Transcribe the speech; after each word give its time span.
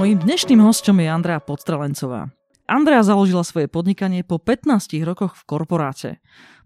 Mojím 0.00 0.16
dnešným 0.16 0.64
hostom 0.64 0.96
je 0.96 1.12
Andrea 1.12 1.44
Podstrelencová. 1.44 2.32
Andrea 2.64 3.04
založila 3.04 3.44
svoje 3.44 3.68
podnikanie 3.68 4.24
po 4.24 4.40
15 4.40 4.96
rokoch 5.04 5.36
v 5.36 5.42
korporáte. 5.44 6.10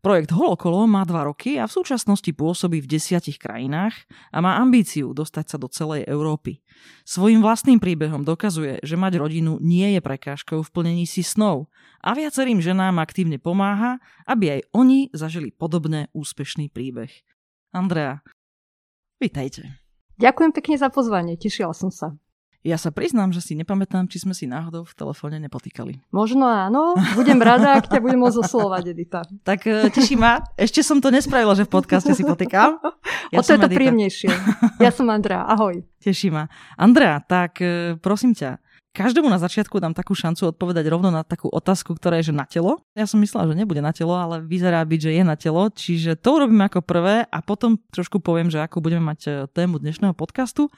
Projekt 0.07 0.31
Holokolo 0.31 0.87
má 0.87 1.03
2 1.03 1.35
roky 1.35 1.59
a 1.59 1.67
v 1.67 1.75
súčasnosti 1.75 2.31
pôsobí 2.31 2.79
v 2.79 2.87
desiatich 2.87 3.43
krajinách 3.43 4.07
a 4.31 4.39
má 4.39 4.63
ambíciu 4.63 5.11
dostať 5.11 5.51
sa 5.51 5.57
do 5.59 5.67
celej 5.67 6.07
Európy. 6.07 6.63
Svojím 7.03 7.43
vlastným 7.43 7.83
príbehom 7.83 8.23
dokazuje, 8.23 8.79
že 8.87 8.95
mať 8.95 9.19
rodinu 9.19 9.59
nie 9.59 9.99
je 9.99 9.99
prekážkou 9.99 10.63
v 10.63 10.71
plnení 10.71 11.03
si 11.03 11.27
snov 11.27 11.67
a 12.07 12.15
viacerým 12.15 12.63
ženám 12.63 13.03
aktívne 13.03 13.43
pomáha, 13.43 13.99
aby 14.31 14.63
aj 14.63 14.71
oni 14.79 15.11
zažili 15.11 15.51
podobné 15.51 16.07
úspešný 16.15 16.71
príbeh. 16.71 17.11
Andrea, 17.75 18.23
vitajte. 19.19 19.75
Ďakujem 20.23 20.55
pekne 20.55 20.79
za 20.79 20.87
pozvanie, 20.87 21.35
tešila 21.35 21.75
som 21.75 21.91
sa. 21.91 22.15
Ja 22.65 22.81
sa 22.81 22.89
priznám, 22.89 23.29
že 23.29 23.45
si 23.45 23.53
nepamätám, 23.53 24.09
či 24.09 24.25
sme 24.25 24.33
si 24.33 24.49
náhodou 24.49 24.89
v 24.89 24.97
telefóne 24.97 25.37
nepotýkali. 25.37 26.01
Možno 26.09 26.49
áno, 26.49 26.97
budem 27.13 27.37
rada, 27.37 27.77
ak 27.77 27.93
ťa 27.93 28.01
budem 28.01 28.17
môcť 28.25 28.41
oslovať, 28.41 28.97
Edita. 28.97 29.21
Tak 29.45 29.69
e, 29.69 29.93
teší 29.93 30.17
ma. 30.17 30.41
Ešte 30.57 30.81
som 30.81 30.97
to 30.97 31.13
nespravila, 31.13 31.53
že 31.53 31.69
v 31.69 31.77
podcaste 31.77 32.17
si 32.17 32.25
potýkam. 32.25 32.81
Ja 33.29 33.41
o 33.41 33.45
to 33.45 33.53
je 33.53 33.61
to 33.61 33.69
Edita. 33.69 33.77
príjemnejšie. 33.77 34.33
Ja 34.81 34.89
som 34.89 35.13
Andrea, 35.13 35.45
ahoj. 35.45 35.85
Teší 36.01 36.33
ma. 36.33 36.49
Andrea, 36.81 37.21
tak 37.21 37.61
e, 37.61 38.01
prosím 38.01 38.33
ťa, 38.33 38.57
každému 38.97 39.29
na 39.29 39.37
začiatku 39.37 39.77
dám 39.77 39.93
takú 39.93 40.17
šancu 40.17 40.55
odpovedať 40.55 40.89
rovno 40.89 41.13
na 41.13 41.21
takú 41.21 41.53
otázku, 41.53 41.99
ktorá 41.99 42.23
je, 42.23 42.31
že 42.31 42.35
na 42.35 42.49
telo. 42.49 42.81
Ja 42.95 43.05
som 43.05 43.21
myslela, 43.21 43.51
že 43.51 43.59
nebude 43.59 43.85
na 43.85 43.93
telo, 43.93 44.17
ale 44.17 44.41
vyzerá 44.41 44.81
byť, 44.87 45.01
že 45.05 45.13
je 45.19 45.23
na 45.27 45.37
telo. 45.37 45.69
Čiže 45.69 46.17
to 46.17 46.41
urobím 46.41 46.65
ako 46.65 46.81
prvé 46.81 47.29
a 47.29 47.39
potom 47.45 47.77
trošku 47.93 48.23
poviem, 48.25 48.49
že 48.49 48.63
ako 48.63 48.81
budeme 48.81 49.05
mať 49.05 49.21
e, 49.27 49.31
tému 49.53 49.83
dnešného 49.83 50.17
podcastu. 50.17 50.73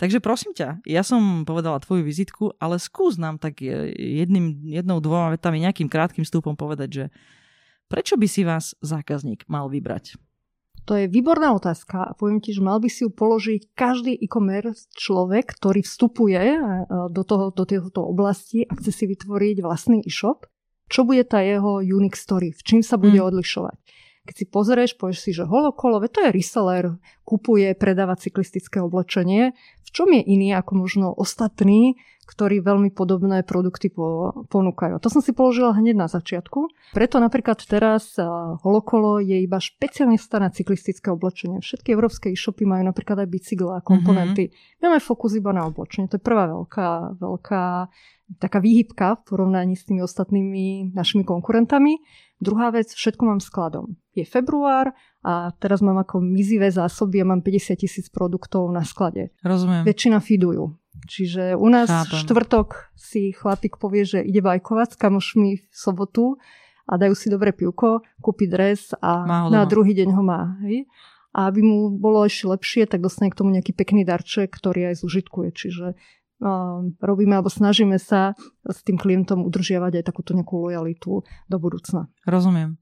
Takže 0.00 0.16
prosím 0.24 0.56
ťa, 0.56 0.80
ja 0.88 1.04
som 1.04 1.44
povedala 1.44 1.76
tvoju 1.76 2.00
vizitku, 2.00 2.56
ale 2.56 2.80
skús 2.80 3.20
nám 3.20 3.36
tak 3.36 3.60
jedným, 3.60 4.64
jednou, 4.64 4.96
dvoma 4.96 5.36
vetami, 5.36 5.60
nejakým 5.60 5.92
krátkým 5.92 6.24
stúpom 6.24 6.56
povedať, 6.56 6.88
že 6.88 7.04
prečo 7.84 8.16
by 8.16 8.24
si 8.24 8.40
vás 8.48 8.72
zákazník 8.80 9.44
mal 9.44 9.68
vybrať? 9.68 10.16
To 10.88 10.96
je 10.96 11.04
výborná 11.04 11.52
otázka 11.52 12.00
a 12.08 12.16
poviem 12.16 12.40
ti, 12.40 12.56
že 12.56 12.64
mal 12.64 12.80
by 12.80 12.88
si 12.88 13.04
ju 13.04 13.12
položiť 13.12 13.76
každý 13.76 14.16
e-commerce 14.16 14.88
človek, 14.96 15.52
ktorý 15.60 15.84
vstupuje 15.84 16.40
e, 16.40 16.58
do, 17.12 17.20
toho, 17.20 17.52
do 17.52 17.68
tejto 17.68 18.00
oblasti 18.00 18.64
a 18.64 18.72
chce 18.80 18.90
si 18.90 19.04
vytvoriť 19.04 19.60
vlastný 19.60 20.00
e-shop. 20.00 20.48
Čo 20.88 21.04
bude 21.04 21.28
tá 21.28 21.44
jeho 21.44 21.84
unique 21.84 22.16
story? 22.16 22.56
V 22.56 22.62
čím 22.64 22.80
sa 22.80 22.96
bude 22.96 23.20
mm. 23.20 23.26
odlišovať? 23.28 23.76
Keď 24.28 24.34
si 24.36 24.46
pozrieš, 24.46 24.90
povieš 25.00 25.18
si, 25.18 25.30
že 25.32 25.48
holokolové, 25.48 26.12
to 26.12 26.20
je 26.22 26.30
reseller, 26.30 27.00
kupuje, 27.24 27.72
predáva 27.72 28.20
cyklistické 28.20 28.78
oblečenie. 28.78 29.56
V 29.84 29.88
čom 29.90 30.12
je 30.12 30.22
iný 30.22 30.52
ako 30.54 30.86
možno 30.86 31.06
ostatní, 31.10 31.96
ktorí 32.30 32.62
veľmi 32.62 32.94
podobné 32.94 33.42
produkty 33.42 33.90
po, 33.90 34.30
ponúkajú. 34.46 35.02
To 35.02 35.10
som 35.10 35.18
si 35.18 35.34
položila 35.34 35.74
hneď 35.74 35.98
na 35.98 36.06
začiatku. 36.06 36.70
Preto 36.94 37.18
napríklad 37.18 37.58
teraz 37.66 38.14
Holokolo 38.62 39.18
je 39.18 39.42
iba 39.42 39.58
špecialista 39.58 40.38
na 40.38 40.54
cyklistické 40.54 41.10
oblečenie. 41.10 41.58
Všetky 41.58 41.90
európske 41.90 42.30
e-shopy 42.30 42.62
majú 42.70 42.86
napríklad 42.86 43.26
aj 43.26 43.28
bicykle 43.28 43.74
a 43.74 43.82
komponenty. 43.82 44.54
Mm-hmm. 44.54 44.78
Máme 44.86 45.02
fokus 45.02 45.34
iba 45.34 45.50
na 45.50 45.66
oblečenie. 45.66 46.06
To 46.06 46.16
je 46.16 46.22
prvá 46.22 46.46
veľká, 46.46 47.18
veľká 47.18 47.64
taká 48.38 48.62
výhybka 48.62 49.18
v 49.18 49.22
porovnaní 49.26 49.74
s 49.74 49.82
tými 49.90 50.06
ostatnými 50.06 50.94
našimi 50.94 51.26
konkurentami. 51.26 51.98
Druhá 52.38 52.70
vec, 52.70 52.94
všetko 52.94 53.22
mám 53.26 53.40
skladom. 53.42 53.98
Je 54.14 54.24
február 54.24 54.94
a 55.20 55.52
teraz 55.60 55.84
mám 55.84 56.00
ako 56.00 56.24
mizivé 56.24 56.72
zásoby 56.72 57.20
a 57.20 57.28
mám 57.28 57.44
50 57.44 57.76
tisíc 57.76 58.06
produktov 58.08 58.70
na 58.72 58.80
sklade. 58.80 59.34
Rozumiem. 59.44 59.84
Väčšina 59.84 60.22
feedujú. 60.24 60.79
Čiže 61.08 61.56
u 61.56 61.68
nás 61.68 61.88
Chápem. 61.88 62.18
štvrtok 62.24 62.68
si 62.96 63.32
chlapík 63.32 63.80
povie, 63.80 64.04
že 64.04 64.18
ide 64.20 64.44
bajkovať 64.44 64.94
s 64.94 65.00
kamošmi 65.00 65.50
v 65.60 65.74
sobotu 65.74 66.36
a 66.90 66.98
dajú 66.98 67.14
si 67.14 67.30
dobré 67.30 67.54
pivko, 67.54 68.02
kúpi 68.18 68.50
dres 68.50 68.92
a 68.98 69.24
na 69.48 69.62
druhý 69.64 69.94
deň 69.94 70.08
ho 70.12 70.22
má. 70.26 70.58
Hej? 70.66 70.90
A 71.30 71.46
aby 71.46 71.62
mu 71.62 71.94
bolo 71.94 72.26
ešte 72.26 72.50
lepšie, 72.50 72.82
tak 72.90 73.06
dostane 73.06 73.30
k 73.30 73.38
tomu 73.38 73.54
nejaký 73.54 73.70
pekný 73.70 74.02
darček, 74.02 74.50
ktorý 74.50 74.90
aj 74.90 75.06
zužitkuje. 75.06 75.54
Čiže 75.54 75.94
robíme 76.98 77.36
alebo 77.36 77.52
snažíme 77.52 78.00
sa 78.00 78.32
s 78.64 78.80
tým 78.80 78.96
klientom 78.96 79.44
udržiavať 79.44 80.00
aj 80.00 80.04
takúto 80.04 80.32
nejakú 80.32 80.56
lojalitu 80.56 81.22
do 81.24 81.56
budúcna. 81.60 82.08
Rozumiem. 82.24 82.80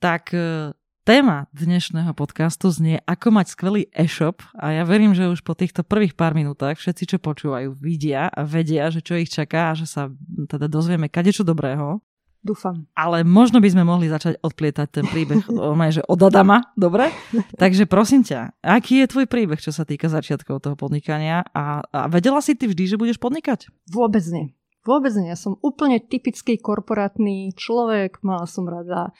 Tak 0.00 0.32
e, 0.32 0.72
téma 1.08 1.48
dnešného 1.56 2.12
podcastu 2.12 2.68
znie 2.68 3.00
ako 3.08 3.32
mať 3.32 3.56
skvelý 3.56 3.88
e-shop 3.96 4.44
a 4.52 4.76
ja 4.76 4.84
verím, 4.84 5.16
že 5.16 5.24
už 5.24 5.40
po 5.40 5.56
týchto 5.56 5.80
prvých 5.80 6.12
pár 6.12 6.36
minútach 6.36 6.76
všetci, 6.76 7.16
čo 7.16 7.16
počúvajú, 7.16 7.80
vidia 7.80 8.28
a 8.28 8.44
vedia, 8.44 8.92
že 8.92 9.00
čo 9.00 9.16
ich 9.16 9.32
čaká 9.32 9.72
a 9.72 9.76
že 9.78 9.88
sa 9.88 10.12
teda 10.52 10.68
dozvieme 10.68 11.08
kadečo 11.08 11.48
dobrého. 11.48 12.04
Dúfam. 12.44 12.84
Ale 12.92 13.24
možno 13.24 13.56
by 13.56 13.72
sme 13.72 13.88
mohli 13.88 14.12
začať 14.12 14.36
odplietať 14.44 15.00
ten 15.00 15.08
príbeh 15.08 15.48
že 15.96 16.04
od 16.04 16.20
Adama, 16.28 16.76
dobre? 16.76 17.08
Takže 17.56 17.88
prosím 17.88 18.20
ťa, 18.20 18.60
aký 18.60 19.00
je 19.00 19.08
tvoj 19.08 19.24
príbeh, 19.32 19.64
čo 19.64 19.72
sa 19.72 19.88
týka 19.88 20.12
začiatkov 20.12 20.60
toho 20.60 20.76
podnikania 20.76 21.40
a, 21.56 21.88
a 21.88 22.12
vedela 22.12 22.44
si 22.44 22.52
ty 22.52 22.68
vždy, 22.68 22.84
že 22.84 23.00
budeš 23.00 23.16
podnikať? 23.16 23.72
Vôbec 23.88 24.28
nie. 24.28 24.52
Vôbec 24.84 25.16
nie. 25.16 25.32
Ja 25.32 25.40
som 25.40 25.56
úplne 25.64 26.04
typický 26.04 26.60
korporátny 26.60 27.56
človek, 27.56 28.20
mala 28.20 28.44
som 28.44 28.68
rada 28.68 29.16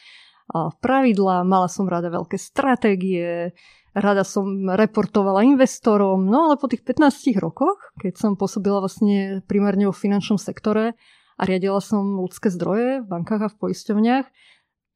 pravidla, 0.80 1.44
mala 1.44 1.68
som 1.68 1.84
rada 1.84 2.08
veľké 2.08 2.40
stratégie, 2.40 3.52
rada 3.92 4.24
som 4.24 4.68
reportovala 4.68 5.44
investorom, 5.44 6.24
no 6.24 6.50
ale 6.50 6.54
po 6.56 6.68
tých 6.68 6.84
15 6.84 7.36
rokoch, 7.40 7.78
keď 8.00 8.16
som 8.16 8.38
pôsobila 8.38 8.80
vlastne 8.80 9.44
primárne 9.44 9.88
vo 9.88 9.94
finančnom 9.94 10.40
sektore, 10.40 10.96
a 11.38 11.42
riadila 11.46 11.78
som 11.78 12.18
ľudské 12.18 12.50
zdroje 12.50 13.00
v 13.00 13.06
bankách 13.06 13.46
a 13.46 13.48
v 13.48 13.56
poisťovniach, 13.62 14.26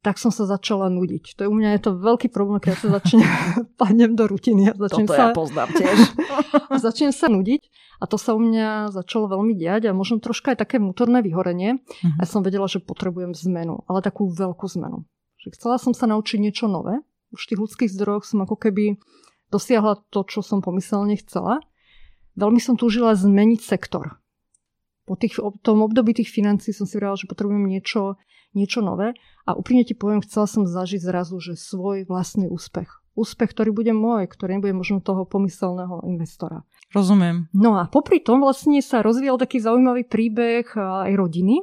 tak 0.02 0.18
som 0.18 0.34
sa 0.34 0.50
začala 0.50 0.90
nudiť. 0.90 1.38
To 1.38 1.46
je 1.46 1.48
u 1.48 1.54
mňa 1.54 1.78
je 1.78 1.80
to 1.86 1.94
veľký 1.94 2.34
problém, 2.34 2.58
keď 2.58 2.74
sa 2.74 2.88
začnem, 2.98 3.22
padnem 3.80 4.18
do 4.18 4.26
rutiny 4.26 4.66
a 4.66 4.74
začnem 4.74 5.06
Toto 5.06 5.14
sa... 5.14 5.22
ja 5.22 5.26
poznám 5.30 5.70
tiež. 5.78 5.98
začnem 6.74 7.14
sa 7.14 7.30
nudiť 7.30 7.62
a 8.02 8.04
to 8.10 8.18
sa 8.18 8.34
u 8.34 8.42
mňa 8.42 8.90
začalo 8.90 9.30
veľmi 9.30 9.54
diať 9.54 9.86
a 9.86 9.94
možno 9.94 10.18
troška 10.18 10.58
aj 10.58 10.66
také 10.66 10.82
vnútorné 10.82 11.22
vyhorenie. 11.22 11.78
Uh-huh. 11.78 12.18
A 12.18 12.26
som 12.26 12.42
vedela, 12.42 12.66
že 12.66 12.82
potrebujem 12.82 13.30
zmenu, 13.46 13.86
ale 13.86 14.02
takú 14.02 14.26
veľkú 14.26 14.66
zmenu. 14.74 15.06
Že 15.42 15.58
chcela 15.58 15.76
som 15.82 15.92
sa 15.92 16.06
naučiť 16.06 16.38
niečo 16.38 16.70
nové. 16.70 17.02
Už 17.34 17.44
v 17.44 17.50
tých 17.54 17.62
ľudských 17.62 17.90
zdrojoch 17.90 18.24
som 18.24 18.46
ako 18.46 18.56
keby 18.56 18.96
dosiahla 19.50 20.00
to, 20.08 20.22
čo 20.24 20.40
som 20.40 20.62
pomyselne 20.62 21.18
chcela. 21.18 21.60
Veľmi 22.38 22.62
som 22.62 22.78
túžila 22.78 23.12
zmeniť 23.12 23.60
sektor 23.60 24.22
po 25.12 25.18
tých, 25.18 25.38
tom 25.62 25.82
období 25.82 26.14
tých 26.14 26.30
financí 26.30 26.70
som 26.70 26.86
si 26.86 26.98
vrala, 26.98 27.18
že 27.18 27.26
potrebujem 27.26 27.66
niečo, 27.66 28.16
niečo 28.54 28.80
nové 28.80 29.12
a 29.44 29.58
úprimne 29.58 29.82
ti 29.82 29.92
poviem, 29.92 30.22
chcela 30.22 30.46
som 30.46 30.64
zažiť 30.64 31.02
zrazu, 31.02 31.36
že 31.42 31.58
svoj 31.58 32.06
vlastný 32.06 32.46
úspech. 32.46 32.88
Úspech, 33.12 33.52
ktorý 33.52 33.76
bude 33.76 33.92
môj, 33.92 34.24
ktorý 34.24 34.56
nebude 34.56 34.72
možno 34.72 35.04
toho 35.04 35.28
pomyselného 35.28 36.00
investora. 36.08 36.64
Rozumiem. 36.96 37.52
No 37.52 37.76
a 37.76 37.84
popri 37.92 38.24
tom 38.24 38.40
vlastne 38.40 38.80
sa 38.80 39.04
rozvíjal 39.04 39.36
taký 39.36 39.60
zaujímavý 39.60 40.08
príbeh 40.08 40.72
aj 40.72 41.12
rodiny. 41.12 41.60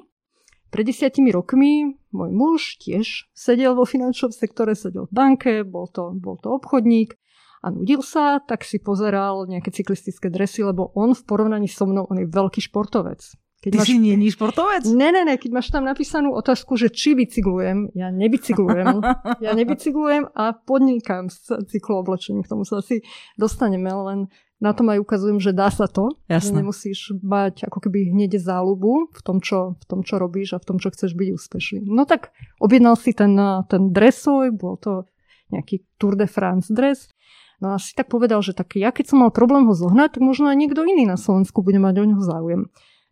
Pred 0.70 0.86
desiatimi 0.86 1.34
rokmi 1.34 1.98
môj 2.14 2.30
muž 2.30 2.62
tiež 2.78 3.30
sedel 3.34 3.74
vo 3.74 3.90
finančnom 3.90 4.30
sektore, 4.30 4.78
sedel 4.78 5.10
v 5.10 5.14
banke, 5.14 5.54
bol 5.66 5.90
to, 5.90 6.14
bol 6.14 6.38
to 6.38 6.54
obchodník 6.54 7.18
a 7.60 7.74
nudil 7.74 8.00
sa, 8.06 8.40
tak 8.40 8.64
si 8.64 8.80
pozeral 8.80 9.50
nejaké 9.50 9.74
cyklistické 9.74 10.32
dresy, 10.32 10.64
lebo 10.64 10.94
on 10.96 11.12
v 11.12 11.22
porovnaní 11.28 11.68
so 11.68 11.84
mnou, 11.90 12.08
on 12.08 12.22
je 12.24 12.28
veľký 12.30 12.64
športovec. 12.64 13.20
Keď 13.60 13.72
Ty 13.76 13.78
máš... 13.84 13.88
si 13.92 14.00
nie, 14.00 14.16
nie 14.16 14.32
športovec? 14.32 14.88
Ne, 14.88 15.12
ne, 15.12 15.28
ne, 15.28 15.36
keď 15.36 15.52
máš 15.52 15.68
tam 15.68 15.84
napísanú 15.84 16.32
otázku, 16.32 16.80
že 16.80 16.88
či 16.88 17.12
bicyklujem, 17.12 17.92
ja 17.92 18.08
nebicyklujem. 18.08 19.04
ja 19.46 19.52
nebicyklujem 19.52 20.32
a 20.32 20.56
podnikám 20.56 21.28
s 21.28 21.52
cyklooblečením. 21.68 22.48
K 22.48 22.52
tomu 22.56 22.64
sa 22.64 22.80
asi 22.80 23.04
dostaneme, 23.36 23.92
len 23.92 24.20
na 24.60 24.76
tom 24.76 24.92
aj 24.92 25.00
ukazujem, 25.00 25.40
že 25.40 25.56
dá 25.56 25.72
sa 25.72 25.88
to. 25.88 26.16
Jasne. 26.28 26.60
Nemusíš 26.60 27.16
mať 27.24 27.64
ako 27.64 27.88
keby 27.88 28.12
hneď 28.12 28.40
záľubu 28.40 29.16
v 29.16 29.22
tom, 29.24 29.40
čo, 29.40 29.80
v 29.80 29.86
tom, 29.88 30.04
čo 30.04 30.20
robíš 30.20 30.56
a 30.56 30.62
v 30.62 30.68
tom, 30.68 30.78
čo 30.84 30.92
chceš 30.92 31.16
byť 31.16 31.30
úspešný. 31.36 31.88
No 31.88 32.04
tak 32.04 32.36
objednal 32.60 33.00
si 33.00 33.16
ten, 33.16 33.40
ten 33.72 33.84
dresoj, 33.96 34.52
bol 34.52 34.76
to 34.76 35.08
nejaký 35.50 35.88
Tour 35.98 36.20
de 36.20 36.28
France 36.28 36.70
dres 36.70 37.10
No 37.60 37.76
a 37.76 37.78
si 37.78 37.92
tak 37.92 38.08
povedal, 38.08 38.40
že 38.40 38.56
tak 38.56 38.80
ja 38.80 38.96
keď 38.96 39.12
som 39.12 39.20
mal 39.20 39.32
problém 39.36 39.68
ho 39.68 39.76
zohnať, 39.76 40.20
tak 40.20 40.24
možno 40.24 40.48
aj 40.48 40.58
niekto 40.58 40.88
iný 40.88 41.04
na 41.04 41.20
Slovensku 41.20 41.60
bude 41.60 41.78
mať 41.80 41.96
o 42.00 42.08
ňoho 42.08 42.24
záujem. 42.24 42.62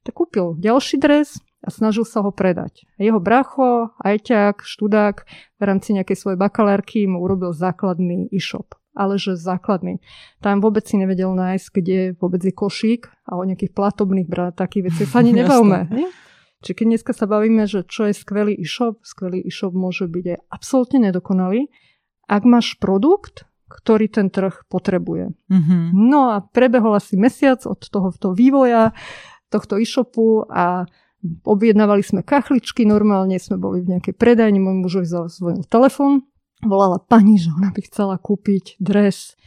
Tak 0.08 0.16
kúpil 0.16 0.56
ďalší 0.56 1.04
dres 1.04 1.44
a 1.60 1.68
snažil 1.68 2.08
sa 2.08 2.24
ho 2.24 2.32
predať. 2.32 2.88
Jeho 2.96 3.20
bracho, 3.20 3.92
ajťák, 4.00 4.64
študák 4.64 5.28
v 5.60 5.62
rámci 5.62 5.92
nejakej 5.92 6.16
svojej 6.16 6.40
bakalárky 6.40 7.04
mu 7.12 7.20
urobil 7.20 7.52
základný 7.52 8.32
e-shop. 8.32 8.72
Ale 8.98 9.22
že 9.22 9.38
základný. 9.38 10.02
Tam 10.42 10.58
vôbec 10.58 10.82
si 10.90 10.98
nevedel 10.98 11.30
nájsť, 11.38 11.68
kde 11.70 11.98
vôbec 12.18 12.42
je 12.42 12.50
košík 12.50 13.14
a 13.30 13.38
o 13.38 13.46
nejakých 13.46 13.78
platobných 13.78 14.26
brát, 14.26 14.58
takých 14.58 14.90
veci 14.90 15.04
sa 15.06 15.22
ani 15.22 15.38
nebavme. 15.46 15.86
Čiže 16.66 16.74
keď 16.74 16.86
dneska 16.90 17.12
sa 17.14 17.30
bavíme, 17.30 17.70
že 17.70 17.86
čo 17.86 18.10
je 18.10 18.18
skvelý 18.18 18.58
e-shop, 18.58 19.06
skvelý 19.06 19.46
e-shop 19.46 19.78
môže 19.78 20.10
byť 20.10 20.26
aj 20.34 20.40
absolútne 20.50 21.00
nedokonalý. 21.06 21.70
Ak 22.26 22.42
máš 22.42 22.82
produkt, 22.82 23.46
ktorý 23.70 24.10
ten 24.10 24.34
trh 24.34 24.66
potrebuje. 24.72 25.36
Mm-hmm. 25.52 25.82
No 25.94 26.34
a 26.34 26.42
prebehol 26.42 26.98
asi 26.98 27.20
mesiac 27.20 27.62
od 27.68 27.78
tohoto 27.84 28.34
vývoja 28.34 28.96
tohto 29.52 29.78
e-shopu 29.78 30.48
a 30.48 30.88
objednávali 31.44 32.04
sme 32.04 32.24
kachličky, 32.24 32.88
normálne 32.88 33.36
sme 33.38 33.60
boli 33.60 33.84
v 33.84 33.98
nejakej 33.98 34.16
predajni, 34.16 34.60
môj 34.64 34.76
muž 34.82 34.94
zvojil 35.08 35.68
telefón, 35.68 36.24
volala 36.65 36.98
pani, 37.01 37.38
že 37.38 37.54
ona 37.54 37.69
by 37.69 37.81
chcela 37.86 38.15
kúpiť 38.18 38.77
dres, 38.81 39.38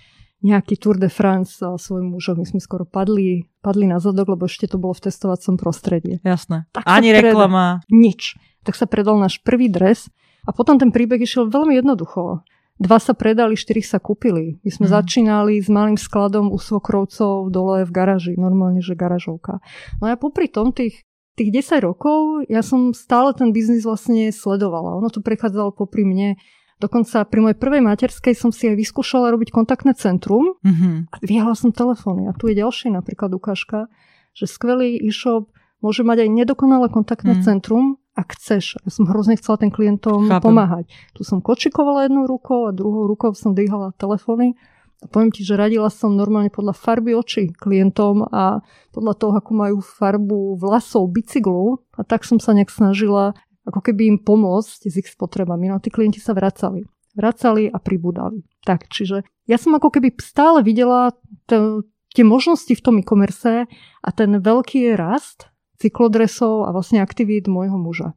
nejaký 0.40 0.80
Tour 0.80 0.96
de 0.96 1.12
France 1.12 1.60
svojim 1.60 2.16
mužom. 2.16 2.40
My 2.40 2.48
sme 2.48 2.60
skoro 2.60 2.88
padli, 2.88 3.48
padli 3.60 3.84
na 3.84 4.00
zadok, 4.00 4.36
lebo 4.36 4.48
ešte 4.48 4.72
to 4.72 4.80
bolo 4.80 4.96
v 4.96 5.04
testovacom 5.08 5.60
prostredí. 5.60 6.18
Jasné. 6.24 6.64
Tak 6.72 6.84
Ani 6.88 7.12
reklama. 7.12 7.84
Nič. 7.92 8.40
Tak 8.64 8.76
sa 8.76 8.88
predal 8.88 9.20
náš 9.20 9.40
prvý 9.44 9.68
dres 9.68 10.08
a 10.48 10.50
potom 10.56 10.80
ten 10.80 10.88
príbeh 10.92 11.20
išiel 11.20 11.52
veľmi 11.52 11.76
jednoducho. 11.76 12.44
Dva 12.80 12.96
sa 12.96 13.12
predali, 13.12 13.60
štyri 13.60 13.84
sa 13.84 14.00
kúpili. 14.00 14.56
My 14.64 14.70
sme 14.72 14.86
mm. 14.88 14.92
začínali 14.96 15.60
s 15.60 15.68
malým 15.68 16.00
skladom 16.00 16.48
u 16.48 16.56
svokrovcov 16.56 17.52
dole 17.52 17.84
v 17.84 17.92
garáži, 17.92 18.40
normálne, 18.40 18.80
že 18.80 18.96
garažovka. 18.96 19.60
No 20.00 20.08
a 20.08 20.16
popri 20.16 20.48
tom 20.48 20.72
tých, 20.72 21.04
tých 21.36 21.52
10 21.52 21.84
rokov 21.84 22.48
ja 22.48 22.64
som 22.64 22.96
stále 22.96 23.36
ten 23.36 23.52
biznis 23.52 23.84
vlastne 23.84 24.32
sledovala. 24.32 24.96
Ono 24.96 25.12
to 25.12 25.20
prechádzalo 25.20 25.76
popri 25.76 26.08
mne. 26.08 26.40
Dokonca 26.80 27.28
pri 27.28 27.40
mojej 27.44 27.58
prvej 27.60 27.84
materskej 27.84 28.32
som 28.32 28.48
si 28.48 28.64
aj 28.72 28.80
vyskúšala 28.80 29.28
robiť 29.36 29.52
kontaktné 29.52 29.92
centrum 29.92 30.56
mm-hmm. 30.64 31.12
a 31.12 31.14
vyhala 31.20 31.52
som 31.52 31.76
telefóny. 31.76 32.24
A 32.24 32.32
tu 32.32 32.48
je 32.48 32.56
ďalšia 32.56 32.88
napríklad 32.88 33.36
ukážka, 33.36 33.92
že 34.32 34.48
skvelý 34.48 34.96
e-shop 34.96 35.52
môže 35.84 36.00
mať 36.00 36.24
aj 36.24 36.30
nedokonalé 36.32 36.88
kontaktné 36.88 37.40
mm. 37.40 37.42
centrum, 37.44 38.00
ak 38.16 38.36
chceš. 38.36 38.80
Ja 38.80 38.90
som 38.92 39.08
hrozne 39.08 39.36
chcela 39.36 39.60
ten 39.60 39.72
klientom 39.72 40.28
Chápem. 40.28 40.44
pomáhať. 40.44 40.84
Tu 41.16 41.24
som 41.24 41.44
kočikovala 41.44 42.08
jednou 42.08 42.24
rukou 42.28 42.68
a 42.68 42.72
druhou 42.72 43.08
rukou 43.08 43.32
som 43.36 43.56
dýhala 43.56 43.92
telefóny. 43.96 44.56
A 45.00 45.08
poviem 45.08 45.32
ti, 45.32 45.40
že 45.40 45.56
radila 45.56 45.88
som 45.88 46.12
normálne 46.12 46.52
podľa 46.52 46.76
farby 46.76 47.16
očí 47.16 47.56
klientom 47.56 48.28
a 48.28 48.60
podľa 48.92 49.14
toho, 49.16 49.32
ako 49.40 49.50
majú 49.56 49.76
farbu 49.80 50.60
vlasov 50.60 51.08
bicyklu. 51.08 51.80
A 51.96 52.04
tak 52.04 52.28
som 52.28 52.36
sa 52.36 52.52
nejak 52.52 52.68
snažila 52.68 53.32
ako 53.70 53.80
keby 53.80 54.02
im 54.10 54.18
pomôcť 54.18 54.90
s 54.90 54.94
ich 54.98 55.08
spotrebami. 55.08 55.70
No 55.70 55.78
tí 55.78 55.88
klienti 55.88 56.18
sa 56.18 56.34
vracali. 56.34 56.84
Vracali 57.14 57.70
a 57.70 57.78
pribúdali. 57.78 58.42
Tak, 58.66 58.90
čiže 58.90 59.22
ja 59.46 59.56
som 59.58 59.74
ako 59.74 59.94
keby 59.94 60.18
stále 60.18 60.62
videla 60.62 61.14
t- 61.46 61.86
tie 62.10 62.26
možnosti 62.26 62.70
v 62.70 62.82
tom 62.82 62.98
e-commerce 62.98 63.66
a 64.02 64.08
ten 64.10 64.30
veľký 64.42 64.94
rast 64.98 65.50
cyklodresov 65.80 66.68
a 66.68 66.74
vlastne 66.74 67.00
aktivít 67.00 67.48
môjho 67.48 67.78
muža. 67.80 68.12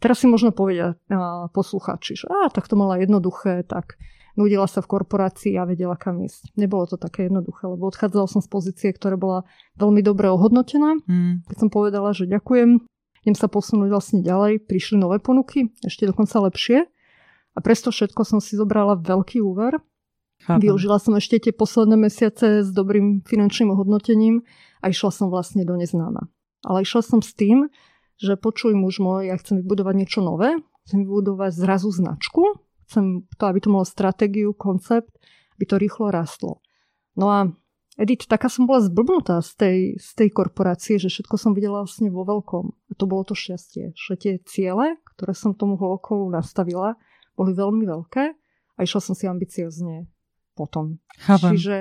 Teraz 0.00 0.24
si 0.24 0.26
možno 0.26 0.48
povedia 0.48 0.96
posluchači, 1.52 2.16
že 2.16 2.26
á, 2.32 2.48
tak 2.48 2.64
to 2.72 2.74
mala 2.78 2.96
jednoduché, 2.96 3.68
tak 3.68 4.00
nudila 4.32 4.64
sa 4.64 4.80
v 4.80 4.96
korporácii 4.96 5.60
a 5.60 5.68
vedela 5.68 5.92
kam 5.92 6.24
ísť. 6.24 6.56
Nebolo 6.56 6.88
to 6.88 6.96
také 6.96 7.28
jednoduché, 7.28 7.68
lebo 7.68 7.84
odchádzala 7.92 8.24
som 8.24 8.40
z 8.40 8.48
pozície, 8.48 8.88
ktorá 8.96 9.20
bola 9.20 9.44
veľmi 9.76 10.00
dobre 10.00 10.32
ohodnotená. 10.32 10.96
Mm. 11.04 11.44
Keď 11.44 11.56
som 11.60 11.68
povedala, 11.68 12.16
že 12.16 12.24
ďakujem, 12.24 12.80
idem 13.24 13.36
sa 13.36 13.48
posunúť 13.48 13.88
vlastne 13.92 14.20
ďalej, 14.24 14.64
prišli 14.64 14.96
nové 14.96 15.20
ponuky, 15.20 15.72
ešte 15.84 16.08
dokonca 16.08 16.40
lepšie. 16.50 16.88
A 17.54 17.58
presto 17.60 17.90
všetko 17.90 18.22
som 18.22 18.38
si 18.38 18.54
zobrala 18.54 18.96
veľký 18.96 19.42
úver. 19.42 19.82
Chápam. 20.40 20.62
Využila 20.62 20.96
som 20.96 21.12
ešte 21.18 21.50
tie 21.50 21.52
posledné 21.52 22.00
mesiace 22.00 22.64
s 22.64 22.70
dobrým 22.72 23.20
finančným 23.28 23.76
ohodnotením 23.76 24.46
a 24.80 24.88
išla 24.88 25.12
som 25.12 25.26
vlastne 25.28 25.68
do 25.68 25.76
neznáma. 25.76 26.30
Ale 26.64 26.86
išla 26.86 27.04
som 27.04 27.20
s 27.20 27.36
tým, 27.36 27.68
že 28.16 28.40
počuj 28.40 28.72
muž 28.72 29.00
môj, 29.00 29.28
ja 29.28 29.36
chcem 29.36 29.60
vybudovať 29.60 29.94
niečo 29.96 30.20
nové, 30.24 30.56
chcem 30.88 31.04
vybudovať 31.04 31.52
zrazu 31.52 31.92
značku, 31.92 32.56
chcem 32.88 33.28
to, 33.36 33.44
aby 33.44 33.58
to 33.60 33.68
malo 33.68 33.84
stratégiu, 33.84 34.56
koncept, 34.56 35.12
aby 35.60 35.64
to 35.68 35.76
rýchlo 35.76 36.08
rastlo. 36.08 36.64
No 37.16 37.28
a 37.28 37.52
Edith, 38.00 38.24
taká 38.24 38.48
som 38.48 38.64
bola 38.64 38.80
zblbnutá 38.80 39.44
z 39.44 39.50
tej, 39.60 39.78
z 40.00 40.10
tej 40.16 40.28
korporácie, 40.32 40.96
že 40.96 41.12
všetko 41.12 41.36
som 41.36 41.52
videla 41.52 41.84
vlastne 41.84 42.08
vo 42.08 42.24
veľkom. 42.24 42.64
A 42.88 42.92
to 42.96 43.04
bolo 43.04 43.28
to 43.28 43.36
šťastie, 43.36 43.92
že 43.92 44.12
tie 44.16 44.40
ciele, 44.48 44.96
ktoré 45.12 45.36
som 45.36 45.52
tomu 45.52 45.76
holokolu 45.76 46.32
nastavila, 46.32 46.96
boli 47.36 47.52
veľmi 47.52 47.84
veľké 47.84 48.24
a 48.76 48.78
išla 48.80 49.00
som 49.04 49.12
si 49.12 49.28
ambiciozne 49.28 50.08
potom. 50.56 50.96
Chápem. 51.20 51.60
Čiže 51.60 51.76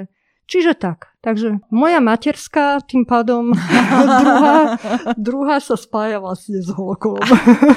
Čiže 0.49 0.73
tak. 0.81 1.13
Takže 1.21 1.61
moja 1.69 2.01
materská 2.01 2.81
tým 2.81 3.05
pádom 3.05 3.53
druhá, 4.25 4.81
druhá 5.13 5.55
sa 5.61 5.77
spája 5.77 6.17
vlastne 6.17 6.57
s 6.57 6.73
holokolom. 6.73 7.21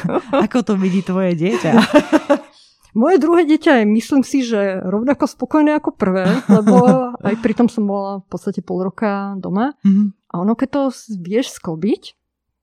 Ako 0.48 0.64
to 0.64 0.80
vidí 0.80 1.04
tvoje 1.04 1.36
dieťa? 1.36 1.72
Moje 2.92 3.16
druhé 3.16 3.48
dieťa 3.48 3.82
je, 3.82 3.84
myslím 3.88 4.20
si, 4.20 4.44
že 4.44 4.84
rovnako 4.84 5.24
spokojné 5.24 5.80
ako 5.80 5.96
prvé, 5.96 6.28
lebo 6.52 6.76
aj 7.28 7.34
pritom 7.40 7.72
som 7.72 7.88
bola 7.88 8.20
v 8.20 8.26
podstate 8.28 8.60
pol 8.60 8.84
roka 8.84 9.32
doma. 9.40 9.72
Mm-hmm. 9.80 10.06
A 10.28 10.34
ono, 10.44 10.52
keď 10.52 10.68
to 10.68 10.82
vieš 11.16 11.56
sklbiť, 11.56 12.02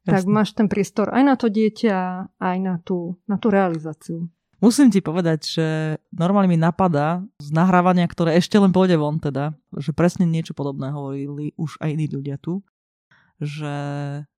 Jasne. 0.06 0.10
tak 0.14 0.22
máš 0.30 0.54
ten 0.54 0.70
priestor 0.70 1.10
aj 1.10 1.24
na 1.26 1.36
to 1.38 1.50
dieťa, 1.50 1.98
aj 2.38 2.58
na 2.62 2.78
tú, 2.78 3.18
na 3.26 3.42
tú 3.42 3.50
realizáciu. 3.50 4.30
Musím 4.60 4.92
ti 4.92 5.00
povedať, 5.00 5.40
že 5.48 5.68
normálne 6.12 6.52
mi 6.52 6.60
napadá 6.60 7.24
z 7.40 7.50
nahrávania, 7.56 8.04
ktoré 8.12 8.36
ešte 8.36 8.60
len 8.60 8.76
pôjde 8.76 9.00
von 9.00 9.16
teda, 9.16 9.56
že 9.80 9.96
presne 9.96 10.28
niečo 10.28 10.52
podobné 10.52 10.92
hovorili 10.92 11.56
už 11.56 11.80
aj 11.80 11.90
iní 11.96 12.12
ľudia 12.12 12.36
tu, 12.36 12.60
že 13.40 13.72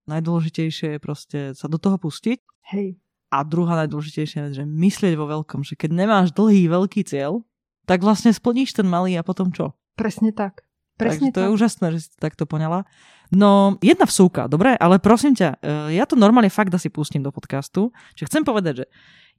najdôležitejšie 0.06 0.98
je 0.98 1.00
proste 1.02 1.40
sa 1.58 1.66
do 1.66 1.82
toho 1.82 1.98
pustiť. 1.98 2.38
Hej. 2.70 3.02
A 3.32 3.48
druhá 3.48 3.80
najdôležitejšia 3.80 4.52
vec, 4.52 4.54
že 4.60 4.68
myslieť 4.68 5.16
vo 5.16 5.26
veľkom, 5.26 5.64
že 5.64 5.80
keď 5.80 5.96
nemáš 5.96 6.36
dlhý 6.36 6.68
veľký 6.68 7.08
cieľ, 7.08 7.48
tak 7.88 8.04
vlastne 8.04 8.36
splníš 8.36 8.76
ten 8.76 8.86
malý 8.86 9.16
a 9.16 9.24
potom 9.24 9.50
čo? 9.56 9.72
Presne 9.96 10.36
tak. 10.36 10.68
Presne 11.00 11.32
Takže 11.32 11.36
to 11.36 11.40
tak. 11.40 11.46
je 11.48 11.56
úžasné, 11.56 11.86
že 11.96 12.00
si 12.04 12.08
to 12.14 12.18
takto 12.20 12.44
poňala. 12.46 12.86
No, 13.32 13.80
jedna 13.80 14.04
vsúka, 14.04 14.52
dobre, 14.52 14.76
ale 14.76 15.00
prosím 15.00 15.32
ťa, 15.32 15.50
e, 15.64 15.96
ja 15.96 16.04
to 16.04 16.20
normálne 16.20 16.52
fakt 16.52 16.76
asi 16.76 16.92
pustím 16.92 17.24
do 17.24 17.32
podcastu. 17.32 17.96
Čiže 18.14 18.28
chcem 18.28 18.44
povedať, 18.44 18.84
že 18.84 18.86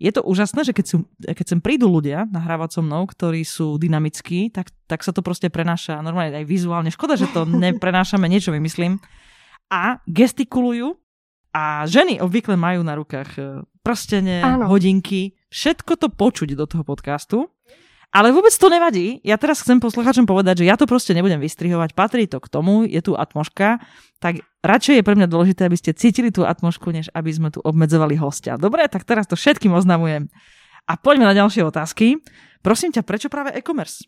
je 0.01 0.11
to 0.11 0.25
úžasné, 0.25 0.65
že 0.65 0.73
keď, 0.73 0.87
sú, 0.89 0.97
keď 1.21 1.47
sem 1.47 1.61
prídu 1.61 1.93
ľudia 1.93 2.25
nahrávať 2.33 2.81
so 2.81 2.83
mnou, 2.83 3.05
ktorí 3.05 3.45
sú 3.45 3.77
dynamickí, 3.77 4.49
tak, 4.49 4.73
tak 4.89 5.05
sa 5.05 5.13
to 5.13 5.21
proste 5.21 5.53
prenáša 5.53 6.01
normálne 6.01 6.33
aj 6.41 6.49
vizuálne. 6.49 6.89
Škoda, 6.89 7.21
že 7.21 7.29
to 7.31 7.45
neprenášame, 7.69 8.27
niečo 8.27 8.51
vymyslím. 8.51 8.97
A 9.69 10.01
gestikulujú 10.09 10.97
a 11.53 11.85
ženy 11.85 12.19
obvykle 12.25 12.57
majú 12.57 12.81
na 12.81 12.97
rukách 12.97 13.31
e, 13.37 13.43
prstene, 13.83 14.41
Áno. 14.43 14.71
hodinky, 14.71 15.35
všetko 15.51 15.99
to 15.99 16.09
počuť 16.09 16.55
do 16.55 16.65
toho 16.65 16.87
podcastu. 16.87 17.51
Ale 18.13 18.29
vôbec 18.29 18.53
to 18.53 18.69
nevadí. 18.69 19.25
Ja 19.25 19.41
teraz 19.41 19.65
chcem 19.65 19.81
posluchačom 19.81 20.29
povedať, 20.29 20.61
že 20.61 20.69
ja 20.69 20.77
to 20.77 20.85
proste 20.85 21.17
nebudem 21.17 21.41
vystrihovať. 21.41 21.97
Patrí 21.97 22.29
to 22.29 22.45
k 22.45 22.53
tomu, 22.53 22.85
je 22.85 23.01
tu 23.01 23.17
atmoška. 23.17 23.81
Tak 24.21 24.45
radšej 24.61 25.01
je 25.01 25.07
pre 25.07 25.17
mňa 25.17 25.33
dôležité, 25.33 25.65
aby 25.65 25.81
ste 25.81 25.97
cítili 25.97 26.29
tú 26.29 26.45
atmošku, 26.45 26.93
než 26.93 27.09
aby 27.17 27.33
sme 27.33 27.49
tu 27.49 27.65
obmedzovali 27.65 28.21
hostia. 28.21 28.61
Dobre, 28.61 28.85
tak 28.93 29.09
teraz 29.09 29.25
to 29.25 29.33
všetkým 29.33 29.73
oznamujem. 29.73 30.29
A 30.85 31.01
poďme 31.01 31.25
na 31.25 31.33
ďalšie 31.33 31.65
otázky. 31.65 32.21
Prosím 32.61 32.93
ťa, 32.93 33.01
prečo 33.01 33.33
práve 33.33 33.49
e-commerce? 33.57 34.05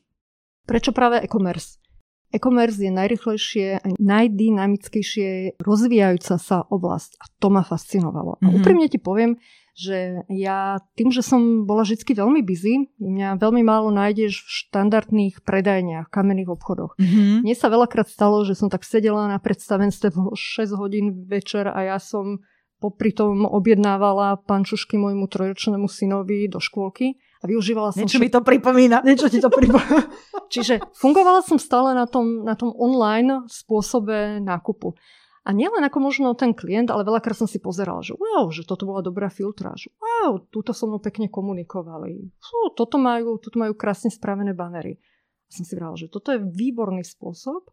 Prečo 0.69 0.93
práve 0.93 1.25
e-commerce? 1.25 1.81
E-commerce 2.28 2.83
je 2.85 2.93
najrychlejšie 2.93 3.66
a 3.81 3.87
najdynamickejšie 3.88 5.57
rozvíjajúca 5.62 6.35
sa 6.37 6.66
oblasť. 6.69 7.16
A 7.23 7.25
to 7.40 7.49
ma 7.49 7.64
fascinovalo. 7.64 8.37
Mm-hmm. 8.37 8.45
A 8.45 8.52
mhm. 8.52 8.57
úprimne 8.61 8.87
ti 8.93 9.00
poviem, 9.00 9.40
že 9.75 10.23
ja 10.31 10.78
tým, 10.95 11.11
že 11.11 11.21
som 11.26 11.66
bola 11.66 11.83
vždy 11.83 12.14
veľmi 12.14 12.47
busy, 12.47 12.95
mňa 13.02 13.43
veľmi 13.43 13.66
málo 13.66 13.90
nájdeš 13.90 14.47
v 14.47 14.49
štandardných 14.64 15.43
predajniach, 15.43 16.14
kamenných 16.14 16.54
obchodoch. 16.54 16.95
Mm-hmm. 16.95 17.43
Mne 17.43 17.54
sa 17.59 17.66
veľakrát 17.66 18.07
stalo, 18.07 18.47
že 18.47 18.54
som 18.54 18.71
tak 18.71 18.87
sedela 18.87 19.26
na 19.26 19.43
predstavenstve, 19.43 20.14
bolo 20.14 20.38
6 20.38 20.78
hodín 20.78 21.26
večer 21.26 21.66
a 21.66 21.83
ja 21.83 21.99
som 21.99 22.38
popri 22.78 23.11
tom 23.11 23.49
objednávala 23.49 24.38
pančušky 24.47 24.95
môjmu 24.95 25.26
trojročnému 25.26 25.90
synovi 25.90 26.47
do 26.47 26.62
škôlky 26.62 27.19
a 27.43 27.49
využívala 27.50 27.90
som... 27.90 28.04
Niečo 28.04 28.21
mi 28.21 28.28
to 28.28 28.45
pripomína. 28.45 29.02
Niečo 29.02 29.33
ti 29.33 29.40
to 29.40 29.49
pripomína. 29.49 30.04
Čiže 30.54 30.85
fungovala 30.93 31.40
som 31.43 31.57
stále 31.57 31.97
na 31.97 32.04
tom, 32.04 32.45
na 32.47 32.54
tom 32.54 32.71
online 32.76 33.49
spôsobe 33.50 34.38
nákupu. 34.38 34.95
A 35.44 35.52
nielen 35.52 35.84
ako 35.84 36.00
možno 36.00 36.32
ten 36.32 36.56
klient, 36.56 36.88
ale 36.88 37.04
veľakrát 37.04 37.36
som 37.36 37.44
si 37.44 37.60
pozeral, 37.60 38.00
že 38.00 38.16
wow, 38.16 38.48
že 38.48 38.64
toto 38.64 38.88
bola 38.88 39.04
dobrá 39.04 39.28
filtra, 39.28 39.76
že 39.76 39.92
wow, 40.00 40.40
túto 40.48 40.72
so 40.72 40.88
mnou 40.88 41.04
pekne 41.04 41.28
komunikovali. 41.28 42.32
Fú, 42.40 42.72
toto 42.72 42.96
majú, 42.96 43.36
toto 43.36 43.60
majú 43.60 43.76
krásne 43.76 44.08
spravené 44.08 44.56
banery. 44.56 44.96
A 45.44 45.50
som 45.52 45.68
si 45.68 45.76
vral, 45.76 46.00
že 46.00 46.08
toto 46.08 46.32
je 46.32 46.40
výborný 46.40 47.04
spôsob, 47.04 47.68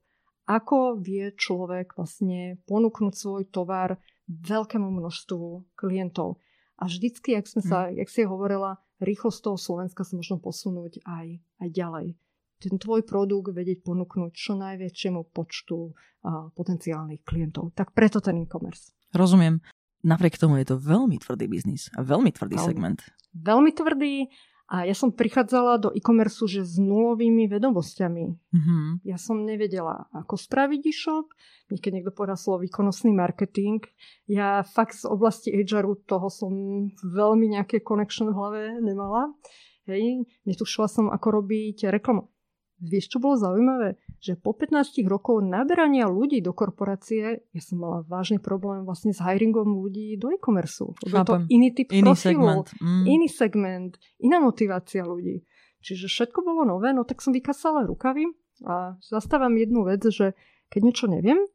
ako 0.51 0.99
vie 0.99 1.31
človek 1.31 1.95
vlastne 1.95 2.59
ponúknuť 2.67 3.13
svoj 3.15 3.43
tovar 3.47 4.03
veľkému 4.27 4.91
množstvu 4.91 5.71
klientov. 5.79 6.43
A 6.75 6.91
vždycky, 6.91 7.39
jak, 7.39 7.47
sme 7.47 7.63
sa, 7.63 7.87
mm. 7.87 8.03
jak 8.03 8.09
si 8.11 8.27
hovorila, 8.27 8.83
rýchlo 8.99 9.31
z 9.31 9.39
toho 9.47 9.55
Slovenska 9.55 10.03
sa 10.03 10.19
možno 10.19 10.43
posunúť 10.43 10.99
aj, 11.07 11.39
aj 11.63 11.69
ďalej. 11.71 12.07
Ten 12.61 12.77
tvoj 12.77 13.01
produkt 13.01 13.57
vedieť 13.57 13.81
ponúknuť 13.81 14.31
čo 14.37 14.53
najväčšiemu 14.53 15.33
počtu 15.33 15.89
a, 16.21 16.53
potenciálnych 16.53 17.25
klientov. 17.25 17.73
Tak 17.73 17.97
preto 17.97 18.21
ten 18.21 18.37
e-commerce. 18.45 18.93
Rozumiem. 19.17 19.59
Napriek 20.01 20.37
tomu 20.37 20.57
je 20.61 20.73
to 20.73 20.81
veľmi 20.81 21.17
tvrdý 21.21 21.45
biznis 21.45 21.89
a 21.93 22.05
veľmi 22.05 22.33
tvrdý 22.33 22.57
veľmi, 22.57 22.69
segment. 22.69 22.99
Veľmi 23.37 23.71
tvrdý 23.73 24.29
a 24.71 24.87
ja 24.87 24.95
som 24.95 25.11
prichádzala 25.11 25.83
do 25.83 25.89
e-commerce 25.91 26.47
že 26.47 26.63
s 26.63 26.79
nulovými 26.79 27.51
vedomosťami. 27.51 28.25
Mm-hmm. 28.31 28.83
Ja 29.03 29.19
som 29.19 29.43
nevedela, 29.43 30.07
ako 30.15 30.39
spraviť 30.39 30.81
e-shop. 30.87 31.27
Keď 31.67 31.91
niekto 31.91 32.15
povedal 32.15 32.39
slovo 32.39 32.63
výkonnostný 32.63 33.11
marketing. 33.11 33.83
Ja 34.31 34.63
fakt 34.63 34.95
z 34.95 35.11
oblasti 35.11 35.51
HR 35.51 35.91
toho 36.07 36.31
som 36.31 36.51
veľmi 37.03 37.51
nejaké 37.51 37.83
connection 37.83 38.31
v 38.31 38.35
hlave 38.39 38.61
nemala. 38.79 39.35
Hej, 39.91 40.23
netušila 40.47 40.87
som, 40.87 41.11
ako 41.11 41.43
robiť 41.43 41.91
reklamu. 41.91 42.31
Vieš, 42.81 43.13
čo 43.13 43.17
bolo 43.21 43.37
zaujímavé? 43.37 44.01
Že 44.17 44.41
po 44.41 44.57
15 44.57 45.05
rokov 45.05 45.45
naberania 45.45 46.09
ľudí 46.09 46.41
do 46.41 46.49
korporácie, 46.49 47.45
ja 47.45 47.61
som 47.61 47.77
mala 47.77 48.01
vážny 48.09 48.41
problém 48.41 48.81
vlastne 48.81 49.13
s 49.13 49.21
hiringom 49.21 49.69
ľudí 49.69 50.17
do 50.17 50.33
e-commerce. 50.33 50.81
Lebo 51.05 51.21
to 51.21 51.45
iný 51.53 51.69
typ 51.77 51.93
iný 51.93 52.17
profilu, 52.17 52.41
segment. 52.41 52.67
Mm. 52.81 53.03
iný 53.05 53.27
segment, 53.29 53.91
iná 54.17 54.41
motivácia 54.41 55.05
ľudí. 55.05 55.45
Čiže 55.85 56.09
všetko 56.09 56.41
bolo 56.41 56.65
nové, 56.65 56.89
no 56.89 57.05
tak 57.05 57.21
som 57.21 57.33
vykasala 57.33 57.85
rukavy 57.85 58.25
a 58.65 58.97
zastávam 59.01 59.53
jednu 59.57 59.85
vec, 59.85 60.01
že 60.09 60.33
keď 60.73 60.81
niečo 60.81 61.05
neviem, 61.05 61.45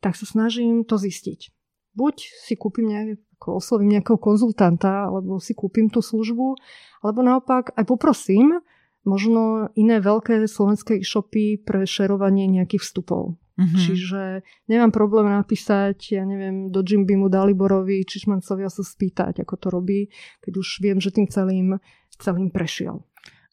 tak 0.00 0.16
sa 0.16 0.24
snažím 0.24 0.88
to 0.88 0.96
zistiť. 0.96 1.52
Buď 1.92 2.24
si 2.24 2.54
kúpim 2.56 2.88
nejak, 2.88 3.20
ako 3.40 3.60
oslovím 3.60 3.98
nejakého 3.98 4.20
konzultanta, 4.20 5.08
alebo 5.08 5.40
si 5.40 5.52
kúpim 5.56 5.92
tú 5.92 6.00
službu, 6.04 6.56
alebo 7.04 7.20
naopak 7.24 7.72
aj 7.76 7.84
poprosím, 7.88 8.60
možno 9.04 9.72
iné 9.76 10.00
veľké 10.00 10.44
slovenské 10.44 11.00
e-shopy 11.00 11.60
pre 11.60 11.88
šerovanie 11.88 12.46
nejakých 12.48 12.84
vstupov. 12.84 13.40
Mm-hmm. 13.60 13.76
Čiže 13.76 14.22
nemám 14.72 14.88
problém 14.88 15.28
napísať, 15.28 16.16
ja 16.16 16.24
neviem, 16.24 16.72
do 16.72 16.80
Jimbimu 16.80 17.28
Daliborovi, 17.28 18.08
Čišmancovi 18.08 18.64
a 18.64 18.72
sa 18.72 18.80
spýtať, 18.80 19.44
ako 19.44 19.54
to 19.60 19.68
robí, 19.68 20.00
keď 20.40 20.52
už 20.56 20.68
viem, 20.80 20.96
že 20.96 21.12
tým 21.12 21.28
celým, 21.28 21.76
celým 22.16 22.48
prešiel. 22.48 23.04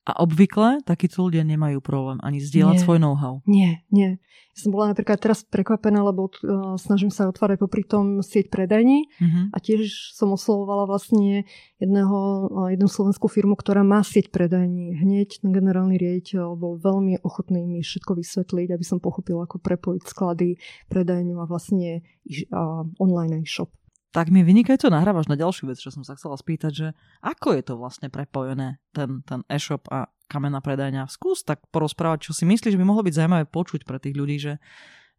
A 0.08 0.24
obvykle 0.24 0.80
takíto 0.88 1.28
ľudia 1.28 1.44
nemajú 1.44 1.84
problém 1.84 2.16
ani 2.24 2.40
zdieľať 2.40 2.76
nie, 2.80 2.84
svoj 2.88 3.00
know-how. 3.04 3.44
Nie, 3.44 3.84
nie. 3.92 4.16
Ja 4.56 4.58
som 4.64 4.72
bola 4.72 4.96
napríklad 4.96 5.20
teraz 5.20 5.44
prekvapená, 5.44 6.00
lebo 6.00 6.32
uh, 6.32 6.80
snažím 6.80 7.12
sa 7.12 7.28
otvárať 7.28 7.60
popri 7.60 7.84
tom 7.84 8.24
sieť 8.24 8.48
predajní 8.48 9.06
uh-huh. 9.06 9.54
a 9.54 9.58
tiež 9.60 10.16
som 10.16 10.32
oslovovala 10.32 10.88
vlastne 10.88 11.44
jedného, 11.84 12.18
uh, 12.48 12.72
jednu 12.72 12.88
slovenskú 12.88 13.28
firmu, 13.28 13.60
ktorá 13.60 13.84
má 13.84 14.00
sieť 14.00 14.32
predajní. 14.32 14.96
Hneď 14.96 15.44
ten 15.44 15.52
generálny 15.52 16.00
riaditeľ 16.00 16.56
bol 16.56 16.80
veľmi 16.80 17.20
ochotný 17.22 17.68
mi 17.68 17.84
všetko 17.84 18.18
vysvetliť, 18.18 18.72
aby 18.72 18.86
som 18.88 19.04
pochopila, 19.04 19.44
ako 19.44 19.60
prepojiť 19.60 20.04
sklady, 20.08 20.56
predajňu 20.88 21.36
a 21.38 21.46
vlastne 21.46 22.02
uh, 22.50 22.88
online 22.98 23.44
e-shop 23.44 23.70
tak 24.17 24.33
mi 24.33 24.41
vynikajúco 24.41 24.89
nahrávaš 24.89 25.29
na 25.29 25.38
ďalšiu 25.38 25.69
vec, 25.69 25.77
čo 25.77 25.93
som 25.93 26.01
sa 26.01 26.17
chcela 26.17 26.33
spýtať, 26.33 26.71
že 26.74 26.88
ako 27.21 27.53
je 27.53 27.62
to 27.62 27.74
vlastne 27.77 28.09
prepojené, 28.09 28.81
ten, 28.89 29.21
ten 29.21 29.45
e-shop 29.45 29.86
a 29.93 30.09
kamenná 30.25 30.57
predajňa. 30.57 31.05
Skús 31.05 31.45
tak 31.45 31.62
porozprávať, 31.69 32.25
čo 32.25 32.31
si 32.33 32.50
myslíš, 32.50 32.74
že 32.74 32.81
by 32.81 32.86
mohlo 32.89 33.05
byť 33.05 33.13
zaujímavé 33.13 33.45
počuť 33.45 33.86
pre 33.86 34.01
tých 34.01 34.17
ľudí, 34.17 34.41
že, 34.41 34.57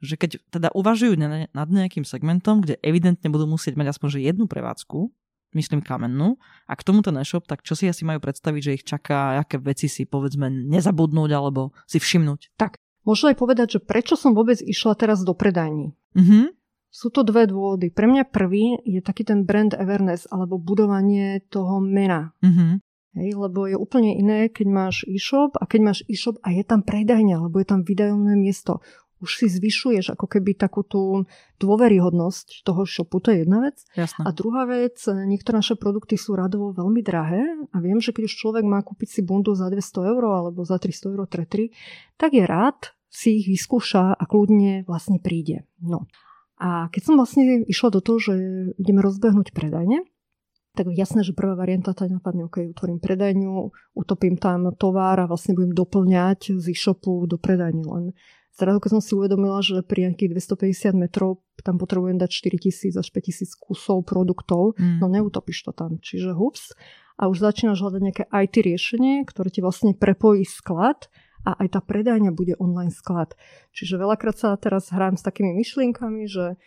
že 0.03 0.19
keď 0.19 0.43
teda 0.51 0.75
uvažujú 0.75 1.15
nad 1.47 1.69
nejakým 1.71 2.03
segmentom, 2.03 2.67
kde 2.67 2.75
evidentne 2.83 3.31
budú 3.31 3.47
musieť 3.47 3.79
mať 3.79 3.95
aspoň 3.95 4.19
že 4.19 4.27
jednu 4.35 4.51
prevádzku, 4.51 5.15
myslím 5.55 5.79
kamennú, 5.79 6.35
a 6.67 6.75
k 6.75 6.83
tomu 6.83 6.99
ten 7.07 7.15
e-shop, 7.23 7.47
tak 7.47 7.63
čo 7.63 7.79
si 7.79 7.87
asi 7.87 8.03
majú 8.03 8.19
predstaviť, 8.19 8.61
že 8.67 8.75
ich 8.75 8.85
čaká, 8.85 9.39
aké 9.39 9.63
veci 9.63 9.87
si 9.87 10.11
povedzme 10.11 10.51
nezabudnúť 10.51 11.31
alebo 11.39 11.71
si 11.87 12.03
všimnúť? 12.03 12.59
Tak, 12.59 12.83
možno 13.07 13.31
aj 13.31 13.39
povedať, 13.39 13.79
že 13.79 13.81
prečo 13.81 14.19
som 14.19 14.35
vôbec 14.35 14.59
išla 14.59 14.99
teraz 14.99 15.23
do 15.23 15.39
predajní. 15.39 15.95
Mm-hmm. 16.19 16.58
Sú 16.89 17.13
to 17.13 17.21
dve 17.21 17.45
dôvody. 17.45 17.93
Pre 17.93 18.09
mňa 18.09 18.25
prvý 18.33 18.81
je 18.85 19.05
taký 19.05 19.29
ten 19.29 19.45
brand 19.45 19.77
awareness 19.77 20.25
alebo 20.33 20.57
budovanie 20.57 21.45
toho 21.53 21.85
mena. 21.85 22.33
Mm-hmm. 22.41 22.73
Hej, 23.19 23.31
lebo 23.35 23.67
je 23.67 23.77
úplne 23.77 24.15
iné, 24.15 24.47
keď 24.53 24.67
máš 24.69 24.97
e-shop 25.09 25.57
a 25.59 25.65
keď 25.65 25.81
máš 25.81 25.99
e-shop 26.07 26.39
a 26.45 26.53
je 26.53 26.63
tam 26.63 26.85
predajňa, 26.85 27.41
alebo 27.41 27.59
je 27.59 27.67
tam 27.67 27.81
výdajovné 27.83 28.37
miesto. 28.37 28.85
Už 29.19 29.43
si 29.43 29.47
zvyšuješ 29.51 30.15
ako 30.15 30.31
keby 30.31 30.55
takú 30.55 30.87
tú 30.87 31.27
dôveryhodnosť 31.59 32.63
toho 32.63 32.87
shopu, 32.87 33.19
to 33.19 33.35
je 33.35 33.43
jedna 33.43 33.67
vec. 33.67 33.83
Jasne. 33.99 34.23
A 34.23 34.31
druhá 34.31 34.63
vec, 34.63 35.03
niektoré 35.11 35.59
naše 35.59 35.75
produkty 35.75 36.15
sú 36.15 36.39
radovo 36.39 36.71
veľmi 36.71 37.03
drahé 37.03 37.43
a 37.75 37.77
viem, 37.83 37.99
že 37.99 38.15
keď 38.15 38.31
už 38.31 38.39
človek 38.39 38.63
má 38.63 38.79
kúpiť 38.87 39.19
si 39.19 39.21
bundu 39.27 39.59
za 39.59 39.67
200 39.67 40.15
eur 40.15 40.23
alebo 40.23 40.63
za 40.63 40.79
300 40.79 41.19
eur 41.19 41.27
tretry, 41.27 41.75
tak 42.15 42.39
je 42.39 42.47
rád, 42.47 42.95
si 43.11 43.43
ich 43.43 43.51
vyskúša 43.51 44.15
a 44.15 44.25
kľudne 44.29 44.87
vlastne 44.87 45.19
príde. 45.19 45.67
No. 45.83 46.07
A 46.59 46.91
keď 46.91 47.03
som 47.07 47.15
vlastne 47.15 47.63
išla 47.71 47.95
do 47.95 48.01
toho, 48.03 48.19
že 48.19 48.35
ideme 48.79 48.99
rozbehnúť 48.99 49.55
predajne, 49.55 50.03
tak 50.75 50.95
jasné, 50.95 51.27
že 51.27 51.35
prvá 51.35 51.59
varianta 51.59 51.91
tá 51.91 52.07
napadne, 52.07 52.47
ok, 52.47 52.71
utvorím 52.71 53.03
predajňu, 53.03 53.75
utopím 53.99 54.39
tam 54.39 54.71
tovar 54.79 55.19
a 55.19 55.27
vlastne 55.27 55.59
budem 55.59 55.75
doplňať 55.75 56.55
z 56.55 56.65
e-shopu 56.71 57.27
do 57.27 57.35
predajne. 57.35 57.83
Len 57.83 58.05
zrazu, 58.55 58.79
keď 58.79 58.91
som 58.99 59.03
si 59.03 59.15
uvedomila, 59.19 59.59
že 59.59 59.83
pri 59.83 60.11
nejakých 60.11 60.39
250 60.55 61.03
metrov 61.03 61.43
tam 61.67 61.83
potrebujem 61.83 62.19
dať 62.23 62.31
4000 62.31 62.95
až 62.95 63.09
5000 63.11 63.59
kusov 63.59 64.07
produktov, 64.07 64.79
mm. 64.79 65.03
no 65.03 65.11
neutopíš 65.11 65.67
to 65.67 65.73
tam. 65.75 65.99
Čiže 65.99 66.35
hups. 66.39 66.75
A 67.19 67.27
už 67.27 67.43
začínaš 67.43 67.83
hľadať 67.83 68.03
nejaké 68.03 68.25
IT 68.31 68.55
riešenie, 68.63 69.27
ktoré 69.27 69.51
ti 69.51 69.59
vlastne 69.59 69.99
prepojí 69.99 70.47
sklad 70.47 71.11
a 71.47 71.59
aj 71.63 71.79
tá 71.79 71.81
predajňa 71.83 72.35
bude 72.35 72.59
online 72.59 72.95
sklad. 72.95 73.39
Čiže 73.75 74.01
veľakrát 74.01 74.37
sa 74.39 74.59
teraz 74.59 74.91
hrám 74.91 75.19
s 75.19 75.27
takými 75.27 75.55
myšlienkami, 75.55 76.27
že 76.27 76.59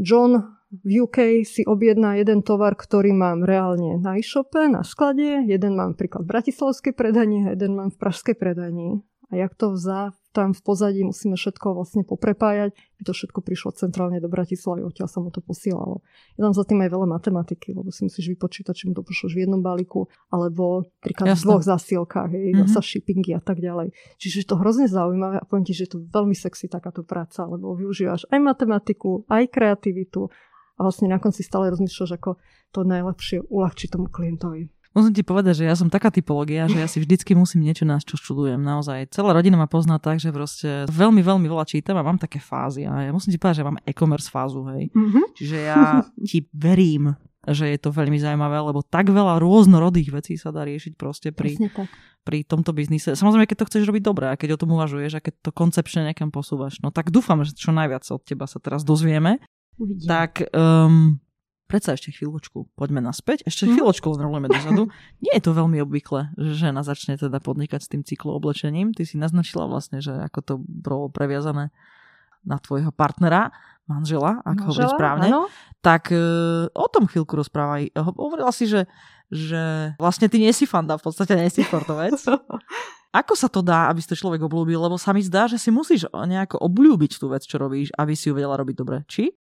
John 0.00 0.56
v 0.70 1.02
UK 1.02 1.42
si 1.42 1.66
objedná 1.66 2.14
jeden 2.16 2.46
tovar, 2.46 2.78
ktorý 2.78 3.10
mám 3.10 3.42
reálne 3.42 3.98
na 3.98 4.16
e-shope, 4.16 4.70
na 4.70 4.86
sklade, 4.86 5.42
jeden 5.44 5.74
mám 5.74 5.98
príklad 5.98 6.24
v 6.24 6.30
bratislavskej 6.30 6.94
predajni, 6.94 7.52
jeden 7.52 7.74
mám 7.74 7.90
v 7.90 7.98
pražskej 7.98 8.38
predajni. 8.38 9.02
A 9.30 9.38
jak 9.38 9.54
to 9.58 9.74
vzá, 9.74 10.14
tam 10.30 10.54
v 10.54 10.60
pozadí 10.62 11.02
musíme 11.02 11.34
všetko 11.34 11.74
vlastne 11.74 12.06
poprepájať, 12.06 12.70
by 12.70 13.02
to 13.02 13.12
všetko 13.14 13.42
prišlo 13.42 13.74
centrálne 13.74 14.22
do 14.22 14.30
Bratislavy, 14.30 14.86
odtiaľ 14.86 15.08
sa 15.10 15.18
mu 15.18 15.34
to 15.34 15.42
posielalo. 15.42 16.06
Je 16.38 16.42
tam 16.46 16.54
za 16.54 16.62
tým 16.62 16.78
aj 16.86 16.90
veľa 16.94 17.06
matematiky, 17.10 17.74
lebo 17.74 17.90
si 17.90 18.06
musíš 18.06 18.30
vypočítať, 18.38 18.74
či 18.74 18.84
mu 18.86 18.94
to 18.94 19.02
pošlo 19.02 19.34
v 19.34 19.42
jednom 19.42 19.58
balíku, 19.58 20.06
alebo 20.30 20.86
príklad 21.02 21.34
v 21.34 21.42
dvoch 21.42 21.66
zasielkách, 21.66 22.30
hej, 22.30 22.54
mm-hmm. 22.54 22.70
sa 22.70 22.78
shippingy 22.78 23.34
a 23.34 23.42
tak 23.42 23.58
ďalej. 23.58 23.90
Čiže 24.22 24.46
je 24.46 24.46
to 24.46 24.60
hrozne 24.62 24.86
zaujímavé 24.86 25.42
a 25.42 25.46
poviem 25.46 25.66
ti, 25.66 25.74
že 25.74 25.90
je 25.90 25.98
to 25.98 26.06
veľmi 26.06 26.36
sexy 26.38 26.70
takáto 26.70 27.02
práca, 27.02 27.42
lebo 27.50 27.74
využívaš 27.74 28.30
aj 28.30 28.38
matematiku, 28.38 29.26
aj 29.26 29.50
kreativitu 29.50 30.30
a 30.78 30.80
vlastne 30.80 31.12
na 31.12 31.20
konci 31.20 31.44
stále 31.44 31.68
rozmýšľaš, 31.74 32.10
ako 32.16 32.40
to 32.70 32.86
najlepšie 32.86 33.44
uľahčiť 33.50 33.88
tomu 33.92 34.08
klientovi. 34.08 34.79
Musím 34.90 35.14
ti 35.14 35.22
povedať, 35.22 35.62
že 35.62 35.64
ja 35.70 35.78
som 35.78 35.86
taká 35.86 36.10
typológia, 36.10 36.66
že 36.66 36.82
ja 36.82 36.90
si 36.90 36.98
vždycky 36.98 37.38
musím 37.38 37.62
niečo 37.62 37.86
nás, 37.86 38.02
čo 38.02 38.18
študujem. 38.18 38.58
Naozaj. 38.58 39.14
Celá 39.14 39.30
rodina 39.30 39.54
ma 39.54 39.70
pozná 39.70 40.02
tak, 40.02 40.18
že 40.18 40.34
proste 40.34 40.90
veľmi, 40.90 41.22
veľmi 41.22 41.46
veľa 41.46 41.62
čítam 41.62 41.94
a 41.94 42.02
mám 42.02 42.18
také 42.18 42.42
fázy. 42.42 42.90
A 42.90 43.06
ja 43.06 43.14
musím 43.14 43.30
ti 43.30 43.38
povedať, 43.38 43.62
že 43.62 43.66
mám 43.70 43.78
e-commerce 43.86 44.26
fázu, 44.26 44.66
hej. 44.74 44.90
Mm-hmm. 44.90 45.24
Čiže 45.38 45.56
ja 45.62 46.02
ti 46.26 46.42
verím, 46.50 47.14
že 47.46 47.70
je 47.70 47.78
to 47.78 47.94
veľmi 47.94 48.18
zaujímavé, 48.18 48.58
lebo 48.60 48.82
tak 48.82 49.08
veľa 49.08 49.38
rôznorodých 49.38 50.10
vecí 50.10 50.34
sa 50.34 50.50
dá 50.50 50.66
riešiť 50.66 50.98
proste 50.98 51.30
pri, 51.30 51.56
pri 52.26 52.42
tomto 52.42 52.74
biznise. 52.74 53.14
Samozrejme, 53.14 53.46
keď 53.46 53.64
to 53.64 53.68
chceš 53.70 53.86
robiť 53.86 54.02
dobre 54.02 54.26
a 54.28 54.36
keď 54.36 54.58
o 54.58 54.60
tom 54.60 54.74
uvažuješ 54.74 55.12
a 55.16 55.24
keď 55.24 55.34
to 55.38 55.50
koncepčne 55.54 56.04
niekam 56.04 56.28
posúvaš, 56.34 56.82
no 56.84 56.90
tak 56.90 57.08
dúfam, 57.14 57.40
že 57.46 57.56
čo 57.56 57.70
najviac 57.72 58.04
od 58.10 58.26
teba 58.26 58.44
sa 58.44 58.60
teraz 58.60 58.84
dozvieme. 58.84 59.40
Uvidím. 59.80 60.04
Tak 60.04 60.52
um, 60.52 61.16
predsa 61.70 61.94
ešte 61.94 62.10
chvíľočku, 62.10 62.74
poďme 62.74 62.98
naspäť, 62.98 63.46
ešte 63.46 63.70
mm. 63.70 63.78
chvíľočku 63.78 64.10
rolujeme 64.10 64.50
dozadu. 64.50 64.90
Nie 65.22 65.38
je 65.38 65.42
to 65.46 65.54
veľmi 65.54 65.78
obvykle, 65.86 66.34
že 66.34 66.66
žena 66.66 66.82
začne 66.82 67.14
teda 67.14 67.38
podnikať 67.38 67.86
s 67.86 67.88
tým 67.94 68.02
cyklooblečením. 68.02 68.90
Ty 68.90 69.06
si 69.06 69.14
naznačila 69.14 69.70
vlastne, 69.70 70.02
že 70.02 70.10
ako 70.10 70.38
to 70.42 70.54
bolo 70.58 71.06
previazané 71.06 71.70
na 72.42 72.58
tvojho 72.58 72.90
partnera, 72.90 73.54
manžela, 73.86 74.42
ako 74.42 74.62
hovorí 74.70 74.88
správne. 74.90 75.28
Áno. 75.30 75.42
Tak 75.84 76.10
e, 76.10 76.22
o 76.70 76.86
tom 76.90 77.10
chvíľku 77.10 77.34
rozprávaj. 77.38 77.94
Hovorila 77.98 78.54
si, 78.54 78.70
že, 78.70 78.86
že 79.28 79.94
vlastne 79.98 80.30
ty 80.30 80.38
nie 80.38 80.52
si 80.54 80.64
fanda, 80.64 80.96
v 80.96 81.04
podstate 81.04 81.34
nie 81.34 81.50
si 81.50 81.62
sportovec. 81.66 82.16
Ako 83.20 83.34
sa 83.34 83.50
to 83.50 83.58
dá, 83.58 83.90
aby 83.90 83.98
si 83.98 84.06
to 84.06 84.14
človek 84.14 84.38
obľúbil? 84.46 84.86
Lebo 84.86 84.94
sa 84.94 85.10
mi 85.10 85.18
zdá, 85.18 85.50
že 85.50 85.58
si 85.58 85.74
musíš 85.74 86.06
nejako 86.14 86.62
obľúbiť 86.62 87.18
tú 87.18 87.26
vec, 87.26 87.42
čo 87.42 87.58
robíš, 87.58 87.90
aby 87.98 88.14
si 88.14 88.30
ju 88.30 88.38
vedela 88.38 88.54
robiť 88.54 88.76
dobre. 88.78 89.02
Či? 89.10 89.34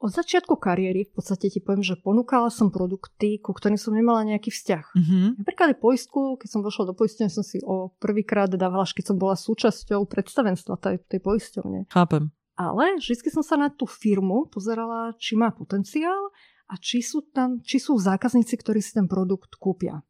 Od 0.00 0.08
začiatku 0.08 0.56
kariéry 0.56 1.04
v 1.04 1.12
podstate 1.12 1.52
ti 1.52 1.60
poviem, 1.60 1.84
že 1.84 2.00
ponúkala 2.00 2.48
som 2.48 2.72
produkty, 2.72 3.36
ku 3.36 3.52
ktorým 3.52 3.76
som 3.76 3.92
nemala 3.92 4.24
nejaký 4.24 4.48
vzťah. 4.48 4.96
Mm-hmm. 4.96 5.24
Napríklad 5.44 5.76
poistku, 5.76 6.40
keď 6.40 6.48
som 6.48 6.64
vošla 6.64 6.88
do 6.88 6.94
poistenia, 6.96 7.28
som 7.28 7.44
si 7.44 7.60
o 7.60 7.92
prvýkrát 8.00 8.48
dávala, 8.48 8.88
keď 8.88 9.12
som 9.12 9.20
bola 9.20 9.36
súčasťou 9.36 10.08
predstavenstva 10.08 10.80
tej, 10.80 11.04
tej 11.04 11.20
poisťovne. 11.20 11.92
Chápem. 11.92 12.32
Ale 12.56 12.96
vždy 12.96 13.28
som 13.28 13.44
sa 13.44 13.60
na 13.60 13.68
tú 13.68 13.84
firmu 13.84 14.48
pozerala, 14.48 15.12
či 15.20 15.36
má 15.36 15.52
potenciál 15.52 16.32
a 16.64 16.80
či 16.80 17.04
sú, 17.04 17.28
tam, 17.28 17.60
či 17.60 17.76
sú 17.76 18.00
zákazníci, 18.00 18.56
ktorí 18.56 18.80
si 18.80 18.96
ten 18.96 19.04
produkt 19.04 19.60
kúpia. 19.60 20.00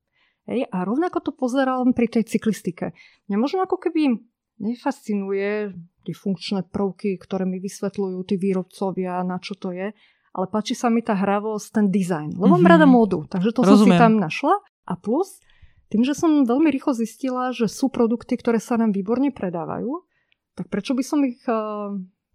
Hej, 0.46 0.70
a 0.70 0.86
rovnako 0.86 1.18
to 1.18 1.32
pozeral 1.34 1.82
pri 1.90 2.06
tej 2.10 2.30
cyklistike. 2.30 2.94
Mňa 3.26 3.36
možno 3.38 3.58
ako 3.66 3.78
keby 3.90 4.18
nefascinuje 4.60 5.72
tie 6.04 6.14
funkčné 6.14 6.68
prvky, 6.68 7.16
ktoré 7.20 7.48
mi 7.48 7.60
vysvetľujú 7.60 8.18
tí 8.24 8.36
výrobcovia, 8.36 9.24
na 9.24 9.40
čo 9.40 9.56
to 9.56 9.72
je, 9.72 9.92
ale 10.30 10.46
páči 10.46 10.78
sa 10.78 10.88
mi 10.88 11.02
tá 11.02 11.16
hravosť, 11.16 11.66
ten 11.74 11.86
dizajn. 11.90 12.38
Lebo 12.38 12.46
mm-hmm. 12.46 12.62
mám 12.62 12.70
rada 12.70 12.86
módu, 12.86 13.26
takže 13.26 13.50
to 13.50 13.66
Rozumiem. 13.66 13.76
som 13.76 13.88
si 13.88 13.92
tam 13.96 14.12
našla. 14.20 14.54
A 14.86 14.94
plus, 14.94 15.42
tým, 15.90 16.06
že 16.06 16.14
som 16.14 16.46
veľmi 16.46 16.70
rýchlo 16.70 16.94
zistila, 16.94 17.50
že 17.50 17.66
sú 17.66 17.90
produkty, 17.90 18.38
ktoré 18.38 18.62
sa 18.62 18.78
nám 18.78 18.94
výborne 18.94 19.34
predávajú, 19.34 20.06
tak 20.54 20.70
prečo 20.70 20.94
by 20.94 21.02
som 21.02 21.20
ich 21.26 21.40
uh, 21.50 21.90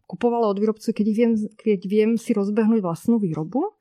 kupovala 0.09 0.51
od 0.51 0.59
výrobcu, 0.59 0.91
keď 0.91 1.07
viem, 1.13 1.31
keď 1.55 1.79
viem 1.87 2.11
si 2.19 2.35
rozbehnúť 2.35 2.83
vlastnú 2.83 3.17
výrobu 3.17 3.75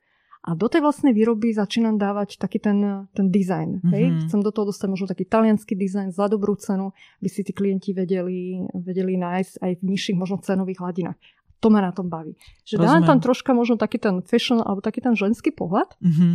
a 0.45 0.53
do 0.53 0.69
tej 0.69 0.85
vlastnej 0.85 1.09
výroby 1.09 1.57
začínam 1.57 1.97
dávať 1.97 2.37
taký 2.37 2.61
ten, 2.61 3.09
ten 3.17 3.33
dizajn. 3.33 3.81
Mm-hmm. 3.81 3.93
Hej? 3.97 4.05
Mhm. 4.05 4.17
Chcem 4.29 4.39
do 4.45 4.51
toho 4.53 4.69
dostať 4.69 4.87
možno 4.93 5.09
taký 5.09 5.25
talianský 5.25 5.73
dizajn 5.73 6.13
za 6.13 6.29
dobrú 6.29 6.53
cenu, 6.53 6.93
aby 7.17 7.29
si 7.33 7.41
tí 7.41 7.49
klienti 7.49 7.97
vedeli, 7.97 8.61
vedeli 8.77 9.17
nájsť 9.17 9.53
aj 9.65 9.71
v 9.81 9.83
nižších 9.89 10.17
možno 10.17 10.37
cenových 10.45 10.85
hladinách. 10.85 11.17
To 11.65 11.73
ma 11.73 11.81
na 11.81 11.89
tom 11.89 12.13
baví. 12.13 12.37
Že 12.61 12.77
Rozumiem. 12.77 12.85
dávam 12.85 13.03
tam 13.09 13.19
troška 13.25 13.57
možno 13.57 13.81
taký 13.81 13.97
ten 13.97 14.21
fashion 14.21 14.61
alebo 14.61 14.85
taký 14.85 15.01
ten 15.01 15.17
ženský 15.17 15.49
pohľad, 15.49 15.97
mm-hmm. 15.97 16.33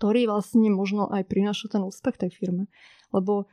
ktorý 0.00 0.20
vlastne 0.24 0.68
možno 0.72 1.12
aj 1.12 1.28
prináša 1.28 1.68
ten 1.68 1.84
úspech 1.84 2.16
tej 2.16 2.32
firme. 2.32 2.64
Lebo 3.12 3.44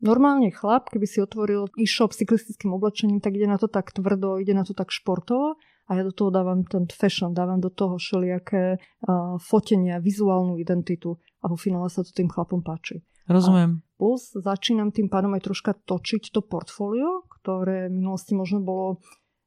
normálne 0.00 0.48
chlap, 0.48 0.88
keby 0.88 1.04
si 1.04 1.20
otvoril 1.20 1.68
e-shop 1.76 2.16
s 2.16 2.24
cyklistickým 2.24 2.72
oblečením, 2.72 3.20
tak 3.20 3.36
ide 3.36 3.52
na 3.52 3.60
to 3.60 3.68
tak 3.68 3.92
tvrdo, 3.92 4.40
ide 4.40 4.56
na 4.56 4.64
to 4.64 4.72
tak 4.72 4.88
športovo 4.88 5.60
a 5.88 5.98
ja 5.98 6.02
do 6.06 6.14
toho 6.14 6.30
dávam 6.30 6.62
ten 6.62 6.86
fashion, 6.86 7.34
dávam 7.34 7.58
do 7.58 7.70
toho 7.70 7.98
všelijaké 7.98 8.78
uh, 8.78 9.36
fotenia, 9.42 9.98
vizuálnu 9.98 10.58
identitu 10.58 11.18
a 11.42 11.50
vo 11.50 11.58
finále 11.58 11.90
sa 11.90 12.06
to 12.06 12.14
tým 12.14 12.30
chlapom 12.30 12.62
páči. 12.62 13.02
Rozumiem. 13.26 13.82
A 13.82 13.98
plus 13.98 14.34
začínam 14.34 14.90
tým 14.90 15.06
pádom 15.06 15.34
aj 15.38 15.46
troška 15.46 15.72
točiť 15.74 16.34
to 16.34 16.42
portfólio, 16.42 17.26
ktoré 17.28 17.86
v 17.90 18.02
minulosti 18.02 18.34
možno 18.34 18.62
bolo 18.62 19.02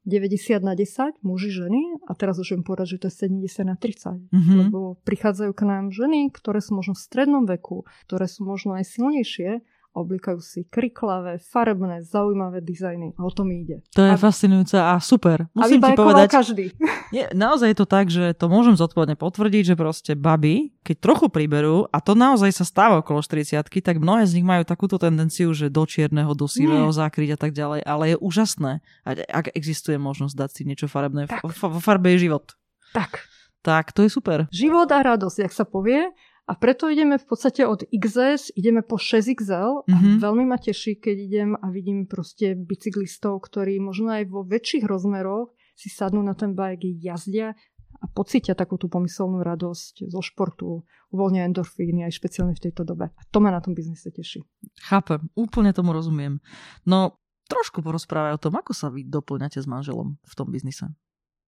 90 0.06 0.62
na 0.62 0.78
10, 0.78 1.18
muži, 1.26 1.50
ženy, 1.50 1.98
a 2.06 2.14
teraz 2.14 2.38
už 2.38 2.54
viem 2.54 2.62
povedať, 2.62 2.94
že 2.94 2.98
to 3.02 3.06
je 3.10 3.26
70 3.26 3.66
na 3.66 3.74
30. 3.74 4.30
Mm-hmm. 4.30 4.56
Lebo 4.62 5.02
prichádzajú 5.02 5.50
k 5.50 5.62
nám 5.66 5.90
ženy, 5.90 6.30
ktoré 6.30 6.62
sú 6.62 6.78
možno 6.78 6.94
v 6.94 7.02
strednom 7.02 7.42
veku, 7.42 7.82
ktoré 8.06 8.30
sú 8.30 8.46
možno 8.46 8.78
aj 8.78 8.86
silnejšie 8.86 9.66
oblikajú 9.96 10.44
si 10.44 10.68
kriklavé, 10.68 11.40
farebné, 11.40 12.04
zaujímavé 12.04 12.60
dizajny 12.60 13.16
a 13.16 13.24
o 13.24 13.32
tom 13.32 13.48
ide. 13.48 13.80
To 13.96 14.04
je 14.04 14.12
a... 14.12 14.20
fascinujúce 14.20 14.76
a 14.76 15.00
super. 15.00 15.48
Musím 15.56 15.80
ti 15.80 15.96
povedať, 15.96 16.28
každý. 16.28 16.64
Je, 17.14 17.22
naozaj 17.38 17.70
je 17.70 17.78
to 17.78 17.86
tak, 17.86 18.10
že 18.10 18.34
to 18.34 18.50
môžem 18.50 18.74
zodpovedne 18.74 19.14
potvrdiť, 19.14 19.62
že 19.62 19.74
proste 19.78 20.12
baby, 20.18 20.74
keď 20.82 20.96
trochu 20.98 21.30
priberú, 21.30 21.86
a 21.94 22.02
to 22.02 22.18
naozaj 22.18 22.50
sa 22.50 22.66
stáva 22.66 22.98
okolo 22.98 23.22
40 23.22 23.62
tak 23.62 24.02
mnohé 24.02 24.26
z 24.26 24.42
nich 24.42 24.46
majú 24.46 24.66
takúto 24.66 24.98
tendenciu, 24.98 25.54
že 25.54 25.70
do 25.70 25.86
čierneho, 25.86 26.34
do 26.34 26.50
sivého 26.50 26.90
zakryť 26.90 27.38
a 27.38 27.38
tak 27.38 27.54
ďalej, 27.54 27.86
ale 27.86 28.04
je 28.10 28.16
úžasné, 28.18 28.82
ak 29.06 29.54
existuje 29.54 29.94
možnosť 30.02 30.34
dať 30.34 30.50
si 30.50 30.62
niečo 30.66 30.90
farebné. 30.90 31.30
Vo 31.46 31.78
farbe 31.78 32.10
je 32.18 32.26
život. 32.26 32.58
Tak. 32.90 33.22
Tak, 33.62 33.94
to 33.94 34.02
je 34.06 34.10
super. 34.10 34.50
Život 34.50 34.90
a 34.90 34.98
radosť, 35.02 35.46
jak 35.46 35.54
sa 35.54 35.62
povie. 35.62 36.10
A 36.46 36.54
preto 36.54 36.86
ideme 36.86 37.18
v 37.18 37.26
podstate 37.26 37.66
od 37.66 37.82
XS, 37.90 38.54
ideme 38.54 38.86
po 38.86 39.02
6XL 39.02 39.82
a 39.82 39.90
mm-hmm. 39.90 40.22
veľmi 40.22 40.44
ma 40.46 40.62
teší, 40.62 41.02
keď 41.02 41.16
idem 41.18 41.50
a 41.58 41.66
vidím 41.74 42.06
proste 42.06 42.54
bicyklistov, 42.54 43.42
ktorí 43.50 43.82
možno 43.82 44.14
aj 44.14 44.30
vo 44.30 44.46
väčších 44.46 44.86
rozmeroch 44.86 45.50
si 45.74 45.90
sadnú 45.90 46.22
na 46.22 46.38
ten 46.38 46.54
bike, 46.54 47.02
jazdia 47.02 47.58
a 47.98 48.04
pocítia 48.06 48.54
takú 48.54 48.78
tú 48.78 48.86
pomyselnú 48.86 49.42
radosť 49.42 50.06
zo 50.06 50.20
športu, 50.22 50.86
uvoľnia 51.10 51.50
endorfíny 51.50 52.06
aj 52.06 52.14
špeciálne 52.14 52.54
v 52.54 52.62
tejto 52.70 52.86
dobe. 52.86 53.10
A 53.10 53.22
to 53.34 53.42
ma 53.42 53.50
na 53.50 53.58
tom 53.58 53.74
biznise 53.74 54.14
teší. 54.14 54.46
Chápem, 54.86 55.26
úplne 55.34 55.74
tomu 55.74 55.90
rozumiem. 55.90 56.38
No 56.86 57.18
trošku 57.50 57.82
porozprávaj 57.82 58.38
o 58.38 58.42
tom, 58.42 58.54
ako 58.58 58.72
sa 58.74 58.86
vy 58.90 59.06
doplňate 59.06 59.62
s 59.62 59.66
manželom 59.66 60.18
v 60.18 60.34
tom 60.34 60.50
biznise. 60.50 60.90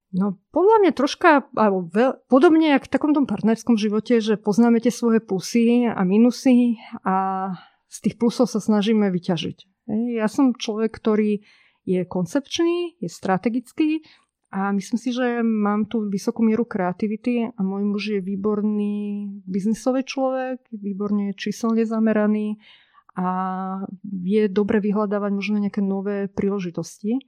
No 0.09 0.41
podľa 0.57 0.77
mňa 0.85 0.93
troška, 0.97 1.53
alebo 1.53 1.85
veľ, 1.93 2.25
podobne 2.33 2.81
ako 2.81 2.87
v 2.89 2.93
takom 2.97 3.13
tom 3.13 3.29
partnerskom 3.29 3.77
živote, 3.77 4.25
že 4.25 4.41
poznáme 4.41 4.81
tie 4.81 4.89
svoje 4.89 5.21
plusy 5.21 5.85
a 5.85 6.01
minusy 6.01 6.81
a 7.05 7.49
z 7.93 7.97
tých 8.09 8.17
plusov 8.17 8.49
sa 8.49 8.61
snažíme 8.61 9.05
vyťažiť. 9.13 9.89
Ja 10.17 10.29
som 10.29 10.57
človek, 10.57 10.97
ktorý 10.97 11.45
je 11.89 12.01
koncepčný, 12.05 13.01
je 13.01 13.09
strategický 13.09 14.05
a 14.49 14.73
myslím 14.73 14.97
si, 15.01 15.13
že 15.13 15.45
mám 15.45 15.89
tu 15.89 16.09
vysokú 16.09 16.41
mieru 16.41 16.65
kreativity 16.65 17.53
a 17.53 17.61
môj 17.61 17.85
muž 17.85 18.03
je 18.17 18.21
výborný 18.25 19.29
biznisový 19.45 20.05
človek, 20.09 20.69
výborne 20.73 21.37
číselne 21.37 21.85
zameraný 21.85 22.57
a 23.13 23.29
vie 24.05 24.49
dobre 24.49 24.81
vyhľadávať 24.81 25.31
možno 25.37 25.57
nejaké 25.61 25.85
nové 25.85 26.33
príležitosti. 26.33 27.21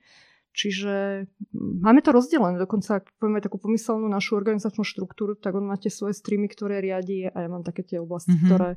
Čiže 0.51 1.25
máme 1.55 2.03
to 2.03 2.11
rozdelené. 2.11 2.59
Dokonca, 2.59 2.99
ak 2.99 3.15
povieme 3.23 3.39
takú 3.39 3.63
pomyselnú 3.63 4.11
našu 4.11 4.35
organizačnú 4.35 4.83
štruktúru, 4.83 5.39
tak 5.39 5.55
on 5.55 5.71
máte 5.71 5.87
svoje 5.95 6.19
streamy, 6.19 6.51
ktoré 6.51 6.83
riadi 6.83 7.31
a 7.31 7.47
ja 7.47 7.49
mám 7.49 7.63
také 7.63 7.87
tie 7.87 8.03
oblasti, 8.03 8.35
mm-hmm. 8.35 8.51
ktoré, 8.51 8.71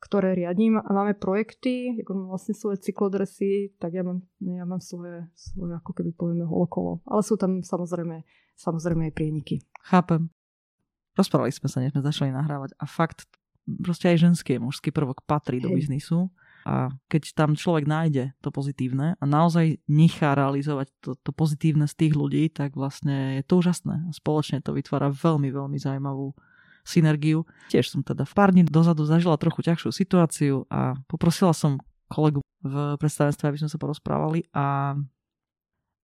ktoré 0.00 0.30
riadím. 0.32 0.80
A 0.80 0.88
máme 0.88 1.12
projekty, 1.12 2.00
ako 2.00 2.10
mám 2.16 2.28
vlastne 2.32 2.56
svoje 2.56 2.80
cyklodresy, 2.80 3.76
tak 3.76 3.92
ja 3.92 4.02
mám, 4.08 4.24
ja 4.40 4.64
mám 4.64 4.80
svoje, 4.80 5.28
svoje, 5.36 5.76
ako 5.76 5.92
keby 5.92 6.10
povieme, 6.16 6.48
okolo. 6.48 7.04
Ale 7.04 7.20
sú 7.20 7.36
tam 7.36 7.60
samozrejme, 7.60 8.24
samozrejme 8.56 9.12
aj 9.12 9.14
prieniky. 9.14 9.60
Chápem. 9.84 10.32
Rozprávali 11.12 11.52
sme 11.52 11.68
sa, 11.68 11.84
než 11.84 11.92
sme 11.92 12.08
začali 12.08 12.30
nahrávať 12.32 12.72
a 12.80 12.88
fakt, 12.88 13.28
proste 13.84 14.08
aj 14.08 14.32
ženský 14.32 14.56
mužský 14.56 14.96
prvok 14.96 15.28
patrí 15.28 15.60
do 15.60 15.68
biznisu 15.68 16.32
a 16.68 16.92
keď 17.08 17.32
tam 17.32 17.56
človek 17.56 17.88
nájde 17.88 18.36
to 18.44 18.52
pozitívne 18.52 19.16
a 19.16 19.24
naozaj 19.24 19.80
nechá 19.88 20.36
realizovať 20.36 20.92
to, 21.00 21.16
to 21.16 21.32
pozitívne 21.32 21.88
z 21.88 21.96
tých 21.96 22.12
ľudí, 22.12 22.52
tak 22.52 22.76
vlastne 22.76 23.40
je 23.40 23.42
to 23.48 23.64
úžasné. 23.64 24.12
Spoločne 24.12 24.60
to 24.60 24.76
vytvára 24.76 25.08
veľmi, 25.08 25.48
veľmi 25.48 25.80
zaujímavú 25.80 26.36
synergiu. 26.84 27.48
Tiež 27.72 27.88
som 27.88 28.04
teda 28.04 28.28
v 28.28 28.34
pár 28.36 28.52
dní 28.52 28.68
dozadu 28.68 29.08
zažila 29.08 29.40
trochu 29.40 29.64
ťažšiu 29.64 29.90
situáciu 29.96 30.68
a 30.68 30.92
poprosila 31.08 31.56
som 31.56 31.80
kolegu 32.12 32.44
v 32.60 33.00
predstavenstve, 33.00 33.48
aby 33.48 33.58
sme 33.64 33.72
sa 33.72 33.80
porozprávali 33.80 34.44
a 34.52 34.92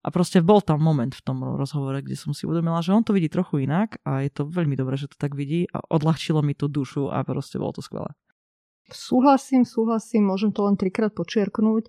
a 0.04 0.12
proste 0.12 0.44
bol 0.44 0.60
tam 0.60 0.84
moment 0.84 1.16
v 1.16 1.24
tom 1.24 1.40
rozhovore, 1.40 1.96
kde 2.04 2.12
som 2.12 2.36
si 2.36 2.44
uvedomila, 2.44 2.84
že 2.84 2.92
on 2.92 3.00
to 3.00 3.16
vidí 3.16 3.32
trochu 3.32 3.64
inak 3.64 3.96
a 4.04 4.20
je 4.20 4.28
to 4.28 4.44
veľmi 4.44 4.76
dobré, 4.76 5.00
že 5.00 5.08
to 5.08 5.16
tak 5.16 5.32
vidí 5.32 5.64
a 5.72 5.80
odľahčilo 5.80 6.44
mi 6.44 6.52
tú 6.52 6.68
dušu 6.68 7.08
a 7.08 7.24
proste 7.24 7.56
bolo 7.56 7.72
to 7.72 7.80
skvelé. 7.80 8.12
Súhlasím, 8.92 9.64
súhlasím, 9.64 10.28
môžem 10.28 10.52
to 10.52 10.68
len 10.68 10.76
trikrát 10.76 11.12
počiarknúť. 11.16 11.88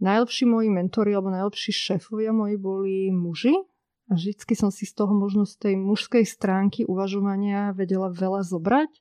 Najlepší 0.00 0.44
moji 0.48 0.68
mentori 0.72 1.12
alebo 1.12 1.32
najlepší 1.32 1.70
šéfovia 1.72 2.32
moji 2.32 2.56
boli 2.56 2.94
muži. 3.12 3.54
A 4.12 4.20
vždycky 4.20 4.52
som 4.52 4.68
si 4.68 4.84
z 4.84 4.92
toho 4.92 5.16
možno 5.16 5.48
z 5.48 5.56
tej 5.56 5.74
mužskej 5.80 6.28
stránky 6.28 6.84
uvažovania 6.84 7.72
vedela 7.72 8.12
veľa 8.12 8.44
zobrať 8.44 8.92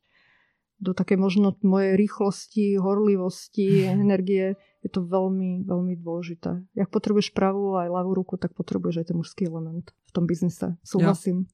do 0.83 0.91
takej 0.91 1.15
možno 1.15 1.55
mojej 1.63 1.95
rýchlosti, 1.95 2.75
horlivosti, 2.75 3.87
energie. 4.03 4.59
Je 4.83 4.89
to 4.91 5.03
veľmi, 5.03 5.63
veľmi 5.63 5.95
dôležité. 5.95 6.59
Jak 6.75 6.91
potrebuješ 6.91 7.31
pravú 7.31 7.79
aj 7.79 7.87
ľavú 7.87 8.19
ruku, 8.19 8.35
tak 8.35 8.51
potrebuješ 8.51 9.03
aj 9.03 9.07
ten 9.11 9.17
mužský 9.19 9.47
element 9.47 9.95
v 10.07 10.11
tom 10.11 10.27
biznise. 10.27 10.75
Súhlasím. 10.83 11.47
Ja. 11.47 11.51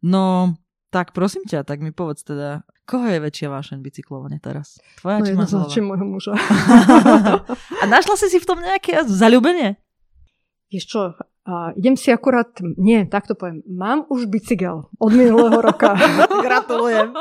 No, 0.00 0.24
tak 0.88 1.12
prosím 1.12 1.44
ťa, 1.44 1.68
tak 1.68 1.84
mi 1.84 1.92
povedz 1.92 2.24
teda, 2.24 2.64
koho 2.90 3.06
je 3.06 3.22
väčšia 3.22 3.46
vášeň 3.54 3.78
bicyklovanie 3.78 4.42
teraz? 4.42 4.82
Tvoja 4.98 5.22
no 5.22 5.26
či 5.30 5.34
manželova? 5.38 5.70
môjho 5.86 6.06
muža. 6.10 6.34
a 7.82 7.84
našla 7.86 8.18
si 8.18 8.26
si 8.34 8.42
v 8.42 8.48
tom 8.50 8.58
nejaké 8.58 9.06
zalúbenie? 9.06 9.78
Vieš 10.74 10.84
čo, 10.90 11.00
a 11.46 11.70
idem 11.78 11.94
si 11.94 12.10
akurát, 12.10 12.50
nie, 12.78 13.06
takto 13.06 13.38
poviem, 13.38 13.62
mám 13.70 14.06
už 14.10 14.26
bicykel 14.26 14.90
od 14.98 15.12
minulého 15.14 15.62
roka. 15.62 15.94
Gratulujem. 16.46 17.14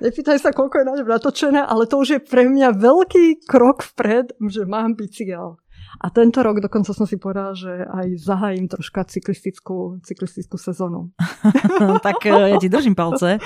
Nepýtaj 0.00 0.38
sa, 0.40 0.50
koľko 0.54 0.80
je 0.80 0.86
na 0.86 0.94
ňom 0.96 1.08
natočené, 1.10 1.60
ale 1.60 1.84
to 1.90 2.00
už 2.00 2.08
je 2.16 2.20
pre 2.22 2.46
mňa 2.48 2.72
veľký 2.78 3.44
krok 3.44 3.82
vpred, 3.94 4.32
že 4.48 4.64
mám 4.64 4.94
bicykel. 4.96 5.60
A 6.00 6.08
tento 6.08 6.40
rok 6.40 6.64
dokonca 6.64 6.96
som 6.96 7.04
si 7.04 7.20
povedala, 7.20 7.52
že 7.52 7.84
aj 7.84 8.16
zahájim 8.16 8.66
troška 8.66 9.04
cyklistickú, 9.04 10.00
cyklistickú 10.00 10.56
sezónu. 10.56 11.12
tak 12.06 12.24
e, 12.24 12.32
ja 12.32 12.56
ti 12.56 12.72
držím 12.72 12.96
palce. 12.96 13.38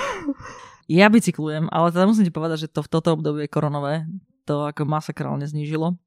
Ja 0.87 1.11
bicyklujem, 1.11 1.67
ale 1.67 1.91
teda 1.91 2.07
musím 2.07 2.27
ti 2.27 2.33
povedať, 2.33 2.67
že 2.67 2.71
to 2.71 2.79
v 2.79 2.91
toto 2.91 3.19
obdobie 3.19 3.51
koronové 3.51 4.07
to 4.47 4.63
ako 4.63 4.87
masakrálne 4.87 5.43
znížilo. 5.43 5.99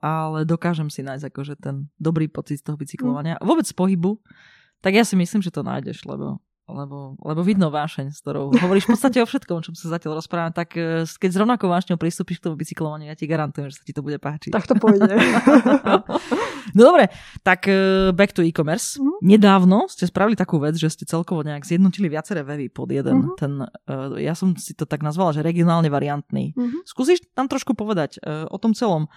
Ale 0.00 0.48
dokážem 0.48 0.88
si 0.88 1.04
nájsť 1.04 1.28
akože 1.28 1.54
ten 1.60 1.90
dobrý 2.00 2.30
pocit 2.30 2.62
z 2.62 2.72
toho 2.72 2.80
bicyklovania. 2.80 3.36
Mm. 3.36 3.44
Vôbec 3.44 3.66
z 3.68 3.74
pohybu. 3.76 4.16
Tak 4.80 4.96
ja 4.96 5.04
si 5.04 5.12
myslím, 5.18 5.44
že 5.44 5.52
to 5.52 5.60
nájdeš, 5.60 6.08
lebo 6.08 6.40
lebo, 6.72 7.18
lebo 7.20 7.40
vidno 7.42 7.68
vášeň, 7.68 8.14
s 8.14 8.22
ktorou 8.22 8.54
hovoríš 8.54 8.86
v 8.86 8.92
podstate 8.94 9.18
o 9.22 9.26
všetkom, 9.26 9.62
čo 9.62 9.74
sa 9.76 9.98
zatiaľ 9.98 10.22
rozprávame, 10.22 10.54
tak 10.54 10.74
e, 10.78 11.04
keď 11.06 11.30
s 11.30 11.38
rovnakou 11.40 11.68
vášňou 11.68 11.98
pristúpiš 11.98 12.40
k 12.40 12.50
tomu 12.50 12.56
bicyklovaniu, 12.56 13.10
ja 13.10 13.16
ti 13.18 13.26
garantujem, 13.26 13.70
že 13.70 13.80
sa 13.80 13.84
ti 13.84 13.92
to 13.94 14.02
bude 14.02 14.18
páčiť. 14.18 14.50
Tak 14.54 14.66
to 14.70 14.74
pôjde. 14.78 15.10
no 16.76 16.80
dobre, 16.80 17.10
tak 17.42 17.66
e, 17.66 18.10
back 18.14 18.32
to 18.32 18.46
e-commerce. 18.46 18.96
Mm. 18.98 19.18
Nedávno 19.38 19.90
ste 19.90 20.06
spravili 20.06 20.38
takú 20.38 20.58
vec, 20.62 20.78
že 20.78 20.90
ste 20.90 21.04
celkovo 21.04 21.42
nejak 21.42 21.66
zjednotili 21.66 22.06
viaceré 22.08 22.46
weby 22.46 22.70
pod 22.70 22.90
jeden. 22.90 23.30
Mm-hmm. 23.30 23.38
Ten, 23.38 23.52
uh, 23.64 24.16
ja 24.18 24.32
som 24.38 24.54
si 24.54 24.72
to 24.76 24.86
tak 24.86 25.02
nazvala, 25.02 25.34
že 25.34 25.44
regionálne 25.44 25.90
variantný. 25.90 26.54
Mm-hmm. 26.54 26.86
Skúsiš 26.86 27.24
tam 27.34 27.50
trošku 27.50 27.74
povedať 27.74 28.22
o 28.50 28.56
tom 28.60 28.76
celom. 28.76 29.10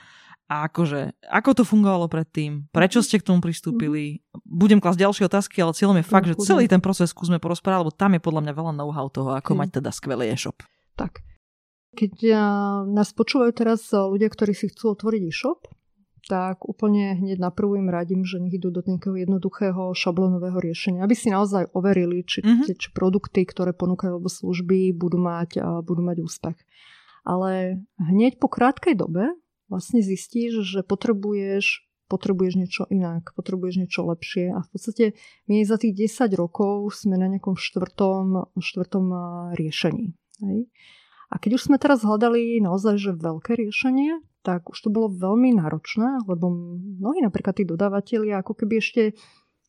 A 0.52 0.68
akože, 0.68 1.16
ako 1.32 1.50
to 1.56 1.64
fungovalo 1.64 2.12
predtým? 2.12 2.68
Prečo 2.70 3.00
ste 3.00 3.18
k 3.18 3.26
tomu 3.26 3.40
pristúpili? 3.40 4.22
Budem 4.44 4.84
klasť 4.84 5.08
ďalšie 5.08 5.24
otázky, 5.32 5.64
ale 5.64 5.74
cieľom 5.74 5.98
je 5.98 6.06
fakt, 6.06 6.28
že 6.30 6.38
celý 6.44 6.68
ten 6.68 6.84
proces 6.84 7.10
skúsme 7.10 7.40
porozprávať, 7.40 7.88
lebo 7.88 7.94
tam 7.96 8.12
je 8.14 8.22
podľa 8.22 8.42
mňa 8.44 8.54
veľa 8.54 8.74
know-how 8.76 9.08
toho, 9.08 9.34
ako 9.34 9.56
hmm. 9.56 9.60
mať 9.64 9.70
teda 9.82 9.90
skvelý 9.96 10.30
e-shop. 10.30 10.62
Tak. 11.00 11.24
Keď 11.96 12.14
nás 12.92 13.14
počúvajú 13.16 13.54
teraz 13.56 13.88
ľudia, 13.94 14.30
ktorí 14.30 14.52
si 14.52 14.70
chcú 14.70 14.94
otvoriť 14.94 15.22
e-shop, 15.26 15.64
tak 16.24 16.64
úplne 16.64 17.20
hneď 17.20 17.36
na 17.36 17.52
prvú 17.52 17.76
im 17.76 17.92
radím, 17.92 18.24
že 18.24 18.40
nech 18.40 18.56
idú 18.56 18.72
do 18.72 18.80
nejakého 18.80 19.28
jednoduchého 19.28 19.92
šablonového 19.92 20.56
riešenia, 20.56 21.04
aby 21.04 21.20
si 21.20 21.28
naozaj 21.28 21.76
overili, 21.76 22.24
či 22.24 22.40
mm-hmm. 22.40 22.64
tie 22.64 22.76
či 22.80 22.96
produkty, 22.96 23.44
ktoré 23.44 23.76
ponúkajú 23.76 24.16
alebo 24.16 24.32
služby, 24.32 24.96
budú 24.96 25.20
mať, 25.20 25.60
budú 25.84 26.00
mať 26.00 26.24
úspech. 26.24 26.58
Ale 27.28 27.84
hneď 28.00 28.40
po 28.40 28.48
krátkej 28.48 28.96
dobe 28.96 29.36
vlastne 29.74 30.06
zistíš, 30.06 30.62
že 30.62 30.80
potrebuješ 30.86 31.90
potrebuješ 32.12 32.54
niečo 32.62 32.84
inak, 32.94 33.34
potrebuješ 33.34 33.76
niečo 33.82 34.06
lepšie 34.06 34.54
a 34.54 34.62
v 34.62 34.70
podstate 34.70 35.06
my 35.50 35.66
za 35.66 35.82
tých 35.82 36.14
10 36.14 36.30
rokov 36.38 36.94
sme 36.94 37.18
na 37.18 37.26
nejakom 37.26 37.58
štvrtom, 37.58 38.54
štvrtom 38.54 39.06
riešení. 39.58 40.14
Hej. 40.46 40.70
A 41.34 41.42
keď 41.42 41.58
už 41.58 41.74
sme 41.74 41.82
teraz 41.82 42.06
hľadali 42.06 42.62
naozaj 42.62 43.02
že 43.02 43.18
veľké 43.18 43.58
riešenie, 43.58 44.22
tak 44.46 44.70
už 44.70 44.78
to 44.78 44.90
bolo 44.94 45.10
veľmi 45.10 45.58
náročné, 45.58 46.22
lebo 46.30 46.52
mnohí 47.02 47.24
napríklad 47.24 47.58
tí 47.58 47.64
dodávateľi 47.66 48.38
ako 48.38 48.54
keby 48.62 48.84
ešte 48.84 49.18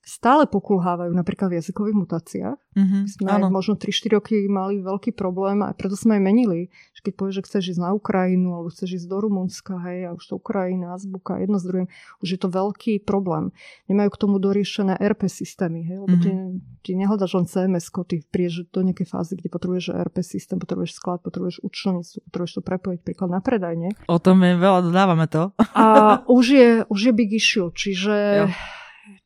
stále 0.05 0.45
pokulhávajú 0.45 1.11
napríklad 1.17 1.49
v 1.49 1.65
jazykových 1.65 1.97
mutáciách. 1.97 2.59
Mm-hmm, 2.77 3.03
sme 3.09 3.31
áno. 3.33 3.49
možno 3.49 3.81
3-4 3.81 4.21
roky 4.21 4.37
mali 4.51 4.85
veľký 4.85 5.17
problém 5.17 5.65
a 5.65 5.73
preto 5.73 5.97
sme 5.97 6.21
aj 6.21 6.23
menili. 6.23 6.61
Že 6.93 7.01
keď 7.09 7.13
povieš, 7.17 7.35
že 7.41 7.45
chceš 7.49 7.65
ísť 7.75 7.81
na 7.81 7.91
Ukrajinu 7.97 8.53
alebo 8.53 8.69
chceš 8.69 9.01
ísť 9.01 9.07
do 9.09 9.19
Rumunska, 9.25 9.81
hej, 9.89 9.99
a 10.07 10.11
už 10.13 10.25
to 10.29 10.35
Ukrajina, 10.37 10.93
azbuka, 10.93 11.41
jedno 11.41 11.57
s 11.57 11.65
druhým, 11.65 11.89
už 12.21 12.29
je 12.37 12.39
to 12.39 12.49
veľký 12.53 13.01
problém. 13.09 13.51
Nemajú 13.89 14.11
k 14.13 14.21
tomu 14.21 14.37
doriešené 14.37 15.01
RP 15.01 15.25
systémy, 15.33 15.89
hej, 15.89 15.99
lebo 16.05 16.21
mm-hmm. 16.21 16.61
ty, 16.85 16.93
ty 16.93 17.01
nehľadaš 17.01 17.33
len 17.41 17.47
CMS, 17.49 17.89
ty 18.05 18.21
prídeš 18.29 18.69
do 18.69 18.85
nejakej 18.85 19.09
fázy, 19.09 19.41
kde 19.41 19.49
potrebuješ 19.49 19.97
RP 19.97 20.21
systém, 20.21 20.61
potrebuješ 20.61 21.01
sklad, 21.01 21.25
potrebuješ 21.25 21.65
účtovníctvo, 21.65 22.29
potrebuješ 22.29 22.53
to 22.59 22.63
prepojiť 22.63 23.01
príklad 23.01 23.31
na 23.33 23.41
predajne. 23.41 23.97
O 24.11 24.21
tom 24.21 24.45
je 24.45 24.53
veľa, 24.61 24.85
dodávame 24.85 25.25
to. 25.33 25.57
A 25.73 26.21
už 26.29 26.45
je, 26.53 26.69
už 26.93 27.01
je 27.09 27.13
big 27.17 27.33
issue, 27.33 27.73
čiže... 27.73 28.15
Jo 28.45 28.83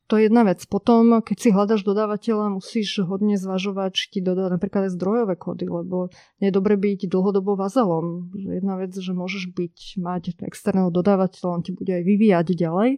to 0.09 0.17
je 0.17 0.33
jedna 0.33 0.41
vec. 0.41 0.65
Potom, 0.65 1.21
keď 1.21 1.37
si 1.37 1.49
hľadaš 1.53 1.85
dodávateľa, 1.85 2.57
musíš 2.57 3.05
hodne 3.05 3.37
zvažovať, 3.37 3.91
či 3.93 4.05
ti 4.09 4.21
dodá 4.25 4.49
napríklad 4.49 4.89
aj 4.89 4.97
zdrojové 4.97 5.37
kódy, 5.37 5.69
lebo 5.69 6.09
nie 6.41 6.49
je 6.49 6.57
dobre 6.57 6.81
byť 6.81 7.13
dlhodobo 7.13 7.61
vazalom. 7.61 8.33
Jedna 8.33 8.81
vec, 8.81 8.97
že 8.97 9.13
môžeš 9.13 9.53
byť, 9.53 10.01
mať 10.01 10.23
externého 10.49 10.89
dodávateľa, 10.89 11.61
on 11.61 11.63
ti 11.63 11.77
bude 11.77 11.93
aj 11.93 12.09
vyvíjať 12.09 12.47
ďalej, 12.57 12.91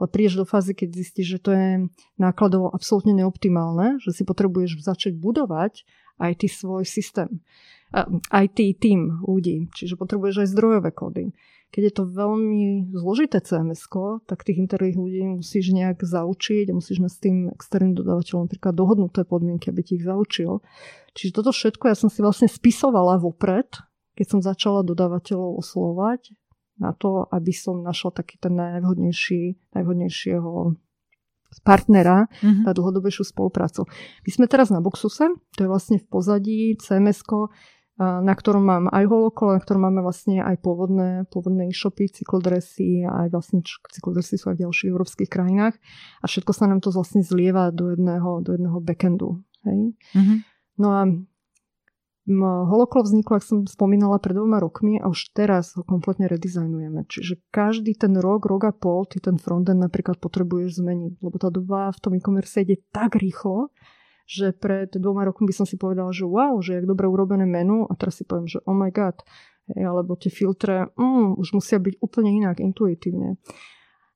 ale 0.00 0.06
prídeš 0.08 0.40
do 0.40 0.48
fázy, 0.48 0.72
keď 0.72 0.88
zistíš, 1.04 1.36
že 1.36 1.42
to 1.44 1.50
je 1.52 1.68
nákladovo 2.16 2.72
absolútne 2.72 3.12
neoptimálne, 3.12 4.00
že 4.00 4.16
si 4.16 4.24
potrebuješ 4.24 4.80
začať 4.80 5.20
budovať 5.20 5.84
aj 6.16 6.32
ty 6.40 6.46
svoj 6.48 6.88
systém. 6.88 7.44
Aj 8.32 8.46
tým 8.50 9.22
ľudí, 9.22 9.68
čiže 9.70 10.00
potrebuješ 10.00 10.42
aj 10.42 10.48
zdrojové 10.50 10.90
kódy 10.96 11.30
keď 11.74 11.90
je 11.90 11.94
to 11.98 12.04
veľmi 12.06 12.94
zložité 12.94 13.42
cms 13.42 13.90
tak 14.30 14.46
tých 14.46 14.62
interných 14.62 14.94
ľudí 14.94 15.42
musíš 15.42 15.74
nejak 15.74 16.06
zaučiť 16.06 16.70
a 16.70 16.78
musíš 16.78 17.02
mať 17.02 17.10
s 17.10 17.18
tým 17.18 17.36
externým 17.50 17.98
dodávateľom 17.98 18.46
napríklad 18.46 18.74
dohodnuté 18.78 19.26
podmienky, 19.26 19.74
aby 19.74 19.82
ti 19.82 19.98
ich 19.98 20.06
zaučil. 20.06 20.62
Čiže 21.18 21.34
toto 21.34 21.50
všetko 21.50 21.90
ja 21.90 21.98
som 21.98 22.06
si 22.06 22.22
vlastne 22.22 22.46
spisovala 22.46 23.18
vopred, 23.18 23.74
keď 24.14 24.26
som 24.30 24.38
začala 24.38 24.86
dodávateľov 24.86 25.58
oslovať 25.58 26.30
na 26.78 26.94
to, 26.94 27.26
aby 27.34 27.50
som 27.50 27.82
našla 27.82 28.22
taký 28.22 28.38
ten 28.38 28.54
najvhodnejší, 28.54 29.74
najvhodnejšieho 29.74 30.78
partnera 31.66 32.30
mm-hmm. 32.30 32.66
na 32.66 32.70
dlhodobejšiu 32.70 33.34
spoluprácu. 33.34 33.86
My 34.26 34.30
sme 34.30 34.46
teraz 34.46 34.70
na 34.70 34.78
Boxuse, 34.78 35.26
to 35.58 35.66
je 35.66 35.70
vlastne 35.70 35.98
v 35.98 36.06
pozadí 36.06 36.78
cms 36.78 37.18
na 37.98 38.34
ktorom 38.34 38.64
mám 38.66 38.84
aj 38.90 39.06
holokol, 39.06 39.54
na 39.54 39.62
ktorom 39.62 39.86
máme 39.86 40.02
vlastne 40.02 40.42
aj 40.42 40.58
pôvodné, 40.58 41.30
pôvodné 41.30 41.70
e-shopy, 41.70 42.10
cyklodresy 42.10 43.06
a 43.06 43.26
aj 43.26 43.28
vlastne 43.30 43.58
cyklodresy 43.62 44.34
sú 44.34 44.50
aj 44.50 44.58
v 44.58 44.62
ďalších 44.66 44.90
európskych 44.90 45.30
krajinách 45.30 45.78
a 46.18 46.24
všetko 46.26 46.50
sa 46.50 46.66
nám 46.66 46.82
to 46.82 46.90
vlastne 46.90 47.22
zlieva 47.22 47.70
do 47.70 47.94
jedného, 47.94 48.42
do 48.42 48.58
jedného 48.58 48.78
backendu. 48.82 49.38
Hej? 49.62 49.94
Mm-hmm. 49.94 50.38
No 50.82 50.88
a 50.90 51.00
Holokol 52.24 53.04
vzniklo, 53.04 53.36
ak 53.36 53.44
som 53.44 53.58
spomínala, 53.68 54.16
pred 54.16 54.32
dvoma 54.32 54.56
rokmi 54.56 54.96
a 54.96 55.12
už 55.12 55.36
teraz 55.36 55.76
ho 55.76 55.84
kompletne 55.84 56.24
redizajnujeme. 56.24 57.04
Čiže 57.04 57.36
každý 57.52 57.92
ten 58.00 58.16
rok, 58.16 58.48
rok 58.48 58.64
a 58.64 58.72
pol, 58.72 59.04
ty 59.04 59.20
ten 59.20 59.36
frontend 59.36 59.76
napríklad 59.76 60.16
potrebuješ 60.24 60.80
zmeniť, 60.80 61.20
lebo 61.20 61.36
tá 61.36 61.52
doba 61.52 61.92
v 61.92 62.00
tom 62.00 62.16
e-commerce 62.16 62.64
ide 62.64 62.80
tak 62.96 63.20
rýchlo, 63.20 63.68
že 64.24 64.56
pred 64.56 64.88
dvoma 64.88 65.28
rokmi 65.28 65.52
by 65.52 65.54
som 65.54 65.66
si 65.68 65.76
povedala, 65.76 66.08
že 66.10 66.24
wow, 66.24 66.56
že 66.64 66.80
jak 66.80 66.88
dobre 66.88 67.04
urobené 67.04 67.44
menu 67.44 67.84
a 67.84 67.92
teraz 67.92 68.20
si 68.20 68.24
poviem, 68.24 68.48
že 68.48 68.64
oh 68.64 68.72
my 68.72 68.88
god, 68.88 69.20
hej, 69.72 69.84
alebo 69.84 70.16
tie 70.16 70.32
filtre 70.32 70.88
mm, 70.96 71.36
už 71.36 71.56
musia 71.56 71.76
byť 71.76 72.00
úplne 72.00 72.32
inak, 72.32 72.60
intuitívne. 72.60 73.36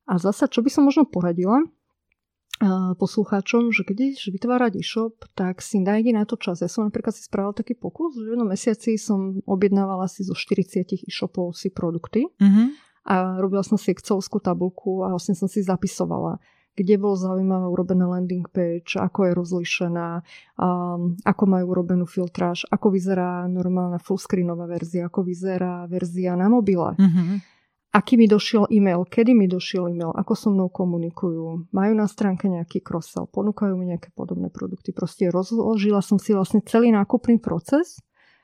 A 0.09 0.17
zasa, 0.17 0.49
čo 0.49 0.65
by 0.65 0.73
som 0.73 0.89
možno 0.89 1.05
poradila 1.05 1.61
uh, 1.61 2.97
poslucháčom, 2.97 3.69
že 3.69 3.85
keď 3.85 3.97
ideš 4.13 4.33
vytvárať 4.33 4.81
e-shop, 4.81 5.29
tak 5.37 5.61
si 5.61 5.85
nájdi 5.85 6.17
na 6.17 6.25
to 6.25 6.41
čas. 6.41 6.65
Ja 6.65 6.73
som 6.73 6.89
napríklad 6.89 7.13
si 7.13 7.29
spravila 7.29 7.53
taký 7.53 7.77
pokus, 7.77 8.17
že 8.17 8.25
v 8.25 8.33
jednom 8.33 8.49
mesiaci 8.49 8.97
som 8.97 9.45
objednávala 9.45 10.09
si 10.09 10.25
zo 10.25 10.33
40 10.33 11.05
e-shopov 11.05 11.53
si 11.53 11.69
produkty 11.69 12.25
mm-hmm. 12.25 12.67
a 13.13 13.37
robila 13.37 13.61
som 13.61 13.77
si 13.77 13.93
Excelovskú 13.93 14.41
tabulku 14.41 15.05
a 15.05 15.13
vlastne 15.13 15.37
som 15.37 15.47
si 15.47 15.61
zapisovala 15.61 16.41
kde 16.79 16.95
bol 16.95 17.19
zaujímavé 17.19 17.67
urobená 17.67 18.07
landing 18.07 18.47
page, 18.47 18.95
ako 18.95 19.27
je 19.27 19.33
rozlišená, 19.35 20.23
um, 20.55 21.19
ako 21.27 21.43
majú 21.51 21.75
urobenú 21.75 22.07
filtráž, 22.07 22.63
ako 22.71 22.95
vyzerá 22.95 23.51
normálna 23.51 23.99
fullscreenová 23.99 24.71
verzia, 24.71 25.11
ako 25.11 25.27
vyzerá 25.27 25.91
verzia 25.91 26.39
na 26.39 26.47
mobile. 26.47 26.95
Mm-hmm. 26.95 27.59
Aký 27.89 28.21
mi 28.21 28.29
došiel 28.29 28.69
e-mail, 28.69 29.09
kedy 29.09 29.33
mi 29.33 29.49
došiel 29.51 29.91
e-mail, 29.91 30.13
ako 30.13 30.33
so 30.37 30.49
mnou 30.53 30.69
komunikujú, 30.71 31.73
majú 31.73 31.93
na 31.97 32.05
stránke 32.05 32.47
nejaký 32.47 32.85
cross 32.85 33.17
ponúkajú 33.17 33.75
mi 33.75 33.91
nejaké 33.91 34.13
podobné 34.13 34.53
produkty. 34.53 34.93
Proste 34.93 35.33
rozložila 35.33 36.05
som 36.05 36.21
si 36.21 36.37
vlastne 36.37 36.61
celý 36.63 36.93
nákupný 36.93 37.41
proces, 37.41 37.99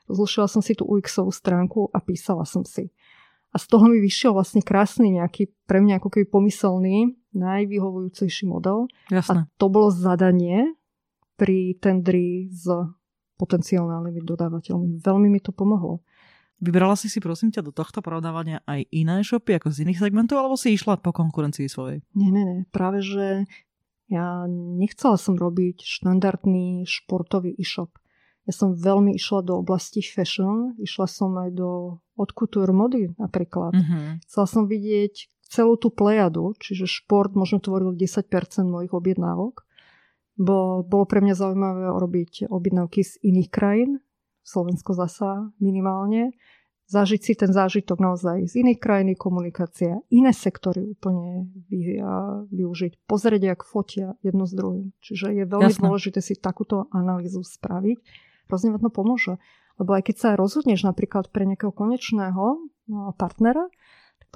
rozložila 0.09 0.49
som 0.49 0.65
si 0.65 0.73
tú 0.73 0.89
UX-ovú 0.89 1.29
stránku 1.29 1.93
a 1.93 2.01
písala 2.01 2.43
som 2.43 2.65
si. 2.65 2.89
A 3.53 3.61
z 3.61 3.71
toho 3.71 3.87
mi 3.87 4.03
vyšiel 4.03 4.35
vlastne 4.35 4.59
krásny 4.59 5.15
nejaký, 5.15 5.47
pre 5.63 5.79
mňa 5.79 6.03
ako 6.03 6.11
keby 6.11 6.25
pomyselný, 6.27 7.15
najvyhovujúcejší 7.35 8.47
model. 8.47 8.87
Jasné. 9.11 9.45
A 9.45 9.47
to 9.59 9.67
bolo 9.67 9.91
zadanie 9.91 10.73
pri 11.35 11.75
tendri 11.83 12.47
s 12.47 12.65
potenciálnymi 13.35 14.23
dodávateľmi. 14.23 15.03
Veľmi 15.03 15.27
mi 15.27 15.43
to 15.43 15.51
pomohlo. 15.51 15.99
Vybrala 16.63 16.95
si 16.95 17.11
si 17.11 17.19
prosím 17.19 17.51
ťa 17.51 17.67
do 17.67 17.75
tohto 17.75 17.99
prodávania 17.99 18.63
aj 18.63 18.87
iné 18.95 19.19
shopy 19.19 19.59
ako 19.59 19.75
z 19.75 19.83
iných 19.83 19.99
segmentov, 19.99 20.39
alebo 20.39 20.55
si 20.55 20.71
išla 20.71 21.03
po 21.03 21.11
konkurencii 21.11 21.67
svojej? 21.67 21.99
Nie, 22.15 22.31
nie, 22.31 22.43
nie. 22.47 22.59
Práve, 22.71 23.03
že 23.03 23.43
ja 24.07 24.47
nechcela 24.47 25.19
som 25.19 25.35
robiť 25.35 25.83
štandardný 25.83 26.87
športový 26.87 27.59
e-shop. 27.59 27.91
Ja 28.47 28.53
som 28.55 28.77
veľmi 28.77 29.17
išla 29.17 29.43
do 29.43 29.59
oblasti 29.59 29.99
fashion, 29.99 30.79
išla 30.79 31.09
som 31.11 31.35
aj 31.35 31.49
do 31.57 31.99
od 32.15 32.29
couture 32.31 32.71
mody 32.71 33.11
napríklad. 33.19 33.75
Mm-hmm. 33.75 34.23
Chcela 34.23 34.47
som 34.47 34.63
vidieť 34.69 35.27
celú 35.45 35.77
tú 35.77 35.93
plejadu, 35.93 36.57
čiže 36.57 36.89
šport 36.89 37.33
možno 37.37 37.61
tvoril 37.61 37.93
10% 37.93 38.27
mojich 38.65 38.93
objednávok. 38.93 39.63
Bo 40.35 40.83
bolo 40.83 41.07
pre 41.07 41.23
mňa 41.23 41.35
zaujímavé 41.37 41.95
robiť 41.95 42.51
objednávky 42.51 43.01
z 43.07 43.13
iných 43.23 43.49
krajín, 43.49 43.91
Slovensko 44.45 44.93
zasa 44.93 45.49
minimálne, 45.57 46.35
zažiť 46.85 47.21
si 47.23 47.33
ten 47.33 47.49
zážitok 47.49 47.97
naozaj 47.97 48.45
z 48.51 48.61
iných 48.61 48.77
krajín, 48.77 49.17
komunikácia, 49.17 50.03
iné 50.13 50.35
sektory 50.35 50.85
úplne 50.85 51.49
vy, 51.71 51.97
využiť, 52.51 53.09
pozrieť, 53.09 53.41
jak 53.41 53.61
fotia 53.65 54.13
jedno 54.21 54.45
s 54.45 54.53
druhým. 54.53 54.93
Čiže 55.01 55.33
je 55.33 55.43
veľmi 55.49 55.71
Jasne. 55.71 55.87
dôležité 55.87 56.19
si 56.21 56.37
takúto 56.37 56.85
analýzu 56.93 57.41
spraviť 57.41 58.03
hrozne 58.47 58.77
to 58.77 58.89
pomôže. 58.93 59.41
Lebo 59.75 59.91
aj 59.91 60.07
keď 60.07 60.15
sa 60.15 60.29
rozhodneš 60.39 60.87
napríklad 60.87 61.27
pre 61.33 61.43
nejakého 61.43 61.73
konečného 61.73 62.63
no, 62.87 63.11
partnera, 63.19 63.67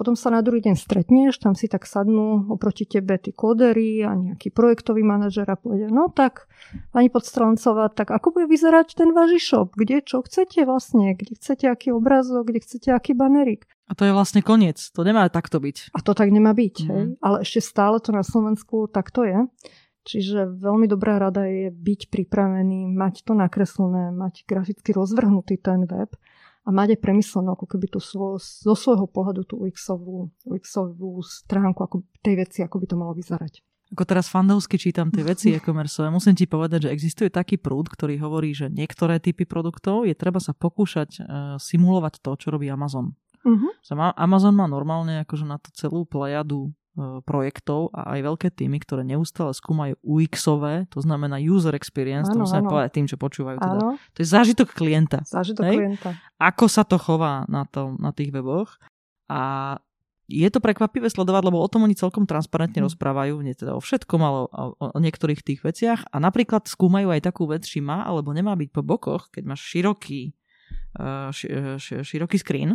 potom 0.00 0.16
sa 0.16 0.32
na 0.32 0.40
druhý 0.40 0.64
deň 0.64 0.80
stretneš, 0.80 1.36
tam 1.36 1.52
si 1.52 1.68
tak 1.68 1.84
sadnú 1.84 2.48
oproti 2.48 2.88
tebe 2.88 3.20
tí 3.20 3.36
kodery 3.36 4.00
a 4.00 4.16
nejaký 4.16 4.48
projektový 4.48 5.04
manažer 5.04 5.44
a 5.44 5.60
povede, 5.60 5.92
no 5.92 6.08
tak, 6.08 6.48
pani 6.88 7.12
Podstrelancová, 7.12 7.92
tak 7.92 8.08
ako 8.08 8.32
bude 8.32 8.48
vyzerať 8.48 8.96
ten 8.96 9.12
váš 9.12 9.36
e-shop? 9.36 9.76
Kde, 9.76 10.00
čo 10.00 10.24
chcete 10.24 10.64
vlastne? 10.64 11.12
Kde 11.12 11.36
chcete 11.36 11.68
aký 11.68 11.92
obrazok? 11.92 12.48
Kde 12.48 12.64
chcete 12.64 12.88
aký 12.96 13.12
banerik? 13.12 13.68
A 13.84 13.92
to 13.92 14.08
je 14.08 14.16
vlastne 14.16 14.40
koniec. 14.40 14.80
To 14.96 15.04
nemá 15.04 15.28
takto 15.28 15.60
byť. 15.60 15.92
A 15.92 16.00
to 16.00 16.16
tak 16.16 16.32
nemá 16.32 16.56
byť. 16.56 16.76
Mm. 16.80 16.88
Hej? 16.88 17.04
Ale 17.20 17.36
ešte 17.44 17.60
stále 17.60 18.00
to 18.00 18.16
na 18.16 18.24
Slovensku 18.24 18.88
takto 18.88 19.28
je. 19.28 19.44
Čiže 20.08 20.48
veľmi 20.56 20.88
dobrá 20.88 21.20
rada 21.20 21.44
je 21.44 21.68
byť 21.68 22.08
pripravený, 22.08 22.88
mať 22.88 23.28
to 23.28 23.36
nakreslené, 23.36 24.08
mať 24.16 24.48
graficky 24.48 24.96
rozvrhnutý 24.96 25.60
ten 25.60 25.84
web 25.84 26.08
a 26.64 26.68
mať 26.68 26.96
aj 26.96 27.00
premyslenú 27.00 27.56
ako 27.56 27.66
keby 27.66 27.86
tú 27.88 27.98
svo, 27.98 28.36
zo 28.36 28.74
svojho 28.76 29.08
pohľadu 29.08 29.48
tú 29.48 29.64
UX-ovú, 29.64 30.28
UX-ovú 30.44 31.24
stránku 31.24 31.80
ako 31.80 32.04
tej 32.20 32.44
veci, 32.44 32.58
ako 32.60 32.76
by 32.80 32.86
to 32.86 32.96
malo 33.00 33.12
vyzerať. 33.16 33.64
Ako 33.90 34.06
teraz 34.06 34.30
fandovsky 34.30 34.78
čítam 34.78 35.10
tie 35.10 35.26
veci 35.26 35.50
e-commerce, 35.56 36.04
musím 36.12 36.36
ti 36.38 36.46
povedať, 36.46 36.86
že 36.86 36.92
existuje 36.94 37.28
taký 37.32 37.58
prúd, 37.58 37.90
ktorý 37.90 38.20
hovorí, 38.22 38.54
že 38.54 38.70
niektoré 38.70 39.18
typy 39.18 39.48
produktov 39.48 40.06
je 40.06 40.14
treba 40.14 40.38
sa 40.38 40.54
pokúšať 40.54 41.10
uh, 41.20 41.24
simulovať 41.58 42.22
to, 42.22 42.30
čo 42.38 42.54
robí 42.54 42.70
Amazon. 42.70 43.16
Uh-huh. 43.40 43.72
Amazon 44.20 44.52
má 44.52 44.68
normálne 44.68 45.24
akože 45.24 45.48
na 45.48 45.56
to 45.56 45.72
celú 45.72 46.04
plejadu 46.04 46.76
projektov 47.24 47.90
a 47.96 48.16
aj 48.16 48.20
veľké 48.26 48.48
týmy, 48.52 48.78
ktoré 48.82 49.02
neustále 49.02 49.52
skúmajú 49.56 49.96
UX-ové, 50.04 50.86
to 50.92 51.00
znamená 51.00 51.40
user 51.40 51.72
experience, 51.74 52.28
ano, 52.30 52.34
to 52.34 52.38
musíme 52.46 52.64
ano. 52.66 52.72
povedať 52.72 52.90
tým, 52.96 53.06
čo 53.08 53.16
počúvajú. 53.16 53.58
Teda. 53.58 53.78
To 53.96 54.18
je 54.18 54.28
zážitok 54.28 54.68
klienta. 54.72 55.24
Zážitok 55.26 55.64
hej? 55.66 55.76
klienta. 55.80 56.10
Ako 56.38 56.68
sa 56.68 56.86
to 56.86 57.00
chová 57.00 57.44
na, 57.50 57.64
to, 57.66 57.96
na 57.96 58.12
tých 58.12 58.30
weboch. 58.30 58.78
A 59.30 59.76
je 60.30 60.46
to 60.46 60.62
prekvapivé 60.62 61.10
sledovať, 61.10 61.42
lebo 61.50 61.58
o 61.58 61.66
tom 61.66 61.82
oni 61.82 61.98
celkom 61.98 62.22
transparentne 62.22 62.80
hmm. 62.80 62.88
rozprávajú, 62.88 63.34
nie 63.42 63.58
teda 63.58 63.74
o 63.74 63.82
všetkom, 63.82 64.20
ale 64.22 64.38
o, 64.46 64.64
o, 64.78 64.98
niektorých 65.02 65.42
tých 65.42 65.60
veciach. 65.66 66.06
A 66.14 66.16
napríklad 66.22 66.70
skúmajú 66.70 67.10
aj 67.10 67.26
takú 67.26 67.50
vec, 67.50 67.66
či 67.66 67.82
má 67.82 68.06
alebo 68.06 68.30
nemá 68.30 68.54
byť 68.54 68.70
po 68.70 68.86
bokoch, 68.86 69.34
keď 69.34 69.42
máš 69.50 69.66
široký 69.66 70.30
š, 71.30 71.40
š, 71.78 71.86
široký 72.02 72.38
screen, 72.40 72.74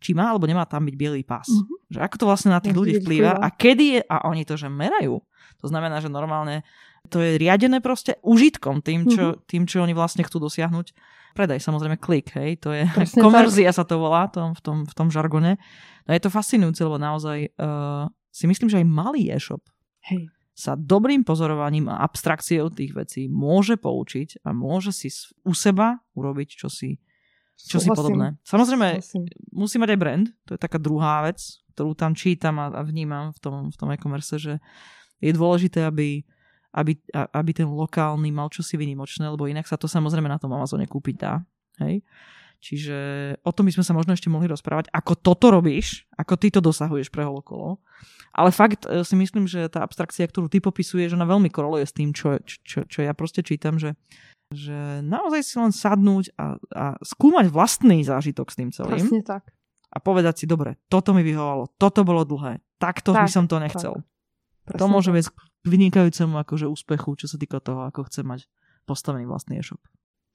či 0.00 0.16
má 0.16 0.32
alebo 0.32 0.48
nemá 0.48 0.64
tam 0.64 0.88
byť 0.88 0.96
bielý 0.96 1.22
pás. 1.22 1.46
Mm-hmm. 1.52 1.92
Že 1.92 1.98
ako 2.00 2.16
to 2.16 2.24
vlastne 2.24 2.50
na 2.56 2.60
tých 2.64 2.72
ľudí 2.72 2.94
vplýva 3.04 3.36
a 3.36 3.48
kedy 3.52 3.86
je, 3.96 4.00
a 4.08 4.16
oni 4.32 4.48
to 4.48 4.56
že 4.56 4.72
merajú. 4.72 5.20
To 5.60 5.66
znamená, 5.68 6.00
že 6.00 6.08
normálne 6.08 6.64
to 7.12 7.20
je 7.20 7.36
riadené 7.36 7.80
proste 7.80 8.16
užitkom 8.24 8.80
tým, 8.80 9.08
čo, 9.08 9.36
mm-hmm. 9.36 9.44
tým, 9.48 9.62
čo 9.68 9.84
oni 9.84 9.92
vlastne 9.92 10.24
chcú 10.24 10.40
dosiahnuť. 10.40 10.92
Predaj, 11.30 11.62
samozrejme 11.62 11.96
klik, 12.00 12.34
hej, 12.34 12.58
to 12.58 12.74
je 12.74 12.84
Presne 12.90 13.22
komerzia 13.26 13.70
tak. 13.70 13.76
sa 13.76 13.84
to 13.86 14.02
volá 14.02 14.26
tom, 14.26 14.56
v, 14.56 14.60
tom, 14.60 14.76
v 14.84 14.92
tom 14.96 15.08
žargone. 15.12 15.60
No 16.08 16.10
je 16.10 16.20
to 16.20 16.32
fascinujúce, 16.32 16.80
lebo 16.82 16.98
naozaj 16.98 17.54
uh, 17.54 18.10
si 18.34 18.44
myslím, 18.50 18.66
že 18.66 18.82
aj 18.82 18.86
malý 18.88 19.30
e-shop 19.30 19.62
hej. 20.10 20.26
sa 20.52 20.74
dobrým 20.74 21.22
pozorovaním 21.22 21.86
a 21.86 22.02
abstrakciou 22.02 22.72
tých 22.74 22.92
vecí 22.92 23.22
môže 23.30 23.78
poučiť 23.78 24.42
a 24.42 24.50
môže 24.50 24.90
si 24.90 25.08
u 25.46 25.54
seba 25.54 26.02
urobiť, 26.18 26.48
čo 27.66 27.78
si 27.82 27.88
podobné. 27.90 28.38
Samozrejme, 28.46 29.00
Súhlasím. 29.00 29.24
musí 29.52 29.76
mať 29.76 29.90
aj 29.92 30.00
brand, 30.00 30.26
to 30.48 30.56
je 30.56 30.60
taká 30.60 30.78
druhá 30.80 31.26
vec, 31.26 31.40
ktorú 31.76 31.96
tam 31.96 32.12
čítam 32.12 32.60
a, 32.60 32.72
a 32.72 32.82
vnímam 32.84 33.32
v 33.32 33.38
tom, 33.40 33.54
v 33.72 33.76
tom 33.76 33.88
e-commerce, 33.92 34.36
že 34.36 34.60
je 35.20 35.32
dôležité, 35.32 35.84
aby, 35.84 36.24
aby, 36.72 36.96
aby 37.12 37.50
ten 37.52 37.68
lokálny 37.68 38.32
mal 38.32 38.48
čosi 38.48 38.80
vynimočné, 38.80 39.28
lebo 39.28 39.48
inak 39.48 39.68
sa 39.68 39.76
to 39.76 39.88
samozrejme 39.88 40.28
na 40.28 40.40
tom 40.40 40.52
Amazone 40.52 40.88
kúpiť 40.88 41.16
dá. 41.16 41.44
Hej? 41.80 42.04
Čiže 42.60 42.96
o 43.40 43.50
tom 43.56 43.64
by 43.64 43.72
sme 43.72 43.84
sa 43.88 43.96
možno 43.96 44.12
ešte 44.12 44.28
mohli 44.28 44.44
rozprávať, 44.44 44.92
ako 44.92 45.16
toto 45.16 45.48
robíš, 45.48 46.04
ako 46.12 46.36
ty 46.36 46.52
to 46.52 46.60
dosahuješ 46.60 47.08
pre 47.08 47.24
holokolo. 47.24 47.80
Ale 48.36 48.52
fakt 48.52 48.84
e, 48.84 49.00
si 49.00 49.16
myslím, 49.16 49.48
že 49.48 49.72
tá 49.72 49.80
abstrakcia, 49.80 50.28
ktorú 50.28 50.52
ty 50.52 50.60
popisuješ, 50.60 51.16
ona 51.16 51.24
veľmi 51.24 51.48
koroluje 51.48 51.88
s 51.88 51.96
tým, 51.96 52.12
čo, 52.12 52.36
čo, 52.44 52.84
čo 52.84 52.98
ja 53.00 53.16
proste 53.16 53.40
čítam, 53.40 53.80
že 53.80 53.96
že 54.50 55.02
naozaj 55.06 55.40
si 55.46 55.54
len 55.62 55.70
sadnúť 55.70 56.34
a, 56.34 56.58
a 56.74 56.84
skúmať 57.06 57.46
vlastný 57.54 58.02
zážitok 58.02 58.50
s 58.50 58.56
tým 58.58 58.70
celým. 58.74 58.98
Presne 58.98 59.22
tak. 59.22 59.54
A 59.90 59.98
povedať 59.98 60.42
si, 60.42 60.44
dobre, 60.46 60.78
toto 60.86 61.10
mi 61.14 61.22
vyhovalo, 61.22 61.70
toto 61.74 62.06
bolo 62.06 62.22
dlhé, 62.22 62.62
takto 62.78 63.10
tak, 63.10 63.26
by 63.26 63.30
som 63.30 63.50
to 63.50 63.58
nechcel. 63.58 64.02
To 64.70 64.84
môže 64.86 65.10
viesť 65.10 65.34
k 65.34 65.66
vynikajúcemu 65.66 66.38
akože 66.46 66.70
úspechu, 66.70 67.18
čo 67.18 67.26
sa 67.26 67.34
týka 67.34 67.58
toho, 67.58 67.90
ako 67.90 68.06
chce 68.06 68.22
mať 68.22 68.46
postavený 68.86 69.26
vlastný 69.26 69.58
e-shop. 69.58 69.82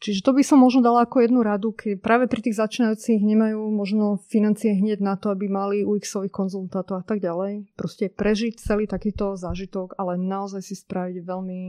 Čiže 0.06 0.22
to 0.22 0.38
by 0.38 0.46
som 0.46 0.62
možno 0.62 0.86
dala 0.86 1.02
ako 1.02 1.26
jednu 1.26 1.42
radu, 1.42 1.74
keď 1.74 1.98
práve 1.98 2.30
pri 2.30 2.46
tých 2.46 2.62
začínajúcich 2.62 3.26
nemajú 3.26 3.58
možno 3.74 4.22
financie 4.30 4.78
hneď 4.78 5.02
na 5.02 5.18
to, 5.18 5.34
aby 5.34 5.50
mali 5.50 5.82
UX-ových 5.82 6.30
konzultátov 6.30 7.02
a 7.02 7.04
tak 7.10 7.26
ďalej. 7.26 7.74
Proste 7.74 8.14
prežiť 8.14 8.62
celý 8.62 8.86
takýto 8.86 9.34
zážitok, 9.34 9.98
ale 9.98 10.22
naozaj 10.22 10.62
si 10.62 10.78
spraviť 10.78 11.26
veľmi, 11.26 11.62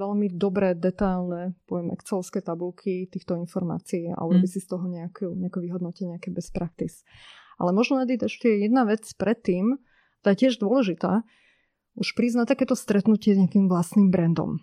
veľmi 0.00 0.26
dobré, 0.32 0.72
detailné, 0.72 1.60
poviem, 1.68 1.92
excelovské 1.92 2.40
tabulky 2.40 3.04
týchto 3.12 3.36
informácií 3.36 4.16
a 4.16 4.24
urobiť 4.24 4.48
mm. 4.48 4.56
si 4.56 4.60
z 4.64 4.68
toho 4.72 4.88
nejaké, 4.88 5.28
nejaké 5.28 5.60
vyhodnotenie, 5.60 6.16
nejaké 6.16 6.32
best 6.32 6.56
practice. 6.56 7.04
Ale 7.60 7.76
možno 7.76 8.00
Edith, 8.00 8.24
ešte 8.24 8.48
jedna 8.48 8.88
vec 8.88 9.04
predtým, 9.12 9.76
tá 10.24 10.32
je 10.32 10.48
tiež 10.48 10.56
dôležitá, 10.56 11.20
už 12.00 12.16
prísť 12.16 12.36
na 12.40 12.46
takéto 12.48 12.72
stretnutie 12.72 13.36
s 13.36 13.40
nejakým 13.44 13.68
vlastným 13.68 14.08
brandom. 14.08 14.56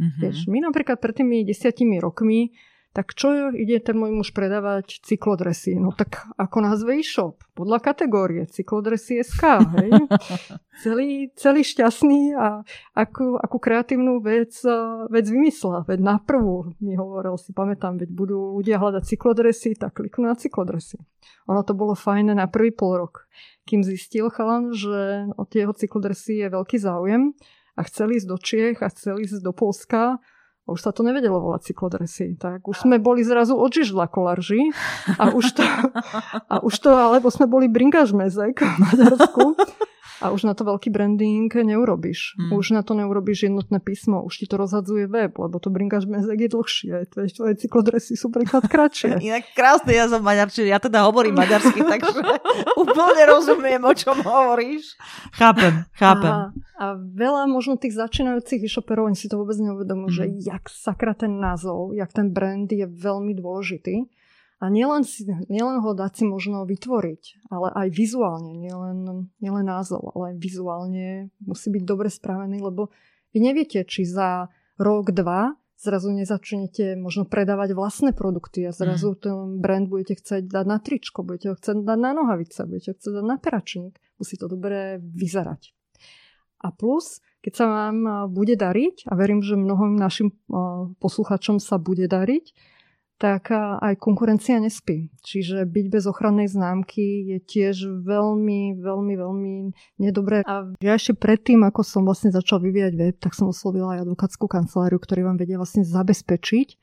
Mm-hmm. 0.00 0.20
Vieš, 0.24 0.38
my 0.48 0.58
napríklad 0.64 0.96
pred 0.96 1.12
tými 1.12 1.44
desiatimi 1.44 2.00
rokmi, 2.00 2.56
tak 2.90 3.14
čo 3.14 3.54
ide 3.54 3.78
ten 3.78 3.94
môj 3.94 4.10
muž 4.10 4.28
predávať 4.34 4.98
cyklodresy? 5.06 5.78
No 5.78 5.94
tak 5.94 6.26
ako 6.34 6.58
nazve 6.58 6.98
e-shop? 6.98 7.38
Podľa 7.54 7.78
kategórie 7.78 8.50
cyklodresy 8.50 9.22
SK, 9.22 9.62
hej? 9.78 9.90
celý, 10.82 11.30
celý 11.38 11.62
šťastný 11.62 12.34
a 12.34 12.66
akú, 12.98 13.38
akú 13.38 13.62
kreatívnu 13.62 14.18
vec, 14.18 14.58
vec 15.06 15.26
vymyslela. 15.30 15.86
Veď 15.86 16.02
na 16.02 16.16
prvú 16.18 16.74
mi 16.82 16.98
hovoril, 16.98 17.38
si 17.38 17.54
pamätám, 17.54 17.94
veď 17.94 18.10
budú 18.10 18.58
ľudia 18.58 18.82
hľadať 18.82 19.06
cyklodresy, 19.06 19.78
tak 19.78 19.94
kliknú 19.94 20.26
na 20.26 20.34
cyklodresy. 20.34 20.98
Ono 21.46 21.62
to 21.62 21.78
bolo 21.78 21.94
fajné 21.94 22.34
na 22.34 22.50
prvý 22.50 22.74
pol 22.74 23.06
rok. 23.06 23.30
Kým 23.70 23.86
zistil 23.86 24.34
chalan, 24.34 24.74
že 24.74 25.30
o 25.38 25.46
jeho 25.46 25.70
cyklodresy 25.70 26.42
je 26.42 26.46
veľký 26.50 26.74
záujem, 26.82 27.38
a 27.80 27.82
chceli 27.88 28.20
ísť 28.20 28.28
do 28.28 28.36
Čiech 28.36 28.78
a 28.84 28.92
chceli 28.92 29.24
ísť 29.24 29.40
do 29.40 29.56
Polska 29.56 30.20
a 30.20 30.68
už 30.68 30.84
sa 30.84 30.92
to 30.92 31.00
nevedelo 31.00 31.40
volať 31.40 31.72
cyklodresy. 31.72 32.36
Tak 32.36 32.68
už 32.68 32.84
sme 32.84 33.00
boli 33.00 33.24
zrazu 33.24 33.56
od 33.56 33.72
žižla 33.72 34.12
kolarži 34.12 34.68
a 35.16 35.32
už 35.32 35.56
to, 35.56 35.64
a 36.52 36.60
už 36.60 36.74
to 36.76 36.92
alebo 36.92 37.32
sme 37.32 37.48
boli 37.48 37.72
bringaž 37.72 38.12
mezek 38.12 38.60
v 38.60 38.76
Maďarsku 38.84 39.56
a 40.20 40.30
už 40.30 40.44
na 40.44 40.52
to 40.52 40.68
veľký 40.68 40.92
branding 40.92 41.48
neurobíš. 41.48 42.36
Hmm. 42.36 42.60
Už 42.60 42.76
na 42.76 42.84
to 42.84 42.92
neurobíš 42.92 43.48
jednotné 43.48 43.80
písmo, 43.80 44.20
už 44.20 44.44
ti 44.44 44.46
to 44.46 44.60
rozhadzuje 44.60 45.08
web, 45.08 45.32
lebo 45.32 45.56
to 45.56 45.72
bringaž 45.72 46.04
mezek 46.04 46.46
je 46.46 46.50
dlhšie. 46.52 46.94
Tvoje, 47.08 47.28
tvoje 47.32 47.54
cyklodresy 47.56 48.14
sú 48.20 48.28
príklad 48.28 48.68
kratšie. 48.68 49.16
Inak 49.32 49.56
krásne 49.56 49.96
ja 49.96 50.06
som 50.06 50.20
maďarčine, 50.20 50.68
ja 50.68 50.78
teda 50.78 51.08
hovorím 51.08 51.40
maďarsky, 51.40 51.80
takže 51.96 52.20
úplne 52.76 53.22
rozumiem, 53.24 53.80
o 53.80 53.92
čom 53.96 54.20
hovoríš. 54.20 54.94
Chápem, 55.32 55.88
chápem. 55.96 56.30
A, 56.30 56.52
a 56.76 56.84
veľa 57.00 57.48
možno 57.48 57.80
tých 57.80 57.96
začínajúcich 57.96 58.68
e-shoperov, 58.68 59.08
oni 59.08 59.16
si 59.16 59.32
to 59.32 59.40
vôbec 59.40 59.56
neuvedomujú, 59.56 60.08
hmm. 60.12 60.18
že 60.20 60.24
jak 60.44 60.68
sakra 60.68 61.16
ten 61.16 61.40
názov, 61.40 61.96
jak 61.96 62.12
ten 62.12 62.28
brand 62.28 62.68
je 62.68 62.84
veľmi 62.84 63.32
dôležitý. 63.40 64.19
A 64.60 64.68
nielen, 64.68 65.08
si, 65.08 65.24
nielen 65.48 65.80
ho 65.80 65.96
dať 65.96 66.20
si 66.20 66.24
možno 66.28 66.68
vytvoriť, 66.68 67.48
ale 67.48 67.72
aj 67.72 67.88
vizuálne, 67.96 68.52
nielen, 68.60 69.32
nielen 69.40 69.64
názov, 69.64 70.12
ale 70.12 70.32
aj 70.32 70.36
vizuálne 70.36 71.32
musí 71.40 71.72
byť 71.72 71.84
dobre 71.88 72.12
spravený, 72.12 72.60
lebo 72.60 72.92
vy 73.32 73.40
neviete, 73.40 73.88
či 73.88 74.04
za 74.04 74.52
rok, 74.76 75.16
dva 75.16 75.56
zrazu 75.80 76.12
nezačnete 76.12 77.00
možno 77.00 77.24
predávať 77.24 77.72
vlastné 77.72 78.12
produkty 78.12 78.68
a 78.68 78.76
zrazu 78.76 79.16
mm. 79.16 79.18
ten 79.24 79.36
brand 79.56 79.88
budete 79.88 80.20
chcieť 80.20 80.44
dať 80.44 80.66
na 80.68 80.76
tričko, 80.76 81.24
budete 81.24 81.46
ho 81.48 81.56
chcieť 81.56 81.80
dať 81.80 81.98
na 81.98 82.12
nohavice, 82.12 82.68
budete 82.68 82.92
ho 82.92 82.96
chcieť 83.00 83.14
dať 83.16 83.24
na 83.24 83.36
peračník. 83.40 83.96
Musí 84.20 84.36
to 84.36 84.52
dobre 84.52 85.00
vyzerať. 85.00 85.72
A 86.60 86.68
plus, 86.76 87.24
keď 87.40 87.52
sa 87.56 87.64
vám 87.64 88.28
bude 88.28 88.60
dariť, 88.60 89.08
a 89.08 89.16
verím, 89.16 89.40
že 89.40 89.56
mnohým 89.56 89.96
našim 89.96 90.36
posluchačom 91.00 91.56
sa 91.56 91.80
bude 91.80 92.04
dariť, 92.04 92.52
tak 93.20 93.52
aj 93.52 94.00
konkurencia 94.00 94.56
nespí. 94.56 95.12
Čiže 95.20 95.68
byť 95.68 95.86
bez 95.92 96.08
ochrannej 96.08 96.48
známky 96.48 97.36
je 97.36 97.38
tiež 97.44 98.00
veľmi, 98.00 98.80
veľmi, 98.80 99.14
veľmi 99.20 99.54
nedobré. 100.00 100.40
A 100.48 100.72
ja 100.80 100.96
ešte 100.96 101.12
predtým, 101.20 101.60
ako 101.68 101.84
som 101.84 102.08
vlastne 102.08 102.32
začal 102.32 102.64
vyvíjať 102.64 102.96
web, 102.96 103.16
tak 103.20 103.36
som 103.36 103.52
oslovila 103.52 104.00
aj 104.00 104.08
advokátsku 104.08 104.48
kanceláriu, 104.48 104.96
ktorí 104.96 105.20
vám 105.20 105.36
vedia 105.36 105.60
vlastne 105.60 105.84
zabezpečiť 105.84 106.80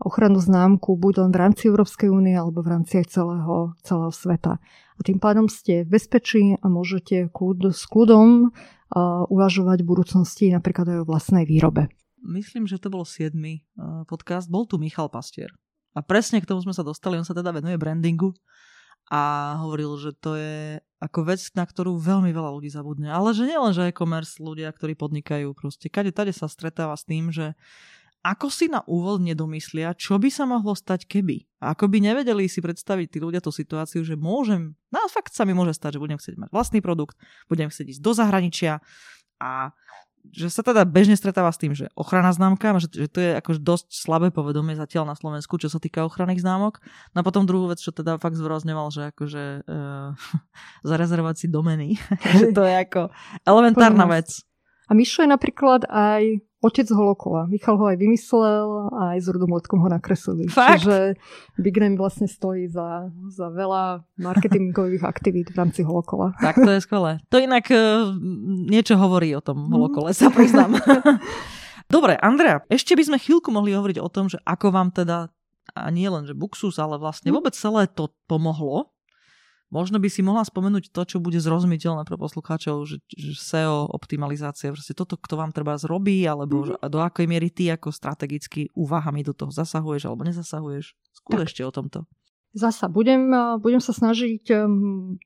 ochrannú 0.00 0.42
známku 0.42 0.98
buď 0.98 1.28
len 1.28 1.30
v 1.30 1.40
rámci 1.40 1.62
Európskej 1.70 2.10
únie 2.10 2.34
alebo 2.34 2.66
v 2.66 2.74
rámci 2.74 2.98
aj 2.98 3.14
celého, 3.14 3.78
celého 3.86 4.10
sveta. 4.10 4.58
A 4.94 5.00
tým 5.06 5.22
pádom 5.22 5.46
ste 5.46 5.86
v 5.86 5.94
bezpečí 5.94 6.58
a 6.58 6.66
môžete 6.66 7.30
kľud, 7.30 7.70
s 7.70 7.86
kľudom 7.86 8.50
uh, 8.50 9.24
uvažovať 9.30 9.86
v 9.86 9.88
budúcnosti 9.88 10.44
napríklad 10.50 10.90
aj 10.90 10.98
o 11.02 11.08
vlastnej 11.08 11.46
výrobe. 11.46 11.86
Myslím, 12.24 12.64
že 12.64 12.80
to 12.80 12.88
bol 12.88 13.04
7. 13.04 13.36
podcast. 14.08 14.48
Bol 14.48 14.64
tu 14.64 14.80
Michal 14.80 15.12
Pastier. 15.12 15.52
A 15.94 16.02
presne 16.02 16.42
k 16.42 16.48
tomu 16.50 16.60
sme 16.60 16.74
sa 16.74 16.82
dostali, 16.82 17.16
on 17.16 17.26
sa 17.26 17.34
teda 17.34 17.54
venuje 17.54 17.78
brandingu 17.78 18.34
a 19.08 19.54
hovoril, 19.62 19.94
že 20.00 20.10
to 20.16 20.34
je 20.34 20.80
ako 20.98 21.28
vec, 21.28 21.40
na 21.52 21.68
ktorú 21.68 22.00
veľmi 22.00 22.32
veľa 22.32 22.50
ľudí 22.56 22.72
zabudne. 22.72 23.12
Ale 23.12 23.36
že 23.36 23.44
nielen, 23.44 23.76
že 23.76 23.92
e-commerce 23.92 24.40
ľudia, 24.40 24.72
ktorí 24.72 24.96
podnikajú, 24.96 25.52
proste 25.52 25.92
kade 25.92 26.10
tade 26.10 26.32
sa 26.32 26.48
stretáva 26.48 26.96
s 26.96 27.04
tým, 27.04 27.28
že 27.28 27.52
ako 28.24 28.48
si 28.48 28.72
na 28.72 28.80
úvod 28.88 29.20
nedomyslia, 29.20 29.92
čo 29.92 30.16
by 30.16 30.32
sa 30.32 30.48
mohlo 30.48 30.72
stať 30.72 31.04
keby. 31.04 31.44
A 31.60 31.76
ako 31.76 31.92
by 31.92 32.00
nevedeli 32.00 32.48
si 32.48 32.64
predstaviť 32.64 33.12
tí 33.12 33.18
ľudia 33.20 33.44
tú 33.44 33.52
situáciu, 33.52 34.00
že 34.00 34.16
môžem, 34.16 34.72
no 34.88 35.04
fakt 35.12 35.36
sa 35.36 35.44
mi 35.44 35.52
môže 35.52 35.76
stať, 35.76 36.00
že 36.00 36.02
budem 36.02 36.16
chcieť 36.16 36.40
mať 36.40 36.48
vlastný 36.48 36.80
produkt, 36.80 37.20
budem 37.52 37.68
chcieť 37.68 37.92
ísť 37.92 38.00
do 38.00 38.12
zahraničia 38.16 38.80
a 39.36 39.76
že 40.32 40.48
sa 40.48 40.64
teda 40.64 40.88
bežne 40.88 41.18
stretáva 41.18 41.52
s 41.52 41.60
tým, 41.60 41.76
že 41.76 41.92
ochrana 41.92 42.32
známka, 42.32 42.72
že, 42.80 42.88
že 42.88 43.08
to 43.12 43.18
je 43.20 43.30
akož 43.36 43.60
dosť 43.60 43.92
slabé 43.92 44.32
povedomie 44.32 44.72
zatiaľ 44.72 45.04
na 45.04 45.16
Slovensku, 45.18 45.60
čo 45.60 45.68
sa 45.68 45.76
týka 45.76 46.06
ochranných 46.08 46.40
známok. 46.40 46.80
No 47.12 47.20
a 47.20 47.26
potom 47.26 47.44
druhú 47.44 47.68
vec, 47.68 47.82
čo 47.82 47.92
teda 47.92 48.16
fakt 48.16 48.40
zvrozňoval, 48.40 48.88
že 48.88 49.02
akože 49.12 49.44
uh, 49.68 50.16
zarezervovať 50.86 51.36
si 51.36 51.46
domeny, 51.52 52.00
že 52.40 52.52
to 52.56 52.64
je 52.64 52.74
ako 52.88 53.12
elementárna 53.44 54.08
vec. 54.08 54.40
A 54.88 54.92
Mišo 54.92 55.24
je 55.24 55.30
napríklad 55.32 55.88
aj 55.88 56.44
otec 56.64 56.88
holokola. 56.96 57.44
Michal 57.52 57.76
ho 57.76 57.84
aj 57.92 58.00
vymyslel 58.00 58.68
a 58.88 59.02
aj 59.16 59.18
s 59.20 59.26
Rudom 59.28 59.52
Letkom 59.52 59.84
ho 59.84 59.88
nakreslili. 59.92 60.48
Fakt? 60.48 60.88
Čiže 60.88 61.20
Big 61.60 61.76
Name 61.76 62.00
vlastne 62.00 62.24
stojí 62.24 62.72
za, 62.72 63.12
za 63.28 63.52
veľa 63.52 64.08
marketingových 64.16 65.04
aktivít 65.12 65.52
v 65.52 65.56
rámci 65.60 65.84
holokola. 65.84 66.32
Tak 66.40 66.64
to 66.64 66.70
je 66.72 66.80
skvelé. 66.80 67.20
To 67.28 67.36
inak 67.36 67.68
uh, 67.68 68.08
niečo 68.68 68.96
hovorí 68.96 69.36
o 69.36 69.44
tom 69.44 69.68
holokole, 69.68 70.16
sa 70.16 70.32
priznám. 70.32 70.80
Dobre, 71.94 72.16
Andrea, 72.16 72.64
ešte 72.72 72.96
by 72.96 73.12
sme 73.12 73.18
chvíľku 73.20 73.52
mohli 73.52 73.76
hovoriť 73.76 74.00
o 74.00 74.08
tom, 74.08 74.32
že 74.32 74.40
ako 74.48 74.72
vám 74.72 74.88
teda 74.88 75.28
a 75.74 75.88
nie 75.88 76.06
len, 76.06 76.28
že 76.28 76.36
Buxus, 76.36 76.76
ale 76.76 77.00
vlastne 77.00 77.32
mhm. 77.32 77.36
vôbec 77.40 77.54
celé 77.56 77.88
to 77.88 78.12
pomohlo 78.28 78.93
Možno 79.74 79.98
by 79.98 80.06
si 80.06 80.22
mohla 80.22 80.46
spomenúť 80.46 80.94
to, 80.94 81.02
čo 81.02 81.16
bude 81.18 81.42
zrozumiteľné 81.42 82.06
pre 82.06 82.14
poslucháčov, 82.14 82.86
že, 82.86 83.02
že 83.10 83.34
SEO, 83.34 83.90
optimalizácia, 83.90 84.70
proste 84.70 84.94
toto, 84.94 85.18
kto 85.18 85.34
vám 85.34 85.50
treba 85.50 85.74
zrobí, 85.74 86.22
alebo 86.22 86.62
mm-hmm. 86.62 86.86
do 86.86 87.02
akej 87.02 87.26
miery 87.26 87.50
ty 87.50 87.74
ako 87.74 87.90
strategicky 87.90 88.70
úvahami 88.78 89.26
do 89.26 89.34
toho 89.34 89.50
zasahuješ 89.50 90.06
alebo 90.06 90.22
nezasahuješ. 90.22 90.94
Skús 91.10 91.42
ešte 91.42 91.66
o 91.66 91.74
tomto. 91.74 92.06
Zasa, 92.54 92.86
budem, 92.86 93.34
budem 93.58 93.82
sa 93.82 93.90
snažiť 93.90 94.46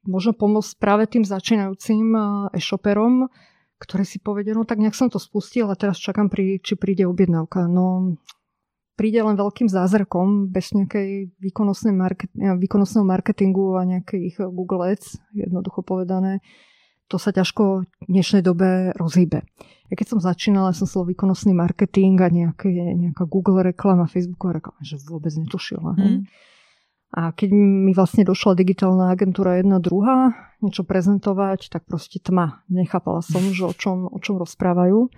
možno 0.09 0.33
pomôcť 0.33 0.81
práve 0.81 1.05
tým 1.05 1.29
začínajúcim 1.29 2.17
e-shoperom, 2.57 3.29
ktorí 3.77 4.09
si 4.09 4.17
povedia, 4.17 4.57
no 4.57 4.65
tak 4.65 4.81
nejak 4.81 4.97
som 4.97 5.13
to 5.13 5.21
spustil 5.21 5.69
a 5.69 5.77
teraz 5.77 6.01
čakám, 6.01 6.33
pri, 6.33 6.57
či 6.65 6.81
príde 6.81 7.05
objednávka. 7.05 7.69
No 7.69 8.17
príde 8.99 9.23
len 9.23 9.39
veľkým 9.39 9.71
zázrakom 9.71 10.51
bez 10.51 10.75
nejakej 10.75 11.39
market, 11.95 12.35
výkonnostného 12.35 13.07
marketingu 13.07 13.79
a 13.79 13.87
nejakých 13.87 14.51
Google 14.51 14.91
Ads, 14.91 15.23
jednoducho 15.39 15.87
povedané. 15.87 16.43
To 17.09 17.17
sa 17.17 17.31
ťažko 17.31 17.87
v 17.87 18.07
dnešnej 18.11 18.43
dobe 18.43 18.93
rozhýbe. 18.99 19.47
Ja 19.89 19.95
keď 19.97 20.07
som 20.13 20.21
začínala, 20.21 20.77
som 20.77 20.85
slovo 20.85 21.15
výkonnostný 21.15 21.57
marketing 21.57 22.21
a 22.21 22.29
nejaké, 22.29 22.69
nejaká 22.75 23.25
Google 23.25 23.65
reklama, 23.65 24.11
Facebooková 24.11 24.61
reklama, 24.61 24.83
že 24.85 25.01
vôbec 25.07 25.33
netušila. 25.33 25.97
Mm. 25.97 26.29
A 27.09 27.33
keď 27.33 27.49
mi 27.57 27.97
vlastne 27.97 28.29
došla 28.29 28.53
digitálna 28.53 29.09
agentúra 29.09 29.57
jedna 29.57 29.81
druhá, 29.81 30.37
niečo 30.61 30.85
prezentovať, 30.85 31.73
tak 31.73 31.89
proste 31.89 32.21
tma. 32.21 32.61
Nechápala 32.69 33.25
som, 33.25 33.41
že 33.41 33.65
o 33.65 33.73
čom, 33.73 34.13
o 34.13 34.19
čom 34.21 34.37
rozprávajú. 34.37 35.09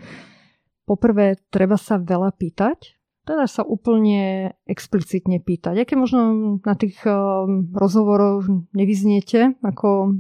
Poprvé, 0.86 1.42
treba 1.50 1.74
sa 1.74 1.98
veľa 1.98 2.30
pýtať, 2.38 2.99
teda 3.30 3.46
sa 3.46 3.62
úplne 3.62 4.50
explicitne 4.66 5.38
pýtať. 5.38 5.86
Aké 5.86 5.94
možno 5.94 6.58
na 6.66 6.74
tých 6.74 6.98
um, 7.06 7.70
rozhovoroch 7.70 8.42
nevyzniete 8.74 9.54
ako 9.62 10.10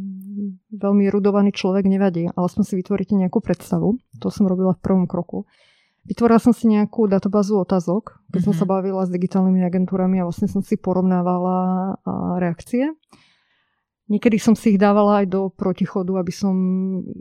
veľmi 0.70 1.10
rudovaný 1.10 1.50
človek, 1.50 1.90
nevadí, 1.90 2.30
ale 2.30 2.44
aspoň 2.46 2.62
si 2.62 2.74
vytvoríte 2.78 3.18
nejakú 3.18 3.42
predstavu. 3.42 3.98
To 4.22 4.30
som 4.30 4.46
robila 4.46 4.78
v 4.78 4.82
prvom 4.86 5.04
kroku. 5.10 5.50
Vytvorila 6.06 6.38
som 6.38 6.54
si 6.54 6.70
nejakú 6.70 7.10
databázu 7.10 7.58
otázok, 7.58 8.22
keď 8.30 8.40
mm-hmm. 8.40 8.46
som 8.46 8.54
sa 8.54 8.64
mhm. 8.64 8.70
bavila 8.70 9.02
s 9.02 9.10
digitálnymi 9.10 9.60
agentúrami 9.66 10.22
a 10.22 10.26
vlastne 10.30 10.46
som 10.46 10.62
si 10.62 10.78
porovnávala 10.78 11.98
reakcie. 12.38 12.94
Niekedy 14.10 14.42
som 14.42 14.58
si 14.58 14.74
ich 14.74 14.78
dávala 14.82 15.22
aj 15.22 15.26
do 15.30 15.42
protichodu, 15.54 16.18
aby 16.18 16.34
som 16.34 16.54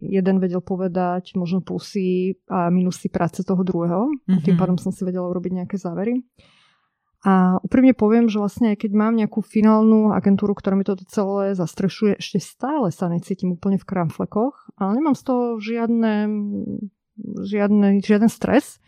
jeden 0.02 0.42
vedel 0.42 0.58
povedať 0.58 1.38
možno 1.38 1.62
plusy 1.62 2.34
a 2.50 2.74
minusy 2.74 3.14
práce 3.14 3.46
toho 3.46 3.62
druhého. 3.62 4.10
Mm-hmm. 4.10 4.42
Tým 4.42 4.56
mhm. 4.58 4.62
pádom 4.62 4.78
som 4.82 4.90
si 4.90 5.06
vedela 5.06 5.30
urobiť 5.30 5.64
nejaké 5.64 5.78
závery. 5.78 6.26
A 7.20 7.60
úprimne 7.60 7.92
poviem, 7.92 8.32
že 8.32 8.40
vlastne 8.40 8.74
aj 8.74 8.88
keď 8.88 8.92
mám 8.96 9.14
nejakú 9.20 9.44
finálnu 9.44 10.16
agentúru, 10.16 10.56
ktorá 10.56 10.80
mi 10.80 10.88
toto 10.88 11.04
celé 11.04 11.52
zastrešuje, 11.52 12.16
ešte 12.16 12.40
stále 12.40 12.96
sa 12.96 13.12
necítim 13.12 13.60
úplne 13.60 13.76
v 13.76 13.84
kramflekoch, 13.84 14.80
ale 14.80 15.04
nemám 15.04 15.20
z 15.20 15.24
toho 15.28 15.44
žiadne, 15.60 16.32
žiadne, 17.44 18.00
žiaden 18.00 18.32
stres, 18.32 18.80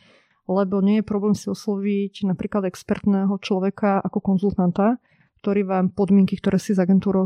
lebo 0.48 0.80
nie 0.80 1.04
je 1.04 1.10
problém 1.12 1.36
si 1.36 1.52
osloviť 1.52 2.24
napríklad 2.24 2.72
expertného 2.72 3.36
človeka 3.44 4.00
ako 4.00 4.24
konzultanta, 4.24 4.96
ktorý 5.42 5.66
vám 5.66 5.86
podmienky, 5.90 6.38
ktoré 6.38 6.62
si 6.62 6.78
s 6.78 6.80
agentúrou 6.80 7.26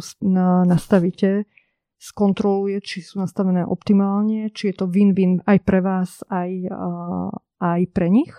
nastavíte, 0.63 1.43
skontroluje, 1.99 2.80
či 2.80 3.04
sú 3.04 3.19
nastavené 3.19 3.67
optimálne, 3.67 4.47
či 4.56 4.71
je 4.71 4.75
to 4.80 4.86
win-win 4.88 5.43
aj 5.43 5.60
pre 5.67 5.84
vás, 5.84 6.23
aj, 6.32 6.71
aj 7.60 7.82
pre 7.91 8.08
nich 8.08 8.32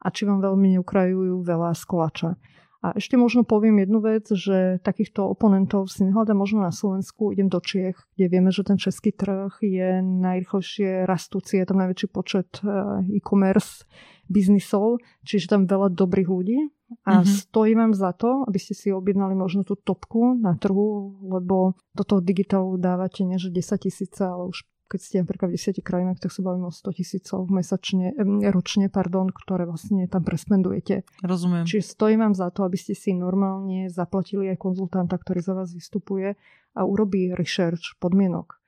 a 0.00 0.08
či 0.08 0.24
vám 0.24 0.40
veľmi 0.44 0.80
neukrajujú 0.80 1.44
veľa 1.44 1.76
z 1.76 1.82
kolača. 1.84 2.30
A 2.80 2.96
ešte 2.96 3.20
možno 3.20 3.44
poviem 3.44 3.84
jednu 3.84 4.00
vec, 4.00 4.24
že 4.32 4.80
takýchto 4.80 5.28
oponentov 5.28 5.92
si 5.92 6.00
nehľadám 6.08 6.40
možno 6.40 6.64
na 6.64 6.72
Slovensku, 6.72 7.28
idem 7.28 7.52
do 7.52 7.60
Čiech, 7.60 8.00
kde 8.16 8.26
vieme, 8.32 8.48
že 8.48 8.64
ten 8.64 8.80
český 8.80 9.12
trh 9.12 9.52
je 9.60 10.00
najrychlejšie 10.00 11.04
rastúci, 11.04 11.60
je 11.60 11.68
tam 11.68 11.76
najväčší 11.84 12.08
počet 12.08 12.48
e, 12.64 12.72
e-commerce 13.20 13.84
biznisov, 14.30 15.02
čiže 15.26 15.50
tam 15.50 15.66
veľa 15.66 15.90
dobrých 15.90 16.28
ľudí, 16.30 16.70
a 17.06 17.22
mm-hmm. 17.22 17.38
stojí 17.46 17.78
vám 17.78 17.94
za 17.94 18.10
to, 18.10 18.42
aby 18.50 18.58
ste 18.58 18.74
si 18.74 18.90
objednali 18.90 19.38
možno 19.38 19.62
tú 19.62 19.78
topku 19.78 20.34
na 20.34 20.58
trhu, 20.58 21.14
lebo 21.22 21.78
do 21.94 22.02
toho 22.02 22.18
digitálu 22.18 22.74
dávate 22.82 23.22
nie 23.22 23.38
že 23.38 23.54
10 23.54 23.86
tisíce, 23.86 24.18
ale 24.26 24.50
už 24.50 24.66
keď 24.90 24.98
ste 24.98 25.16
napríklad 25.22 25.54
v 25.54 25.58
10 25.78 25.86
krajinách, 25.86 26.18
tak 26.18 26.34
sa 26.34 26.42
bavíme 26.42 26.66
o 26.66 26.74
100 26.74 26.98
tisícov 26.98 27.46
mesačne, 27.46 28.10
ročne, 28.50 28.90
pardon, 28.90 29.30
ktoré 29.30 29.62
vlastne 29.62 30.10
tam 30.10 30.26
prespendujete. 30.26 31.06
Rozumiem. 31.22 31.62
Čiže 31.62 31.94
stojí 31.94 32.18
vám 32.18 32.34
za 32.34 32.50
to, 32.50 32.66
aby 32.66 32.74
ste 32.74 32.98
si 32.98 33.14
normálne 33.14 33.86
zaplatili 33.86 34.50
aj 34.50 34.58
konzultanta, 34.58 35.14
ktorý 35.14 35.46
za 35.46 35.54
vás 35.54 35.70
vystupuje 35.70 36.34
a 36.74 36.80
urobí 36.82 37.30
research 37.38 38.02
podmienok. 38.02 38.58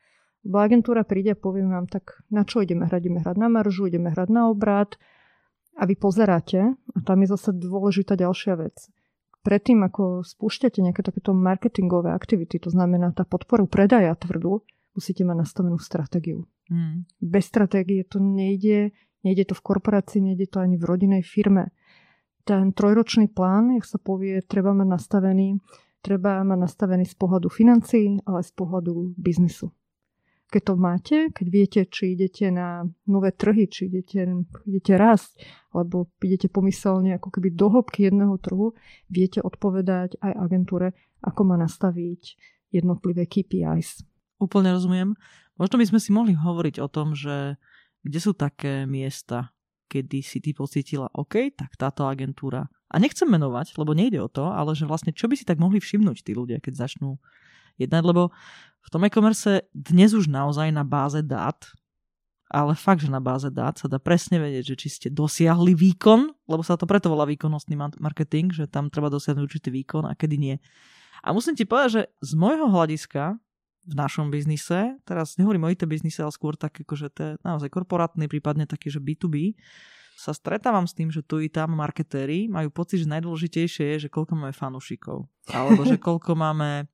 Bo 0.47 0.63
agentúra 0.63 1.03
príde 1.03 1.35
a 1.35 1.39
poviem 1.39 1.75
vám, 1.75 1.91
tak 1.91 2.23
na 2.31 2.47
čo 2.47 2.63
ideme 2.63 2.87
hrať? 2.87 3.03
Ideme 3.03 3.19
hrať 3.19 3.37
na 3.43 3.51
maržu, 3.51 3.91
ideme 3.91 4.15
hrať 4.15 4.31
na 4.31 4.47
obrad, 4.47 4.95
a 5.77 5.83
vy 5.89 5.95
pozeráte, 5.97 6.77
a 6.77 6.99
tam 7.03 7.25
je 7.25 7.29
zase 7.33 7.51
dôležitá 7.57 8.15
ďalšia 8.15 8.55
vec. 8.61 8.77
Predtým, 9.43 9.83
ako 9.83 10.23
spúšťate 10.23 10.79
nejaké 10.79 11.03
takéto 11.03 11.35
marketingové 11.35 12.15
aktivity, 12.15 12.63
to 12.63 12.71
znamená 12.71 13.11
tá 13.11 13.27
podporu 13.27 13.67
predaja 13.67 14.15
tvrdú, 14.15 14.63
musíte 14.95 15.27
mať 15.27 15.37
nastavenú 15.43 15.83
stratégiu. 15.83 16.47
Mm. 16.71 17.11
Bez 17.19 17.51
stratégie 17.51 18.07
to 18.07 18.23
nejde, 18.23 18.95
nejde 19.27 19.51
to 19.51 19.55
v 19.59 19.65
korporácii, 19.67 20.23
nejde 20.23 20.47
to 20.47 20.63
ani 20.63 20.79
v 20.79 20.87
rodinej 20.87 21.23
firme. 21.27 21.75
Ten 22.47 22.71
trojročný 22.71 23.35
plán, 23.35 23.75
jak 23.75 23.87
sa 23.87 23.99
povie, 23.99 24.43
treba 24.47 24.71
mať 24.71 24.87
nastavený, 24.87 25.59
treba 26.07 26.47
mať 26.47 26.59
nastavený 26.63 27.05
z 27.11 27.15
pohľadu 27.19 27.51
financií, 27.51 28.23
ale 28.23 28.47
z 28.47 28.53
pohľadu 28.55 29.19
biznisu 29.19 29.75
keď 30.53 30.63
to 30.69 30.75
máte, 30.77 31.17
keď 31.33 31.47
viete, 31.49 31.81
či 31.89 32.13
idete 32.13 32.53
na 32.53 32.85
nové 33.09 33.33
trhy, 33.33 33.65
či 33.73 33.89
idete, 33.89 34.29
idete 34.69 34.93
rásť, 35.01 35.41
alebo 35.73 36.13
idete 36.21 36.53
pomyselne 36.53 37.17
ako 37.17 37.33
keby 37.33 37.57
do 37.57 37.73
hĺbky 37.73 38.13
jedného 38.13 38.37
trhu, 38.37 38.77
viete 39.09 39.41
odpovedať 39.41 40.21
aj 40.21 40.33
agentúre, 40.37 40.93
ako 41.25 41.41
má 41.49 41.57
nastaviť 41.57 42.37
jednotlivé 42.69 43.25
KPIs. 43.25 44.05
Úplne 44.37 44.77
rozumiem. 44.77 45.17
Možno 45.57 45.81
by 45.81 45.89
sme 45.89 46.01
si 46.05 46.13
mohli 46.13 46.37
hovoriť 46.37 46.85
o 46.85 46.89
tom, 46.93 47.17
že 47.17 47.57
kde 48.05 48.19
sú 48.21 48.37
také 48.37 48.85
miesta, 48.85 49.57
kedy 49.89 50.21
si 50.21 50.45
ty 50.45 50.53
pocítila, 50.53 51.09
OK, 51.17 51.57
tak 51.57 51.81
táto 51.81 52.05
agentúra. 52.05 52.69
A 52.93 53.01
nechcem 53.01 53.25
menovať, 53.25 53.73
lebo 53.81 53.97
nejde 53.97 54.21
o 54.21 54.29
to, 54.29 54.53
ale 54.53 54.77
že 54.77 54.85
vlastne 54.85 55.17
čo 55.17 55.25
by 55.25 55.37
si 55.37 55.49
tak 55.49 55.57
mohli 55.57 55.81
všimnúť 55.81 56.21
tí 56.21 56.37
ľudia, 56.37 56.61
keď 56.61 56.89
začnú 56.89 57.17
jednať, 57.79 58.03
lebo 58.05 58.35
v 58.83 58.89
tom 58.91 59.07
e-commerce 59.07 59.69
dnes 59.71 60.13
už 60.13 60.27
naozaj 60.27 60.75
na 60.75 60.83
báze 60.83 61.23
dát, 61.23 61.59
ale 62.53 62.77
fakt, 62.77 63.01
že 63.01 63.09
na 63.09 63.23
báze 63.23 63.49
dát 63.49 63.81
sa 63.81 63.89
dá 63.89 63.97
presne 63.97 64.37
vedieť, 64.37 64.75
že 64.75 64.77
či 64.77 64.89
ste 64.93 65.09
dosiahli 65.09 65.73
výkon, 65.73 66.29
lebo 66.45 66.61
sa 66.61 66.77
to 66.77 66.85
preto 66.85 67.09
volá 67.09 67.25
výkonnostný 67.25 67.79
marketing, 67.97 68.53
že 68.53 68.69
tam 68.69 68.93
treba 68.93 69.09
dosiahnuť 69.09 69.41
určitý 69.41 69.73
výkon 69.73 70.05
a 70.05 70.13
kedy 70.13 70.37
nie. 70.37 70.57
A 71.25 71.33
musím 71.33 71.57
ti 71.57 71.65
povedať, 71.65 71.91
že 71.91 72.03
z 72.21 72.33
môjho 72.37 72.69
hľadiska 72.69 73.41
v 73.83 73.95
našom 73.99 74.31
biznise, 74.31 74.99
teraz 75.07 75.39
nehovorím 75.39 75.67
o 75.67 75.71
IT 75.73 75.87
biznise, 75.89 76.23
ale 76.23 76.35
skôr 76.35 76.55
tak, 76.55 76.77
akože 76.83 77.07
to 77.15 77.21
je 77.23 77.33
naozaj 77.43 77.71
korporátny, 77.73 78.31
prípadne 78.31 78.69
taký, 78.69 78.93
že 78.93 79.03
B2B, 79.03 79.57
sa 80.13 80.31
stretávam 80.37 80.87
s 80.87 80.95
tým, 80.95 81.11
že 81.11 81.25
tu 81.25 81.41
i 81.43 81.49
tam 81.49 81.75
marketéri 81.75 82.47
majú 82.47 82.71
pocit, 82.71 83.03
že 83.03 83.11
najdôležitejšie 83.11 83.97
je, 83.97 84.07
že 84.07 84.13
koľko 84.13 84.39
máme 84.39 84.55
fanúšikov. 84.55 85.27
Alebo 85.51 85.83
že 85.83 85.99
koľko 86.07 86.37
máme, 86.37 86.87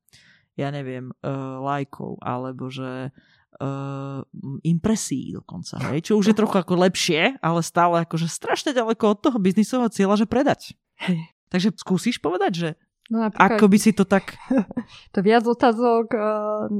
ja 0.59 0.69
neviem, 0.75 1.15
uh, 1.23 1.63
lajkov. 1.63 2.19
Alebo 2.19 2.67
že 2.67 3.15
uh, 3.63 4.19
impresí 4.67 5.31
dokonca. 5.31 5.79
Hej? 5.89 6.11
Čo 6.11 6.19
už 6.19 6.31
je 6.33 6.39
trochu 6.39 6.59
ako 6.59 6.83
lepšie, 6.83 7.39
ale 7.39 7.63
stále 7.63 8.03
akože 8.03 8.27
strašne 8.27 8.75
ďaleko 8.75 9.15
od 9.15 9.19
toho 9.23 9.37
biznisového 9.39 9.87
cieľa, 9.87 10.19
že 10.19 10.27
predať. 10.27 10.75
Hej. 10.99 11.31
Takže 11.49 11.79
skúsiš 11.79 12.19
povedať, 12.19 12.53
že 12.53 12.69
No 13.09 13.25
Ako 13.25 13.65
by 13.65 13.77
si 13.81 13.89
to 13.89 14.05
tak... 14.05 14.37
to 15.17 15.19
viac 15.25 15.41
otázok, 15.41 16.13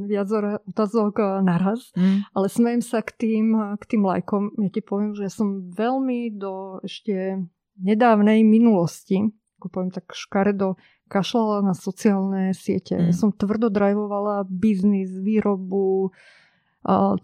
viac 0.06 0.30
otázok 0.70 1.42
naraz, 1.42 1.90
mm. 1.98 2.30
ale 2.38 2.46
smejem 2.46 2.86
sa 2.86 3.02
k 3.02 3.18
tým, 3.18 3.58
k 3.82 3.84
tým 3.90 4.06
lajkom. 4.06 4.54
Ja 4.62 4.70
ti 4.70 4.86
poviem, 4.86 5.18
že 5.18 5.26
som 5.34 5.74
veľmi 5.74 6.38
do 6.38 6.86
ešte 6.86 7.42
nedávnej 7.82 8.46
minulosti, 8.46 9.26
ako 9.58 9.74
poviem 9.74 9.90
tak 9.90 10.14
škaredo, 10.14 10.78
kašľala 11.10 11.66
na 11.66 11.74
sociálne 11.74 12.54
siete. 12.54 12.94
Mm. 12.96 13.10
Ja 13.10 13.14
som 13.18 13.34
tvrdo 13.34 13.74
drivovala 13.74 14.46
biznis, 14.46 15.10
výrobu, 15.10 16.14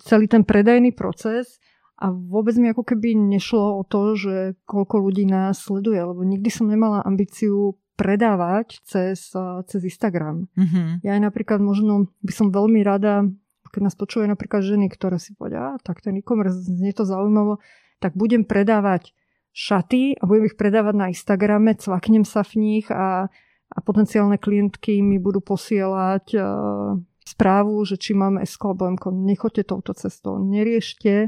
celý 0.03 0.25
ten 0.27 0.43
predajný 0.43 0.91
proces 0.91 1.61
a 1.95 2.11
vôbec 2.11 2.57
mi 2.59 2.73
ako 2.73 2.83
keby 2.83 3.15
nešlo 3.15 3.79
o 3.79 3.83
to, 3.87 4.19
že 4.19 4.35
koľko 4.67 4.99
ľudí 4.99 5.23
nás 5.29 5.63
sleduje, 5.63 6.01
lebo 6.01 6.27
nikdy 6.27 6.49
som 6.51 6.67
nemala 6.67 7.05
ambíciu 7.05 7.79
predávať 7.95 8.83
cez, 8.83 9.31
cez 9.71 9.81
Instagram. 9.87 10.51
Mm-hmm. 10.59 11.07
Ja 11.07 11.15
aj 11.15 11.21
napríklad 11.31 11.63
možno 11.63 12.11
by 12.19 12.33
som 12.35 12.51
veľmi 12.51 12.83
rada, 12.83 13.23
keď 13.71 13.81
nás 13.87 13.95
počuje 13.95 14.27
napríklad 14.27 14.67
ženy, 14.67 14.91
ktoré 14.91 15.15
si 15.23 15.31
povedia, 15.31 15.79
tak 15.87 16.03
ten 16.03 16.19
e-commerce 16.19 16.67
znie 16.67 16.91
to 16.91 17.07
zaujímavo, 17.07 17.63
tak 18.03 18.11
budem 18.19 18.43
predávať 18.43 19.15
šaty 19.55 20.19
a 20.19 20.27
budem 20.27 20.51
ich 20.51 20.59
predávať 20.59 20.95
na 20.99 21.07
Instagrame, 21.07 21.79
cvaknem 21.79 22.27
sa 22.27 22.43
v 22.43 22.53
nich 22.59 22.91
a, 22.91 23.31
a 23.75 23.79
potenciálne 23.83 24.39
klientky 24.39 25.03
mi 25.03 25.19
budú 25.19 25.43
posielať 25.43 26.25
uh, 26.39 26.95
správu, 27.27 27.83
že 27.83 27.99
či 27.99 28.15
máme 28.15 28.41
SK 28.47 28.71
alebo 28.71 28.87
MK. 28.95 29.11
Nechoďte 29.11 29.75
touto 29.75 29.91
cestou, 29.91 30.39
neriešte 30.39 31.27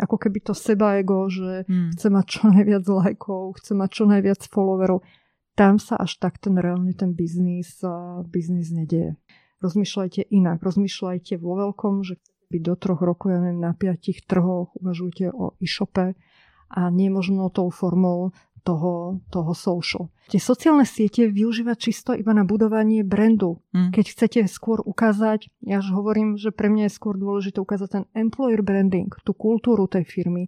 ako 0.00 0.16
keby 0.16 0.40
to 0.40 0.56
seba 0.56 0.96
ego, 0.96 1.28
že 1.28 1.68
hmm. 1.68 1.92
chce 1.92 2.08
mať 2.08 2.24
čo 2.24 2.42
najviac 2.48 2.84
lajkov, 2.88 3.60
chce 3.60 3.76
mať 3.76 3.90
čo 3.92 4.04
najviac 4.08 4.40
followerov 4.48 5.04
tam 5.60 5.76
sa 5.76 6.00
až 6.00 6.16
tak 6.16 6.40
ten 6.40 6.56
reálne 6.56 6.96
ten 6.96 7.12
biznis, 7.12 7.84
biznis 8.32 8.72
nedieje. 8.72 9.20
Rozmýšľajte 9.60 10.32
inak, 10.32 10.64
rozmýšľajte 10.64 11.36
vo 11.36 11.52
veľkom, 11.52 12.00
že 12.00 12.16
byť 12.48 12.62
do 12.64 12.74
troch 12.80 13.04
rokov, 13.04 13.28
ja 13.28 13.44
neviem, 13.44 13.60
na 13.60 13.76
piatich 13.76 14.24
trhoch, 14.24 14.72
uvažujte 14.80 15.28
o 15.28 15.52
e-shope 15.60 16.16
a 16.72 16.80
nie 16.88 17.12
možno 17.12 17.52
tou 17.52 17.68
formou 17.68 18.32
toho, 18.62 19.20
toho 19.32 19.52
social. 19.56 20.08
Tie 20.30 20.38
sociálne 20.38 20.86
siete 20.86 21.26
využívať 21.26 21.76
čisto 21.76 22.10
iba 22.14 22.30
na 22.30 22.46
budovanie 22.46 23.02
brandu. 23.02 23.58
Mm. 23.74 23.90
Keď 23.90 24.04
chcete 24.14 24.40
skôr 24.46 24.78
ukázať, 24.84 25.50
ja 25.64 25.82
už 25.82 25.90
hovorím, 25.90 26.38
že 26.38 26.54
pre 26.54 26.70
mňa 26.70 26.86
je 26.86 26.96
skôr 26.96 27.18
dôležité 27.18 27.58
ukázať 27.58 27.88
ten 27.90 28.04
employer 28.14 28.62
branding, 28.62 29.10
tú 29.26 29.34
kultúru 29.34 29.90
tej 29.90 30.06
firmy, 30.06 30.46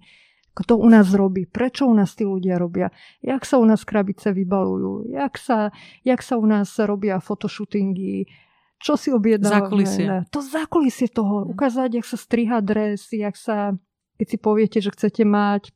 kto 0.53 0.77
u 0.77 0.89
nás 0.93 1.09
robí, 1.17 1.49
prečo 1.49 1.89
u 1.89 1.95
nás 1.97 2.13
tí 2.13 2.29
ľudia 2.29 2.61
robia, 2.61 2.93
jak 3.25 3.49
sa 3.49 3.57
u 3.57 3.65
nás 3.65 3.89
krabice 3.89 4.37
vybalujú, 4.37 5.09
jak 5.09 5.41
sa, 5.41 5.73
jak 6.05 6.21
sa 6.21 6.37
u 6.37 6.45
nás 6.45 6.77
robia 6.77 7.17
fotoshootingy, 7.25 8.29
čo 8.77 8.99
si 9.01 9.15
objednávame. 9.15 9.65
Zákulisie. 9.65 10.07
To 10.29 10.41
zákulisie 10.43 11.09
toho, 11.09 11.47
mm. 11.47 11.57
ukázať, 11.57 12.03
jak 12.03 12.07
sa 12.07 12.19
striha 12.21 12.59
dres, 12.61 13.09
jak 13.15 13.39
sa, 13.39 13.79
keď 14.23 14.27
si 14.31 14.39
poviete, 14.39 14.79
že 14.79 14.95
chcete 14.95 15.27
mať 15.27 15.75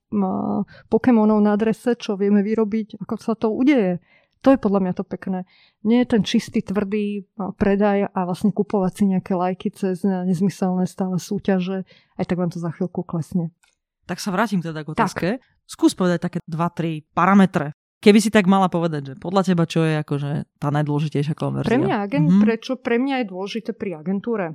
Pokémonov 0.86 1.42
na 1.42 1.58
drese, 1.58 1.98
čo 1.98 2.14
vieme 2.14 2.46
vyrobiť, 2.46 3.02
ako 3.02 3.14
sa 3.18 3.34
to 3.34 3.50
udeje. 3.50 3.98
To 4.46 4.54
je 4.54 4.62
podľa 4.62 4.86
mňa 4.86 4.92
to 4.94 5.02
pekné. 5.02 5.42
Nie 5.82 6.06
je 6.06 6.14
ten 6.14 6.22
čistý, 6.22 6.62
tvrdý 6.62 7.26
predaj 7.58 8.06
a 8.06 8.20
vlastne 8.22 8.54
kupovať 8.54 8.92
si 8.94 9.04
nejaké 9.10 9.34
lajky 9.34 9.74
cez 9.74 10.06
nezmyselné 10.06 10.86
stále 10.86 11.18
súťaže. 11.18 11.82
Aj 12.14 12.22
tak 12.22 12.38
vám 12.38 12.54
to 12.54 12.62
za 12.62 12.70
chvíľku 12.70 13.02
klesne. 13.02 13.50
Tak 14.06 14.22
sa 14.22 14.30
vrátim 14.30 14.62
teda 14.62 14.86
k 14.86 14.94
otázke. 14.94 15.42
Tak. 15.42 15.66
Skús 15.66 15.98
povedať 15.98 16.22
také 16.22 16.38
2-3 16.46 17.10
parametre. 17.10 17.74
Keby 17.98 18.22
si 18.22 18.30
tak 18.30 18.46
mala 18.46 18.70
povedať, 18.70 19.02
že 19.02 19.14
podľa 19.18 19.42
teba 19.42 19.66
čo 19.66 19.82
je 19.82 19.98
akože 19.98 20.62
tá 20.62 20.70
najdôležitejšia 20.70 21.34
konverzia? 21.34 21.74
Pre 21.74 21.82
mňa, 21.82 21.96
agent, 22.06 22.30
mm-hmm. 22.30 22.44
prečo 22.46 22.78
pre 22.78 23.02
mňa 23.02 23.24
je 23.24 23.26
dôležité 23.26 23.74
pri 23.74 23.98
agentúre? 23.98 24.54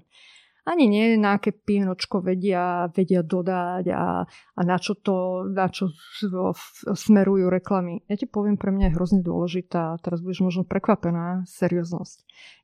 Ani 0.62 0.86
nie 0.86 1.18
na 1.18 1.42
aké 1.42 1.50
pienočko 1.50 2.22
vedia, 2.22 2.86
vedia 2.94 3.26
dodať 3.26 3.86
a, 3.98 4.22
a 4.30 4.62
na 4.62 4.78
čo 4.78 4.94
to, 4.94 5.50
na 5.50 5.66
čo 5.74 5.90
smerujú 6.94 7.50
reklamy. 7.50 8.06
Ja 8.06 8.14
ti 8.14 8.30
poviem, 8.30 8.62
pre 8.62 8.70
mňa 8.70 8.94
je 8.94 8.96
hrozne 8.96 9.22
dôležitá, 9.26 9.98
teraz 10.06 10.22
budeš 10.22 10.46
možno 10.46 10.64
prekvapená, 10.70 11.50
serióznosť. 11.50 12.18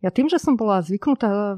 Ja 0.06 0.14
tým, 0.14 0.30
že 0.30 0.38
som 0.38 0.54
bola 0.54 0.86
zvyknutá 0.86 1.58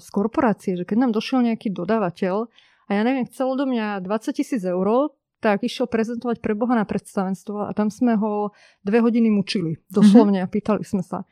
z 0.00 0.08
korporácie, 0.08 0.80
že 0.80 0.88
keď 0.88 1.04
nám 1.04 1.12
došiel 1.12 1.44
nejaký 1.52 1.68
dodávateľ 1.68 2.48
a 2.88 2.90
ja 2.96 3.02
neviem, 3.04 3.28
chcelo 3.28 3.52
do 3.52 3.68
mňa 3.68 4.00
20 4.00 4.40
tisíc 4.40 4.64
eur, 4.64 5.12
tak 5.44 5.60
išiel 5.60 5.84
prezentovať 5.84 6.40
pre 6.40 6.56
Boha 6.56 6.72
na 6.72 6.88
predstavenstvo 6.88 7.68
a 7.68 7.76
tam 7.76 7.92
sme 7.92 8.16
ho 8.16 8.56
dve 8.80 9.04
hodiny 9.04 9.28
mučili. 9.28 9.84
Doslovne 9.92 10.40
mm-hmm. 10.40 10.48
a 10.48 10.54
pýtali 10.56 10.82
sme 10.88 11.04
sa. 11.04 11.28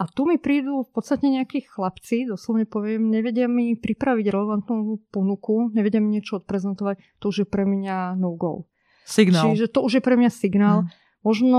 A 0.00 0.08
tu 0.08 0.24
mi 0.24 0.40
prídu 0.40 0.88
v 0.88 0.90
podstate 0.96 1.28
nejakí 1.28 1.68
chlapci, 1.68 2.24
doslovne 2.24 2.64
poviem, 2.64 3.12
nevedia 3.12 3.44
mi 3.44 3.76
pripraviť 3.76 4.32
relevantnú 4.32 4.96
ponuku, 5.12 5.68
nevedia 5.76 6.00
mi 6.00 6.16
niečo 6.16 6.40
odprezentovať, 6.40 7.20
to 7.20 7.28
už 7.28 7.44
je 7.44 7.46
pre 7.46 7.68
mňa 7.68 8.16
no-go. 8.16 8.64
Signál. 9.04 9.52
Čiže 9.52 9.68
to 9.68 9.84
už 9.84 10.00
je 10.00 10.02
pre 10.02 10.16
mňa 10.16 10.30
signál. 10.32 10.78
Mm. 10.82 10.90
Možno 11.20 11.58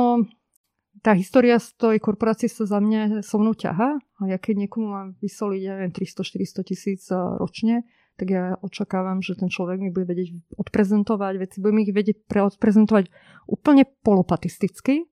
tá 1.06 1.14
história 1.14 1.62
z 1.62 1.70
tej 1.78 2.02
korporácie 2.02 2.50
sa 2.50 2.66
za 2.66 2.82
mňa 2.82 3.22
so 3.22 3.38
mnou 3.38 3.54
ťaha, 3.54 4.02
a 4.02 4.22
ja 4.26 4.42
keď 4.42 4.66
niekomu 4.66 4.90
mám 4.90 5.08
vysoliť, 5.22 5.62
ja 5.62 5.78
neviem, 5.78 5.94
300-400 5.94 6.66
tisíc 6.66 7.02
ročne, 7.14 7.86
tak 8.18 8.28
ja 8.34 8.58
očakávam, 8.58 9.22
že 9.22 9.38
ten 9.38 9.54
človek 9.54 9.78
mi 9.82 9.94
bude 9.94 10.10
vedieť 10.10 10.58
odprezentovať 10.58 11.34
veci, 11.42 11.62
budem 11.62 11.86
ich 11.86 11.94
vedieť 11.94 12.26
odprezentovať 12.26 13.06
úplne 13.46 13.86
polopatisticky, 14.02 15.11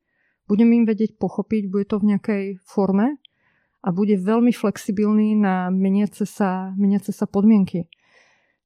budem 0.50 0.74
im 0.74 0.84
vedieť 0.90 1.22
pochopiť, 1.22 1.70
bude 1.70 1.86
to 1.86 2.02
v 2.02 2.18
nejakej 2.18 2.44
forme 2.66 3.22
a 3.86 3.88
bude 3.94 4.18
veľmi 4.18 4.50
flexibilný 4.50 5.38
na 5.38 5.70
meniace 5.70 6.26
sa, 6.26 6.74
meniace 6.74 7.14
sa 7.14 7.30
podmienky. 7.30 7.86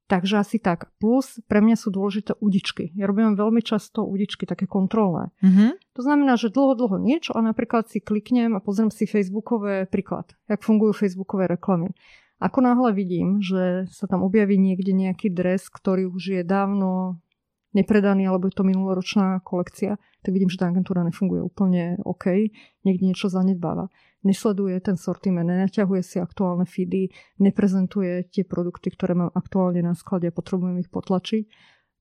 Takže 0.08 0.36
asi 0.40 0.58
tak. 0.60 0.92
Plus 1.00 1.40
pre 1.48 1.64
mňa 1.64 1.80
sú 1.80 1.90
dôležité 1.90 2.36
udičky. 2.44 2.92
Ja 2.94 3.08
robím 3.08 3.40
veľmi 3.40 3.64
často 3.64 4.04
udičky, 4.04 4.44
také 4.44 4.68
kontrolné. 4.68 5.32
Mm-hmm. 5.40 5.70
To 5.96 6.02
znamená, 6.04 6.36
že 6.36 6.52
dlho, 6.52 6.76
dlho 6.76 7.00
niečo 7.00 7.32
a 7.34 7.40
napríklad 7.40 7.88
si 7.88 8.04
kliknem 8.04 8.54
a 8.54 8.64
pozriem 8.64 8.92
si 8.92 9.08
facebookové 9.08 9.88
príklad, 9.88 10.36
jak 10.52 10.60
fungujú 10.60 10.92
facebookové 10.94 11.48
reklamy. 11.48 11.96
Ako 12.44 12.60
náhle 12.60 12.92
vidím, 12.92 13.40
že 13.40 13.88
sa 13.88 14.04
tam 14.04 14.28
objaví 14.28 14.60
niekde 14.60 14.92
nejaký 14.92 15.32
dres, 15.32 15.72
ktorý 15.72 16.12
už 16.12 16.24
je 16.36 16.42
dávno 16.44 17.24
nepredaný, 17.72 18.28
alebo 18.28 18.52
je 18.52 18.56
to 18.60 18.68
minuloročná 18.68 19.40
kolekcia, 19.42 19.96
tak 20.24 20.32
vidím, 20.32 20.48
že 20.48 20.58
tá 20.58 20.72
agentúra 20.72 21.04
nefunguje 21.04 21.44
úplne 21.44 22.00
OK, 22.08 22.50
niekde 22.88 23.04
niečo 23.12 23.28
zanedbáva. 23.28 23.92
Nesleduje 24.24 24.80
ten 24.80 24.96
sortiment, 24.96 25.44
nenaťahuje 25.44 26.02
si 26.02 26.18
aktuálne 26.24 26.64
feedy, 26.64 27.12
neprezentuje 27.44 28.32
tie 28.32 28.48
produkty, 28.48 28.88
ktoré 28.96 29.20
mám 29.20 29.36
aktuálne 29.36 29.84
na 29.84 29.94
sklade 29.94 30.32
a 30.32 30.36
potrebujem 30.36 30.80
ich 30.80 30.88
potlačiť. 30.88 31.44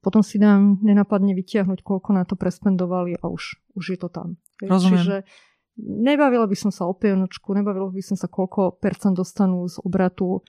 Potom 0.03 0.23
si 0.23 0.39
dám 0.39 0.79
nenapadne 0.83 1.35
vytiahnuť, 1.35 1.83
koľko 1.83 2.11
na 2.15 2.23
to 2.23 2.39
prespendovali 2.39 3.19
a 3.19 3.27
už, 3.27 3.59
už 3.75 3.85
je 3.95 3.99
to 3.99 4.09
tam. 4.11 4.39
Rozumiem. 4.63 4.99
Čiže 4.99 5.17
Nebavila 5.81 6.45
by 6.45 6.57
som 6.57 6.69
sa 6.69 6.85
o 6.85 6.93
pienočku, 6.93 7.49
nebavila 7.57 7.89
by 7.89 8.05
som 8.05 8.17
sa, 8.17 8.29
koľko 8.29 8.77
percent 8.77 9.17
dostanú 9.17 9.65
z 9.65 9.81
obratu. 9.81 10.45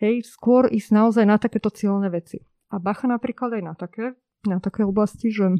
Hej, 0.00 0.24
skôr 0.24 0.72
ísť 0.72 0.96
naozaj 0.96 1.24
na 1.28 1.36
takéto 1.36 1.68
cieľné 1.68 2.08
veci. 2.08 2.40
A 2.72 2.80
bacha 2.80 3.04
napríklad 3.04 3.52
aj 3.52 3.62
na 3.62 3.74
také, 3.76 4.16
na 4.48 4.58
také 4.64 4.82
oblasti, 4.88 5.28
že 5.28 5.52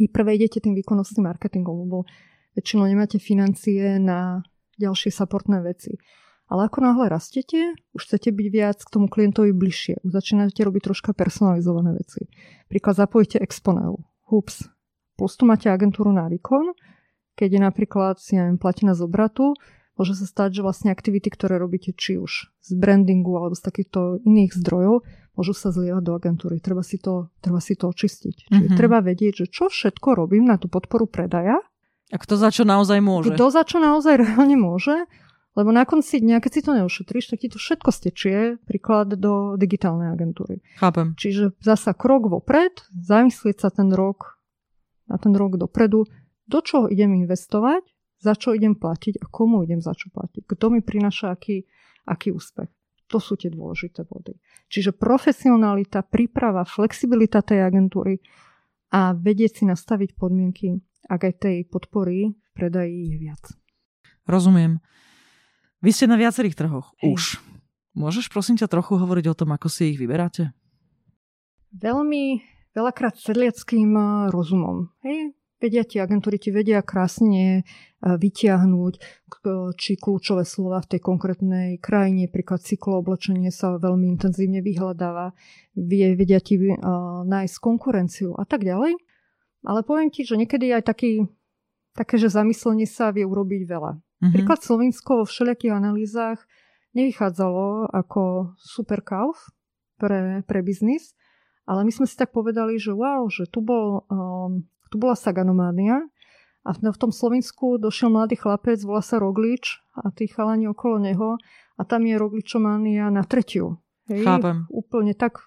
vy 0.00 0.08
prvé 0.08 0.40
idete 0.40 0.64
tým 0.64 0.72
výkonnostným 0.72 1.28
marketingom, 1.28 1.84
lebo 1.84 2.08
väčšinou 2.56 2.88
nemáte 2.88 3.20
financie 3.20 4.00
na 4.00 4.40
ďalšie 4.80 5.12
supportné 5.12 5.60
veci. 5.60 6.00
Ale 6.50 6.66
ako 6.66 6.82
náhle 6.82 7.06
rastete, 7.06 7.78
už 7.94 8.10
chcete 8.10 8.34
byť 8.34 8.46
viac 8.50 8.78
k 8.82 8.90
tomu 8.90 9.06
klientovi 9.06 9.54
bližšie. 9.54 10.02
Už 10.02 10.10
začínate 10.10 10.58
robiť 10.58 10.90
troška 10.90 11.14
personalizované 11.14 11.94
veci. 11.94 12.26
Príklad 12.66 12.98
zapojíte 12.98 13.38
Exponeu, 13.38 14.02
Hoops. 14.32 14.66
Plus 15.14 15.32
tu 15.38 15.46
máte 15.46 15.70
agentúru 15.70 16.10
na 16.10 16.26
výkon, 16.26 16.74
keď 17.38 17.48
je 17.54 17.60
napríklad, 17.60 18.18
si 18.18 18.34
neviem, 18.34 18.58
platina 18.58 18.98
z 18.98 19.06
obratu, 19.06 19.54
môže 20.00 20.16
sa 20.16 20.24
stať, 20.24 20.56
že 20.56 20.64
vlastne 20.64 20.88
aktivity, 20.88 21.28
ktoré 21.28 21.60
robíte 21.60 21.92
či 21.92 22.16
už 22.16 22.48
z 22.64 22.70
brandingu 22.72 23.36
alebo 23.36 23.52
z 23.52 23.68
takýchto 23.68 24.24
iných 24.24 24.56
zdrojov, 24.56 25.04
môžu 25.36 25.52
sa 25.52 25.68
zlievať 25.68 26.00
do 26.00 26.16
agentúry. 26.16 26.56
Treba 26.64 26.80
si 26.80 26.96
to, 26.96 27.28
treba 27.44 27.60
si 27.60 27.76
to 27.76 27.92
očistiť. 27.92 28.48
Čiže 28.48 28.68
mm-hmm. 28.72 28.80
treba 28.80 29.04
vedieť, 29.04 29.44
že 29.44 29.46
čo 29.52 29.68
všetko 29.68 30.16
robím 30.16 30.48
na 30.48 30.56
tú 30.56 30.72
podporu 30.72 31.04
predaja. 31.04 31.60
A 32.08 32.16
kto 32.16 32.40
za 32.40 32.48
čo 32.48 32.64
naozaj 32.64 33.04
môže. 33.04 33.36
Kto 33.36 33.52
za 33.52 33.68
čo 33.68 33.76
naozaj 33.76 34.16
reálne 34.24 34.56
môže. 34.56 35.04
Lebo 35.58 35.74
na 35.74 35.84
konci 35.84 36.22
dňa, 36.22 36.40
keď 36.40 36.50
si 36.56 36.62
to 36.62 36.72
neušetríš, 36.78 37.34
tak 37.34 37.42
ti 37.42 37.50
to 37.50 37.58
všetko 37.58 37.90
stečie, 37.90 38.56
príklad 38.64 39.18
do 39.18 39.58
digitálnej 39.58 40.14
agentúry. 40.14 40.62
Chápem. 40.78 41.12
Čiže 41.18 41.58
zasa 41.58 41.90
krok 41.92 42.30
vopred, 42.30 42.86
zamyslieť 42.94 43.66
sa 43.66 43.68
ten 43.68 43.90
rok 43.90 44.40
na 45.10 45.18
ten 45.18 45.34
rok 45.34 45.58
dopredu, 45.58 46.06
do 46.46 46.58
čoho 46.62 46.86
idem 46.86 47.18
investovať, 47.26 47.82
za 48.20 48.36
čo 48.36 48.52
idem 48.52 48.76
platiť 48.76 49.18
a 49.18 49.26
komu 49.26 49.64
idem 49.64 49.80
za 49.80 49.96
čo 49.96 50.12
platiť. 50.12 50.44
Kto 50.44 50.68
mi 50.68 50.84
prináša 50.84 51.32
aký, 51.32 51.64
aký 52.04 52.30
úspech. 52.36 52.68
To 53.10 53.18
sú 53.18 53.34
tie 53.34 53.50
dôležité 53.50 54.06
body. 54.06 54.38
Čiže 54.70 54.94
profesionalita, 54.94 56.06
príprava, 56.06 56.62
flexibilita 56.62 57.42
tej 57.42 57.66
agentúry 57.66 58.22
a 58.94 59.16
vedieť 59.16 59.62
si 59.62 59.64
nastaviť 59.66 60.14
podmienky, 60.14 60.78
ak 61.10 61.20
aj 61.26 61.34
tej 61.42 61.56
podpory 61.66 62.30
v 62.30 62.48
predaji 62.54 63.10
je 63.10 63.16
viac. 63.18 63.44
Rozumiem. 64.30 64.78
Vy 65.80 65.90
ste 65.90 66.06
na 66.06 66.20
viacerých 66.20 66.54
trhoch 66.54 66.94
Hej. 67.02 67.16
už. 67.16 67.22
Môžeš 67.98 68.30
prosím 68.30 68.54
ťa 68.54 68.70
trochu 68.70 68.94
hovoriť 68.94 69.26
o 69.32 69.34
tom, 69.34 69.50
ako 69.50 69.66
si 69.66 69.90
ich 69.90 69.98
vyberáte? 69.98 70.54
Veľmi 71.74 72.38
veľakrát 72.76 73.18
sedliackým 73.18 73.90
eh, 73.96 74.06
rozumom. 74.30 74.94
Hej? 75.02 75.34
Vedia 75.60 75.84
ti 75.84 76.00
agentúry 76.00 76.40
ti 76.40 76.48
vedia 76.48 76.80
krásne 76.80 77.60
e, 77.60 77.62
vytiahnuť, 78.00 78.94
či 79.76 80.00
kľúčové 80.00 80.48
slova 80.48 80.80
v 80.80 80.96
tej 80.96 81.00
konkrétnej 81.04 81.68
krajine, 81.76 82.32
príklad 82.32 82.64
cyklooblečenie 82.64 83.52
sa 83.52 83.76
veľmi 83.76 84.08
intenzívne 84.08 84.64
vyhľadáva, 84.64 85.36
vie, 85.76 86.16
vedia 86.16 86.40
ti 86.40 86.56
uh, 86.60 87.22
nájsť 87.24 87.56
konkurenciu 87.60 88.36
a 88.36 88.44
tak 88.48 88.64
ďalej. 88.64 88.96
Ale 89.64 89.80
poviem 89.84 90.08
ti, 90.08 90.24
že 90.24 90.40
niekedy 90.40 90.72
aj 90.72 90.88
taký, 90.88 91.28
také, 91.92 92.16
že 92.16 92.32
zamyslenie 92.32 92.88
sa 92.88 93.12
vie 93.12 93.28
urobiť 93.28 93.62
veľa. 93.68 93.92
Mm-hmm. 93.96 94.32
Príklad 94.32 94.60
Slovensko 94.64 95.22
vo 95.22 95.24
všelijakých 95.28 95.76
analýzach 95.76 96.40
nevychádzalo 96.96 97.92
ako 97.92 98.52
super 98.56 99.04
kauf 99.04 99.52
pre, 100.00 100.40
pre 100.44 100.60
biznis, 100.64 101.12
ale 101.68 101.84
my 101.84 101.92
sme 101.92 102.08
si 102.08 102.16
tak 102.16 102.32
povedali, 102.32 102.80
že 102.80 102.96
wow, 102.96 103.28
že 103.28 103.46
tu 103.46 103.60
bol 103.60 104.08
um, 104.08 104.64
tu 104.90 104.98
bola 104.98 105.14
Saganománia 105.14 106.02
a 106.66 106.76
v 106.76 106.98
tom 107.00 107.14
Slovensku 107.14 107.80
došiel 107.80 108.12
mladý 108.12 108.36
chlapec, 108.36 108.82
volá 108.84 109.00
sa 109.00 109.16
Roglič 109.16 109.80
a 109.96 110.12
tí 110.12 110.28
chalani 110.28 110.68
okolo 110.68 111.00
neho 111.00 111.40
a 111.78 111.82
tam 111.88 112.04
je 112.04 112.20
Rogličománia 112.20 113.08
na 113.08 113.24
tretiu. 113.24 113.80
Hej, 114.10 114.26
Chápem. 114.26 114.68
Úplne 114.68 115.14
tak, 115.16 115.40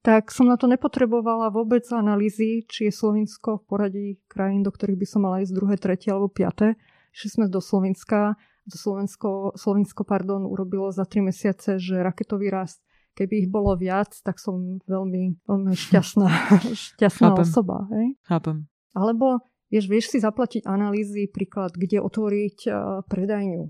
tak 0.00 0.32
som 0.32 0.48
na 0.48 0.56
to 0.56 0.70
nepotrebovala 0.70 1.52
vôbec 1.52 1.84
analýzy, 1.92 2.64
či 2.64 2.88
je 2.88 2.92
Slovensko 2.94 3.60
v 3.60 3.66
poradí 3.66 4.06
krajín, 4.30 4.64
do 4.64 4.72
ktorých 4.72 4.96
by 5.02 5.06
som 5.10 5.20
mala 5.26 5.42
ísť 5.42 5.52
druhé, 5.52 5.74
tretie 5.76 6.14
alebo 6.14 6.32
piaté. 6.32 6.78
Išli 7.12 7.28
sme 7.42 7.46
do 7.50 7.60
Slovenska, 7.60 8.38
do 8.64 8.76
Slovensko, 8.78 9.58
Slovensko 9.58 10.06
pardon, 10.06 10.46
urobilo 10.46 10.88
za 10.94 11.04
tri 11.04 11.20
mesiace, 11.20 11.76
že 11.76 12.00
raketový 12.00 12.48
rast 12.48 12.80
keby 13.16 13.48
ich 13.48 13.48
bolo 13.48 13.72
viac, 13.74 14.12
tak 14.20 14.36
som 14.36 14.78
veľmi, 14.84 15.48
veľmi 15.48 15.72
šťastná, 15.72 16.28
šťastná 17.00 17.28
Chápem. 17.32 17.46
osoba. 17.48 17.76
Hej? 17.96 18.06
Chápem. 18.28 18.68
Alebo 18.96 19.44
vieš, 19.68 19.92
vieš 19.92 20.06
si 20.16 20.18
zaplatiť 20.24 20.64
analýzy, 20.64 21.28
príklad, 21.28 21.76
kde 21.76 22.00
otvoriť 22.00 22.58
uh, 22.66 22.74
predajňu, 23.04 23.62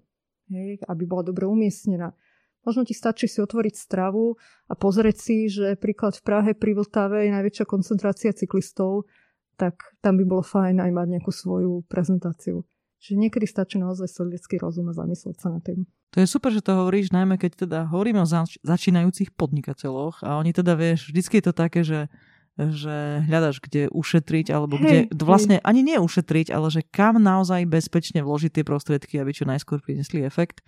hej, 0.55 0.71
aby 0.87 1.03
bola 1.03 1.27
dobre 1.27 1.51
umiestnená. 1.51 2.15
Možno 2.63 2.87
ti 2.87 2.95
stačí 2.95 3.27
si 3.27 3.43
otvoriť 3.43 3.75
stravu 3.75 4.39
a 4.71 4.75
pozrieť 4.75 5.17
si, 5.19 5.47
že 5.51 5.79
príklad 5.79 6.19
v 6.19 6.23
Prahe 6.23 6.51
pri 6.55 6.79
Vltave 6.79 7.27
je 7.27 7.35
najväčšia 7.35 7.67
koncentrácia 7.67 8.31
cyklistov, 8.35 9.07
tak 9.55 9.95
tam 10.03 10.19
by 10.19 10.25
bolo 10.27 10.43
fajn 10.43 10.83
aj 10.83 10.91
mať 10.91 11.07
nejakú 11.19 11.31
svoju 11.31 11.87
prezentáciu. 11.87 12.67
Čiže 12.99 13.23
niekedy 13.23 13.47
stačí 13.47 13.79
naozaj 13.79 14.11
sovietský 14.11 14.59
rozum 14.59 14.91
a 14.91 14.97
zamyslieť 14.97 15.37
sa 15.39 15.55
na 15.55 15.63
tým. 15.63 15.87
To 16.15 16.19
je 16.19 16.27
super, 16.27 16.51
že 16.51 16.65
to 16.65 16.75
hovoríš, 16.75 17.15
najmä 17.15 17.39
keď 17.39 17.69
teda 17.69 17.79
hovoríme 17.93 18.25
o 18.25 18.29
zač- 18.29 18.59
začínajúcich 18.67 19.37
podnikateľoch 19.37 20.27
a 20.27 20.41
oni 20.43 20.51
teda 20.51 20.75
vieš, 20.75 21.13
vždycky 21.13 21.39
je 21.39 21.45
to 21.47 21.55
také, 21.55 21.81
že 21.87 22.11
že 22.57 23.21
hľadaš, 23.29 23.61
kde 23.61 23.93
ušetriť, 23.93 24.49
alebo 24.49 24.81
kde 24.81 25.13
vlastne 25.21 25.61
ani 25.61 25.85
nie 25.85 26.01
ušetriť, 26.01 26.49
ale 26.49 26.73
že 26.73 26.81
kam 26.89 27.21
naozaj 27.21 27.69
bezpečne 27.69 28.25
vložiť 28.25 28.61
tie 28.61 28.65
prostriedky, 28.65 29.21
aby 29.21 29.37
čo 29.37 29.45
najskôr 29.45 29.85
prinesli 29.85 30.25
efekt. 30.25 30.65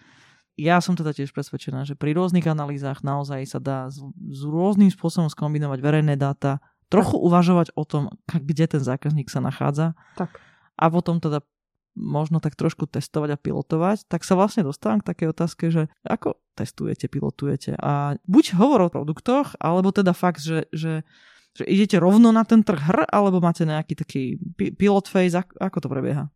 Ja 0.59 0.84
som 0.84 0.99
teda 0.99 1.16
tiež 1.16 1.32
presvedčená, 1.32 1.89
že 1.89 1.97
pri 1.97 2.12
rôznych 2.12 2.45
analýzach 2.45 3.01
naozaj 3.01 3.41
sa 3.49 3.61
dá 3.62 3.89
s, 3.89 4.05
s 4.05 4.41
rôznym 4.45 4.93
spôsobom 4.93 5.32
skombinovať 5.32 5.78
verejné 5.80 6.18
dáta, 6.20 6.61
trochu 6.93 7.16
tak. 7.16 7.24
uvažovať 7.24 7.68
o 7.72 7.84
tom, 7.89 8.12
kde 8.28 8.66
ten 8.68 8.82
zákazník 8.82 9.32
sa 9.32 9.41
nachádza 9.41 9.97
tak. 10.18 10.36
a 10.76 10.84
potom 10.93 11.22
teda 11.22 11.41
možno 11.99 12.39
tak 12.39 12.55
trošku 12.55 12.86
testovať 12.86 13.34
a 13.34 13.41
pilotovať, 13.41 14.07
tak 14.07 14.22
sa 14.22 14.39
vlastne 14.39 14.62
dostávam 14.62 15.03
k 15.03 15.09
takej 15.11 15.28
otázke, 15.34 15.64
že 15.74 15.91
ako 16.07 16.39
testujete, 16.55 17.11
pilotujete 17.11 17.74
a 17.74 18.14
buď 18.26 18.55
hovor 18.55 18.86
o 18.86 18.93
produktoch, 18.93 19.59
alebo 19.59 19.91
teda 19.91 20.14
fakt, 20.14 20.43
že, 20.43 20.70
že 20.70 21.03
že 21.59 21.64
idete 21.66 21.98
rovno 21.98 22.30
na 22.30 22.46
ten 22.46 22.62
trh 22.62 22.78
hr, 22.78 22.98
alebo 23.11 23.42
máte 23.42 23.66
nejaký 23.66 23.94
taký 23.98 24.22
pilot 24.54 25.11
phase, 25.11 25.34
ako 25.59 25.78
to 25.82 25.88
prebieha? 25.90 26.30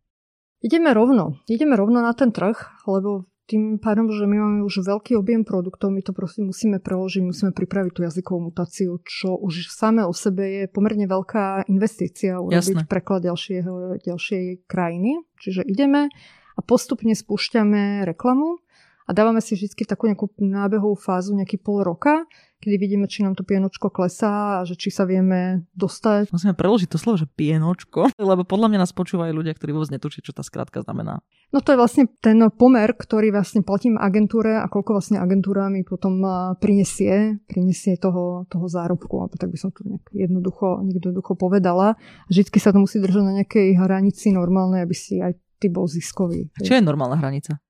Ideme 0.59 0.91
rovno. 0.91 1.39
Ideme 1.47 1.75
rovno 1.79 2.03
na 2.03 2.11
ten 2.11 2.31
trh, 2.31 2.55
lebo 2.87 3.27
tým 3.43 3.75
pádom, 3.75 4.07
že 4.07 4.23
my 4.23 4.39
máme 4.39 4.59
už 4.63 4.87
veľký 4.87 5.19
objem 5.19 5.43
produktov, 5.43 5.91
my 5.91 5.99
to 5.99 6.15
proste 6.15 6.39
musíme 6.39 6.79
preložiť, 6.79 7.23
musíme 7.23 7.51
pripraviť 7.51 7.91
tú 7.91 8.01
jazykovú 8.07 8.51
mutáciu, 8.51 9.03
čo 9.03 9.35
už 9.35 9.67
samé 9.67 10.07
o 10.07 10.15
sebe 10.15 10.63
je 10.63 10.63
pomerne 10.71 11.03
veľká 11.03 11.67
investícia 11.67 12.39
urobiť 12.39 12.79
Jasne. 12.79 12.87
preklad 12.87 13.27
ďalšieho, 13.27 13.99
ďalšej 13.99 14.63
krajiny. 14.63 15.27
Čiže 15.43 15.67
ideme 15.67 16.07
a 16.55 16.59
postupne 16.63 17.11
spúšťame 17.11 18.07
reklamu 18.07 18.63
a 19.03 19.11
dávame 19.11 19.43
si 19.43 19.59
vždy 19.59 19.83
takú 19.83 20.07
nejakú 20.07 20.31
nábehovú 20.39 20.95
fázu, 20.95 21.35
nejaký 21.35 21.59
pol 21.59 21.83
roka, 21.83 22.23
kedy 22.63 22.79
vidíme, 22.79 23.05
či 23.11 23.27
nám 23.27 23.35
to 23.35 23.43
pienočko 23.43 23.91
klesá 23.91 24.63
a 24.63 24.65
že 24.65 24.79
či 24.79 24.87
sa 24.87 25.03
vieme 25.03 25.67
dostať. 25.75 26.31
Musíme 26.31 26.55
preložiť 26.55 26.87
to 26.87 26.95
slovo, 26.95 27.19
že 27.19 27.27
pienočko, 27.27 28.15
lebo 28.31 28.47
podľa 28.47 28.71
mňa 28.71 28.79
nás 28.87 28.95
počúvajú 28.95 29.35
ľudia, 29.35 29.51
ktorí 29.51 29.75
vôbec 29.75 29.91
netučia, 29.91 30.23
čo 30.23 30.31
tá 30.31 30.39
skrátka 30.39 30.79
znamená. 30.79 31.19
No 31.51 31.59
to 31.59 31.75
je 31.75 31.77
vlastne 31.77 32.07
ten 32.23 32.39
pomer, 32.55 32.95
ktorý 32.95 33.35
vlastne 33.35 33.61
platím 33.61 33.99
agentúre 33.99 34.57
a 34.57 34.65
koľko 34.71 34.97
vlastne 34.97 35.19
agentúra 35.19 35.67
mi 35.67 35.83
potom 35.83 36.23
prinesie, 36.57 37.43
prinesie 37.45 37.99
toho, 37.99 38.47
toho 38.47 38.65
zárobku, 38.71 39.13
alebo 39.19 39.35
tak 39.35 39.53
by 39.53 39.57
som 39.59 39.69
to 39.69 39.85
nejak 39.85 40.07
jednoducho, 40.09 40.81
jednoducho 40.87 41.37
povedala. 41.37 41.99
Vždycky 42.31 42.57
sa 42.57 42.73
to 42.73 42.81
musí 42.81 42.97
držať 42.97 43.21
na 43.21 43.33
nejakej 43.43 43.77
hranici 43.77 44.33
normálnej, 44.33 44.81
aby 44.81 44.95
si 44.97 45.21
aj 45.21 45.37
ty 45.61 45.69
bol 45.69 45.85
ziskový. 45.85 46.49
Čo 46.57 46.79
je 46.79 46.81
normálna 46.81 47.21
hranica? 47.21 47.61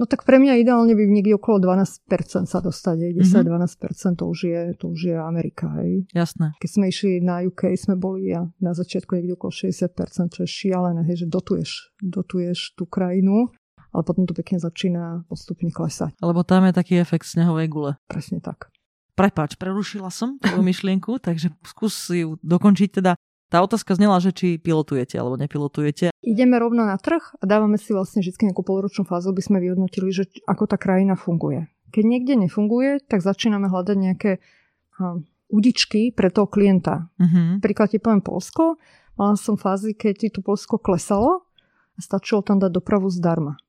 No 0.00 0.08
tak 0.08 0.24
pre 0.24 0.40
mňa 0.40 0.56
ideálne 0.64 0.96
by 0.96 1.04
niekde 1.04 1.36
okolo 1.36 1.60
12% 1.60 2.48
sa 2.48 2.58
dostať, 2.64 3.12
10-12% 3.12 3.44
mm-hmm. 3.44 4.14
to 4.16 4.24
už 4.24 4.38
je, 4.48 4.60
to 4.80 4.84
už 4.88 5.00
je 5.12 5.16
Amerika, 5.20 5.68
hej. 5.84 6.08
Jasné. 6.16 6.56
Keď 6.56 6.70
sme 6.72 6.84
išli 6.88 7.20
na 7.20 7.44
UK, 7.44 7.76
sme 7.76 8.00
boli 8.00 8.32
a 8.32 8.48
na 8.56 8.72
začiatku 8.72 9.12
niekde 9.20 9.36
okolo 9.36 9.52
60%, 9.52 10.32
čo 10.32 10.40
je 10.42 10.48
šialené, 10.48 11.04
hej, 11.04 11.24
že 11.24 11.26
dotuješ, 11.28 11.92
dotuješ 12.00 12.72
tú 12.72 12.88
krajinu, 12.88 13.52
ale 13.92 14.02
potom 14.02 14.24
to 14.24 14.32
pekne 14.32 14.56
začína 14.56 15.28
postupne 15.28 15.68
klesať. 15.68 16.16
Lebo 16.24 16.40
tam 16.40 16.64
je 16.64 16.72
taký 16.72 16.96
efekt 16.96 17.28
snehovej 17.28 17.68
gule. 17.68 17.92
Presne 18.08 18.40
tak. 18.40 18.72
Prepač, 19.12 19.60
prerušila 19.60 20.08
som 20.08 20.40
tvoju 20.40 20.64
myšlienku, 20.64 21.20
takže 21.20 21.52
skús 21.68 21.92
ju 22.08 22.40
dokončiť 22.40 22.90
teda. 22.96 23.12
Tá 23.52 23.60
otázka 23.60 23.92
znela, 24.00 24.16
že 24.16 24.32
či 24.32 24.56
pilotujete 24.56 25.20
alebo 25.20 25.36
nepilotujete. 25.36 26.16
Ideme 26.24 26.56
rovno 26.56 26.88
na 26.88 26.96
trh 26.96 27.36
a 27.36 27.44
dávame 27.44 27.76
si 27.76 27.92
vlastne 27.92 28.24
vždy 28.24 28.48
nejakú 28.48 28.64
polročnú 28.64 29.04
fázu, 29.04 29.28
aby 29.28 29.44
sme 29.44 29.60
vyhodnotili, 29.60 30.08
že 30.08 30.24
ako 30.48 30.64
tá 30.64 30.80
krajina 30.80 31.20
funguje. 31.20 31.68
Keď 31.92 32.04
niekde 32.08 32.48
nefunguje, 32.48 33.04
tak 33.04 33.20
začíname 33.20 33.68
hľadať 33.68 33.96
nejaké 34.00 34.40
uh, 34.40 35.20
udičky 35.52 36.16
pre 36.16 36.32
toho 36.32 36.48
klienta. 36.48 37.12
Uh-huh. 37.20 37.60
Príklad 37.60 37.92
ti 37.92 38.00
poviem 38.00 38.24
Polsko. 38.24 38.80
Mala 39.20 39.36
som 39.36 39.60
fázy, 39.60 39.92
keď 39.92 40.32
to 40.32 40.40
Polsko 40.40 40.80
klesalo 40.80 41.44
a 41.92 42.00
stačilo 42.00 42.40
tam 42.40 42.56
dať 42.56 42.72
dopravu 42.72 43.12
zdarma. 43.12 43.60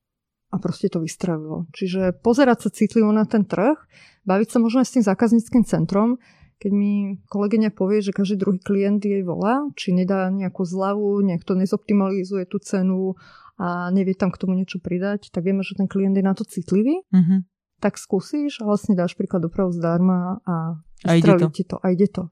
A 0.47 0.63
proste 0.63 0.87
to 0.87 1.03
vystrelilo. 1.03 1.67
Čiže 1.75 2.23
pozerať 2.23 2.63
sa 2.63 2.69
citlivo 2.71 3.11
na 3.11 3.27
ten 3.27 3.43
trh, 3.43 3.75
baviť 4.23 4.47
sa 4.47 4.57
možno 4.63 4.79
aj 4.79 4.87
s 4.87 4.95
tým 4.95 5.03
zákazníckým 5.03 5.67
centrom, 5.67 6.23
keď 6.59 6.71
mi 6.71 7.21
kolegyňa 7.29 7.69
povie, 7.73 8.03
že 8.03 8.15
každý 8.15 8.39
druhý 8.39 8.59
klient 8.59 9.03
jej 9.03 9.21
volá, 9.21 9.67
či 9.77 9.93
nedá 9.93 10.29
nejakú 10.29 10.65
zľavu, 10.65 11.21
nejak 11.25 11.43
to 11.45 11.53
nezoptimalizuje 11.57 12.45
tú 12.49 12.57
cenu 12.61 13.15
a 13.57 13.93
nevie 13.93 14.17
tam 14.17 14.33
k 14.33 14.39
tomu 14.41 14.57
niečo 14.57 14.81
pridať, 14.81 15.29
tak 15.29 15.45
vieme, 15.45 15.61
že 15.61 15.77
ten 15.77 15.85
klient 15.85 16.17
je 16.17 16.25
na 16.25 16.33
to 16.33 16.43
citlivý. 16.43 17.05
Mm-hmm. 17.13 17.39
Tak 17.83 17.99
skúsiš 17.99 18.63
a 18.63 18.67
vlastne 18.67 18.95
dáš 18.95 19.13
príklad 19.13 19.43
dopravu 19.43 19.75
zdarma 19.75 20.39
a, 20.47 20.79
a 21.03 21.09
ide 21.19 21.35
to. 21.35 21.47
ti 21.51 21.63
to. 21.67 21.77
A 21.83 21.91
ide 21.91 22.07
to. 22.07 22.31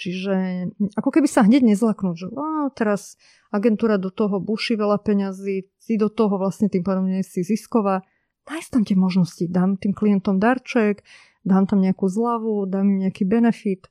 Čiže 0.00 0.66
ako 0.96 1.12
keby 1.12 1.28
sa 1.28 1.44
hneď 1.44 1.60
nezlaknúť, 1.60 2.16
že 2.16 2.26
ó, 2.32 2.72
teraz 2.72 3.20
agentúra 3.52 4.00
do 4.00 4.08
toho 4.08 4.40
buší 4.40 4.80
veľa 4.80 4.96
peňazí, 5.04 5.68
si 5.76 5.94
do 6.00 6.08
toho 6.08 6.40
vlastne 6.40 6.72
tým 6.72 6.80
pádom 6.80 7.04
nie 7.04 7.20
si 7.20 7.44
zisková. 7.44 8.00
Nájsť 8.48 8.70
tam 8.72 8.82
tie 8.82 8.96
možnosti, 8.96 9.44
dám 9.46 9.76
tým 9.76 9.92
klientom 9.92 10.40
darček, 10.40 11.04
dám 11.44 11.64
tam 11.66 11.80
nejakú 11.80 12.06
zľavu, 12.06 12.68
dám 12.68 12.86
im 12.86 12.98
nejaký 13.08 13.24
benefit, 13.24 13.88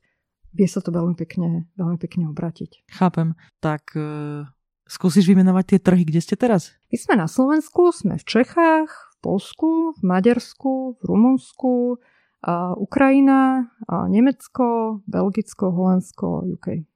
vie 0.54 0.66
sa 0.66 0.82
to 0.82 0.90
veľmi 0.90 1.14
pekne, 1.14 1.70
veľmi 1.78 1.98
pekne 1.98 2.30
obratiť. 2.30 2.90
Chápem. 2.90 3.38
Tak 3.62 3.94
uh, 3.94 4.46
skúsiš 4.90 5.26
vymenovať 5.30 5.76
tie 5.76 5.80
trhy, 5.82 6.02
kde 6.02 6.20
ste 6.22 6.34
teraz? 6.34 6.74
My 6.90 6.96
sme 6.98 7.14
na 7.18 7.28
Slovensku, 7.30 7.94
sme 7.94 8.18
v 8.18 8.24
Čechách, 8.26 8.90
v 8.90 9.16
Polsku, 9.22 9.94
v 9.98 10.02
Maďarsku, 10.02 10.98
v 10.98 11.02
Rumunsku, 11.02 12.02
a 12.40 12.72
Ukrajina, 12.72 13.68
a 13.84 14.08
Nemecko, 14.08 15.00
Belgicko, 15.04 15.76
Holandsko, 15.76 16.48
UK. 16.56 16.88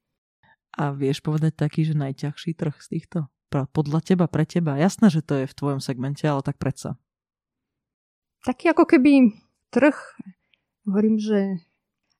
A 0.74 0.90
vieš 0.90 1.20
povedať 1.20 1.54
taký, 1.54 1.84
že 1.84 1.94
najťažší 1.94 2.56
trh 2.56 2.74
z 2.80 2.86
týchto? 2.98 3.18
Podľa 3.52 4.02
teba, 4.02 4.26
pre 4.26 4.42
teba. 4.42 4.74
Jasné, 4.74 5.12
že 5.14 5.22
to 5.22 5.38
je 5.38 5.46
v 5.46 5.54
tvojom 5.54 5.78
segmente, 5.78 6.26
ale 6.26 6.42
tak 6.42 6.58
predsa. 6.58 6.98
Taký 8.42 8.74
ako 8.74 8.82
keby 8.82 9.30
trh, 9.70 9.94
hovorím, 10.88 11.16
že 11.20 11.60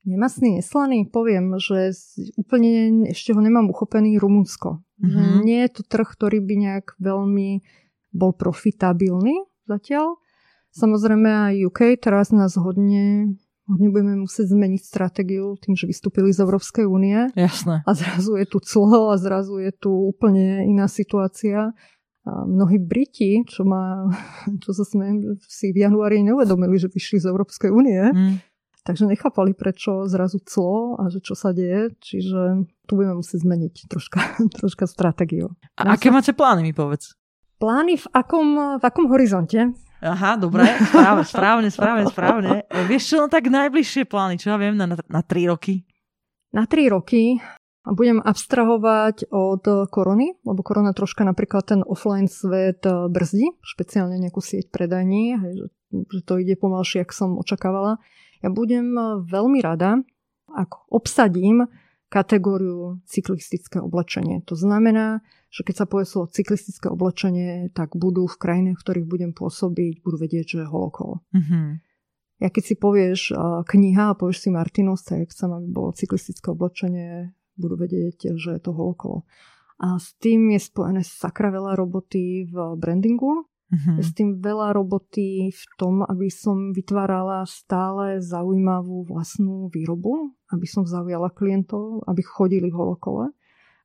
nemasný, 0.05 0.61
neslaný, 0.61 1.09
poviem, 1.09 1.57
že 1.57 1.97
úplne 2.37 3.09
ešte 3.09 3.33
ho 3.33 3.41
nemám 3.41 3.73
uchopený 3.73 4.21
Rumunsko. 4.21 4.85
Mm-hmm. 5.01 5.43
Nie 5.45 5.69
je 5.69 5.81
to 5.81 5.83
trh, 5.89 6.09
ktorý 6.09 6.45
by 6.45 6.55
nejak 6.61 6.87
veľmi 7.01 7.65
bol 8.15 8.37
profitabilný 8.37 9.49
zatiaľ. 9.65 10.21
Samozrejme 10.75 11.55
aj 11.55 11.55
UK 11.71 11.81
teraz 11.99 12.35
nás 12.35 12.59
hodne 12.59 13.37
Hodne 13.65 13.89
budeme 13.89 14.29
musieť 14.29 14.53
zmeniť 14.53 14.83
stratégiu 14.85 15.57
tým, 15.57 15.73
že 15.73 15.89
vystúpili 15.89 16.29
z 16.37 16.45
Európskej 16.45 16.85
únie. 16.85 17.33
Jasné. 17.33 17.81
A 17.89 17.91
zrazu 17.97 18.37
je 18.37 18.45
tu 18.45 18.61
clo 18.61 19.09
a 19.09 19.17
zrazu 19.17 19.57
je 19.57 19.73
tu 19.73 19.89
úplne 19.89 20.69
iná 20.69 20.85
situácia. 20.85 21.73
A 22.29 22.45
mnohí 22.45 22.77
Briti, 22.77 23.41
čo, 23.49 23.65
má, 23.65 24.05
čo 24.63 24.77
sa 24.77 24.85
sme 24.85 25.17
si 25.49 25.73
v 25.73 25.81
januári 25.81 26.21
neuvedomili, 26.21 26.77
že 26.77 26.93
vyšli 26.93 27.25
z 27.25 27.33
Európskej 27.33 27.73
únie, 27.73 28.05
mm. 28.05 28.54
Takže 28.85 29.09
nechápali, 29.09 29.57
prečo 29.57 30.05
zrazu 30.05 30.39
clo 30.45 31.01
a 31.01 31.09
že 31.09 31.25
čo 31.25 31.33
sa 31.33 31.57
deje. 31.57 31.97
Čiže 31.99 32.69
tu 32.85 32.93
budeme 33.01 33.19
musieť 33.19 33.43
zmeniť 33.43 33.75
troška, 33.89 34.21
troška 34.61 34.85
stratégiu. 34.85 35.57
A 35.81 35.97
aké 35.97 36.13
sa... 36.13 36.21
máte 36.21 36.33
plány, 36.37 36.61
mi 36.61 36.77
povedz? 36.77 37.17
Plány 37.59 37.97
v 37.97 38.07
akom, 38.13 38.79
v 38.79 38.85
akom 38.85 39.09
horizonte? 39.09 39.73
Aha, 40.05 40.37
dobre, 40.37 40.69
správne, 40.93 41.25
správne, 41.25 41.69
správne, 41.73 42.05
správne. 42.13 42.51
Vieš 42.93 43.03
čo, 43.09 43.17
no 43.25 43.33
tak 43.33 43.49
najbližšie 43.49 44.05
plány, 44.05 44.37
čo 44.37 44.53
ja 44.53 44.61
viem, 44.61 44.77
na, 44.77 44.85
na 44.93 45.23
3 45.25 45.49
roky? 45.49 45.89
Na 46.53 46.69
3 46.69 46.93
roky 46.93 47.41
budem 47.89 48.21
abstrahovať 48.21 49.33
od 49.33 49.89
korony, 49.89 50.37
lebo 50.45 50.61
korona 50.61 50.93
troška 50.93 51.25
napríklad 51.25 51.65
ten 51.69 51.81
offline 51.85 52.29
svet 52.29 52.85
brzdí, 52.85 53.49
špeciálne 53.65 54.21
nejakú 54.21 54.45
sieť 54.45 54.69
predajní, 54.69 55.41
že, 55.41 55.67
že 55.89 56.21
to 56.25 56.37
ide 56.41 56.57
pomalšie, 56.61 57.05
ako 57.05 57.13
som 57.13 57.31
očakávala. 57.41 57.97
Ja 58.45 58.53
budem 58.53 58.93
veľmi 59.25 59.65
rada, 59.65 60.05
ak 60.53 60.93
obsadím 60.93 61.65
kategóriu 62.13 63.01
cyklistické 63.09 63.81
oblečenie. 63.81 64.45
To 64.47 64.55
znamená, 64.55 65.25
že 65.51 65.67
keď 65.67 65.75
sa 65.83 65.87
povie 65.89 66.07
slovo 66.07 66.31
cyklistické 66.31 66.87
oblečenie, 66.87 67.73
tak 67.75 67.97
budú 67.99 68.29
v 68.29 68.37
krajinách, 68.39 68.79
v 68.79 68.85
ktorých 68.85 69.07
budem 69.09 69.33
pôsobiť, 69.35 70.05
budú 70.05 70.17
vedieť, 70.21 70.45
že 70.47 70.59
je 70.63 70.69
holokolo. 70.69 71.27
Mm-hmm. 71.35 71.67
Ja 72.45 72.49
keď 72.53 72.63
si 72.63 72.75
povieš 72.79 73.21
uh, 73.33 73.65
kniha 73.67 74.15
a 74.15 74.19
povieš 74.19 74.47
si 74.47 74.49
Martinus, 74.53 75.03
tak 75.03 75.27
chcem, 75.33 75.51
aby 75.51 75.67
bolo 75.73 75.97
cyklistické 75.97 76.53
oblečenie, 76.53 77.33
budú 77.59 77.81
vedieť, 77.81 78.37
že 78.39 78.59
je 78.59 78.63
to 78.63 78.71
holokolo. 78.71 79.27
A 79.83 79.99
s 79.99 80.15
tým 80.23 80.55
je 80.55 80.61
spojené 80.63 81.03
sakra 81.03 81.51
veľa 81.51 81.75
roboty 81.75 82.47
v 82.47 82.55
brandingu, 82.79 83.51
Mm-hmm. 83.73 83.97
Je 83.97 84.05
s 84.05 84.13
tým 84.13 84.31
veľa 84.45 84.77
roboty 84.77 85.49
v 85.51 85.65
tom, 85.81 86.05
aby 86.05 86.29
som 86.29 86.77
vytvárala 86.77 87.49
stále 87.49 88.21
zaujímavú 88.21 89.09
vlastnú 89.09 89.73
výrobu, 89.73 90.37
aby 90.53 90.69
som 90.69 90.85
zaujala 90.85 91.33
klientov, 91.33 92.05
aby 92.05 92.21
chodili 92.21 92.69
holokole 92.69 93.33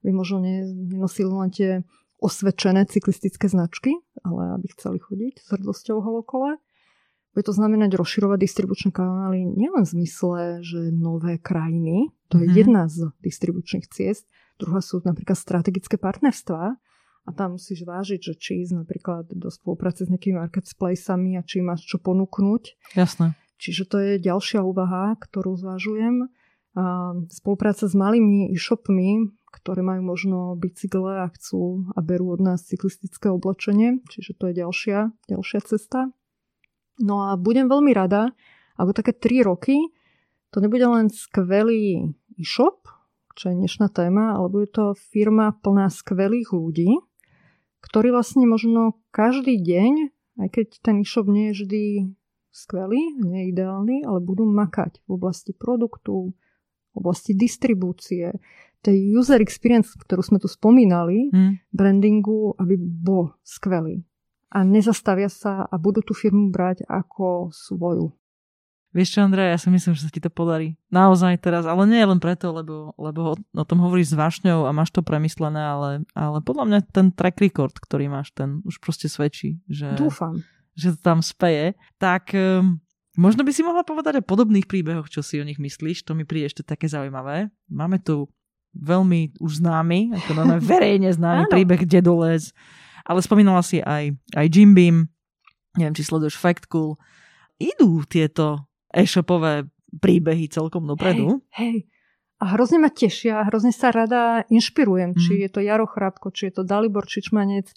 aby 0.03 0.11
možno 0.15 0.39
nenosili 0.43 1.31
len 1.31 1.51
tie 1.51 1.71
osvedčené 2.19 2.87
cyklistické 2.87 3.47
značky, 3.47 3.95
ale 4.23 4.59
aby 4.59 4.67
chceli 4.75 4.99
chodiť 4.99 5.33
s 5.39 5.47
hrdosťou 5.55 6.03
holokole. 6.03 6.59
Bude 7.31 7.45
to 7.45 7.55
znamenať 7.55 7.95
rozširovať 7.95 8.39
distribučné 8.41 8.89
kanály 8.91 9.45
nielen 9.45 9.85
v 9.85 9.93
zmysle, 10.01 10.39
že 10.65 10.91
nové 10.91 11.39
krajiny, 11.39 12.11
to 12.27 12.41
je 12.41 12.47
mm-hmm. 12.49 12.59
jedna 12.59 12.83
z 12.89 13.13
distribučných 13.23 13.87
ciest, 13.87 14.27
druhá 14.59 14.83
sú 14.83 14.99
napríklad 15.05 15.37
strategické 15.37 15.95
partnerstvá 15.95 16.75
a 17.25 17.29
tam 17.35 17.59
musíš 17.59 17.83
vážiť, 17.83 18.19
že 18.19 18.33
či 18.39 18.51
ísť 18.63 18.85
napríklad 18.85 19.31
do 19.33 19.49
spolupráce 19.51 20.05
s 20.05 20.11
nejakými 20.11 20.39
marketplacami 20.39 21.39
a 21.39 21.45
či 21.45 21.63
máš 21.63 21.85
čo 21.85 21.99
ponúknuť. 21.99 22.95
Jasné. 22.95 23.35
Čiže 23.59 23.83
to 23.91 23.97
je 23.99 24.11
ďalšia 24.23 24.63
úvaha, 24.63 25.19
ktorú 25.19 25.59
zvažujem. 25.59 26.31
A 26.79 27.11
spolupráca 27.33 27.89
s 27.89 27.93
malými 27.97 28.55
e-shopmi, 28.55 29.35
ktoré 29.51 29.81
majú 29.81 30.05
možno 30.05 30.37
bicykle 30.55 31.25
a 31.25 31.27
chcú 31.33 31.89
a 31.91 31.99
berú 31.99 32.31
od 32.37 32.41
nás 32.45 32.63
cyklistické 32.69 33.27
oblečenie, 33.27 33.99
čiže 34.07 34.37
to 34.37 34.53
je 34.53 34.63
ďalšia, 34.63 35.11
ďalšia 35.27 35.59
cesta. 35.65 36.13
No 37.01 37.27
a 37.27 37.35
budem 37.35 37.65
veľmi 37.67 37.91
rada, 37.91 38.31
ako 38.77 38.95
také 38.95 39.11
3 39.17 39.49
roky 39.49 39.91
to 40.53 40.61
nebude 40.61 40.85
len 40.85 41.09
skvelý 41.09 42.13
e-shop, 42.37 42.85
čo 43.33 43.49
je 43.51 43.59
dnešná 43.59 43.89
téma, 43.89 44.37
ale 44.37 44.47
bude 44.49 44.69
to 44.69 44.93
firma 44.97 45.51
plná 45.57 45.89
skvelých 45.89 46.53
ľudí, 46.53 46.89
ktorí 47.79 48.11
vlastne 48.11 48.45
možno 48.45 48.99
každý 49.11 49.59
deň, 49.59 49.93
aj 50.39 50.47
keď 50.51 50.67
ten 50.83 51.03
e-shop 51.03 51.27
nie 51.27 51.51
je 51.51 51.55
vždy 51.55 51.83
skvelý, 52.51 53.15
nie 53.19 53.45
je 53.45 53.49
ideálny, 53.55 54.03
ale 54.03 54.19
budú 54.19 54.47
makať 54.47 55.03
v 55.05 55.09
oblasti 55.15 55.55
produktu, 55.55 56.33
v 56.91 56.95
oblasti 56.95 57.31
distribúcie, 57.37 58.35
tej 58.79 59.19
user 59.19 59.43
experience, 59.43 59.91
ktorú 59.95 60.23
sme 60.23 60.39
tu 60.39 60.47
spomínali, 60.47 61.27
mm. 61.31 61.71
brandingu, 61.75 62.55
aby 62.55 62.79
bol 62.79 63.35
skvelý. 63.43 64.07
A 64.49 64.65
nezastavia 64.65 65.29
sa 65.29 65.67
a 65.67 65.75
budú 65.77 66.01
tú 66.01 66.17
firmu 66.17 66.49
brať 66.49 66.87
ako 66.87 67.53
svoju. 67.53 68.15
Vieš 68.89 69.09
čo, 69.13 69.19
Andrej, 69.21 69.53
ja 69.53 69.59
si 69.61 69.69
myslím, 69.69 69.93
že 69.93 70.09
sa 70.09 70.09
ti 70.09 70.17
to 70.17 70.33
podarí. 70.33 70.73
Naozaj 70.89 71.45
teraz, 71.45 71.69
ale 71.69 71.85
nie 71.85 72.01
len 72.01 72.17
preto, 72.17 72.49
lebo, 72.49 72.97
lebo 72.97 73.37
o 73.37 73.65
tom 73.65 73.85
hovoríš 73.85 74.13
s 74.13 74.17
vášňou 74.17 74.65
a 74.65 74.73
máš 74.73 74.89
to 74.89 75.05
premyslené, 75.05 75.61
ale, 75.61 75.89
ale 76.17 76.41
podľa 76.41 76.65
mňa 76.65 76.79
ten 76.89 77.13
track 77.13 77.37
record, 77.37 77.77
ktorý 77.77 78.09
máš, 78.09 78.33
ten 78.33 78.65
už 78.65 78.81
proste 78.81 79.05
svedčí, 79.05 79.61
že, 79.69 79.93
Dúfam. 79.93 80.41
že 80.73 80.97
to 80.97 80.99
tam 81.05 81.21
speje. 81.21 81.77
Tak 82.01 82.33
um, 82.33 82.81
možno 83.13 83.45
by 83.45 83.53
si 83.53 83.61
mohla 83.61 83.85
povedať 83.85 84.21
o 84.21 84.25
podobných 84.25 84.65
príbehoch, 84.65 85.05
čo 85.05 85.21
si 85.21 85.37
o 85.37 85.45
nich 85.45 85.61
myslíš, 85.61 86.09
to 86.09 86.17
mi 86.17 86.25
príde 86.25 86.49
ešte 86.49 86.65
také 86.65 86.89
zaujímavé. 86.89 87.53
Máme 87.69 88.01
tu 88.01 88.25
veľmi 88.73 89.37
už 89.37 89.61
známy, 89.61 90.17
ako 90.17 90.31
máme 90.33 90.57
verejne 90.65 91.13
známy 91.13 91.45
príbeh 91.45 91.85
Dedolez, 91.85 92.57
ale 93.05 93.21
spomínala 93.21 93.61
si 93.61 93.85
aj, 93.85 94.17
aj 94.33 94.45
Jim 94.49 94.73
Beam, 94.73 95.13
neviem, 95.77 95.93
či 95.93 96.01
sleduješ 96.01 96.41
Fact 96.41 96.65
Cool. 96.73 96.97
Idú 97.61 98.01
tieto 98.09 98.68
e-shopové 98.93 99.69
príbehy 99.89 100.49
celkom 100.49 100.85
dopredu. 100.85 101.41
Hej, 101.57 101.59
hej. 101.59 101.77
A 102.39 102.55
hrozne 102.55 102.79
ma 102.79 102.87
tešia, 102.87 103.43
hrozne 103.51 103.75
sa 103.75 103.91
rada 103.91 104.47
inšpirujem, 104.47 105.11
mm. 105.11 105.19
či 105.19 105.31
mhm. 105.35 105.41
je 105.43 105.49
to 105.51 105.59
Jaro 105.59 105.87
Chrápko, 105.89 106.31
či 106.31 106.49
je 106.49 106.61
to 106.61 106.63
Dalibor 106.63 107.03
Čičmanec. 107.03 107.67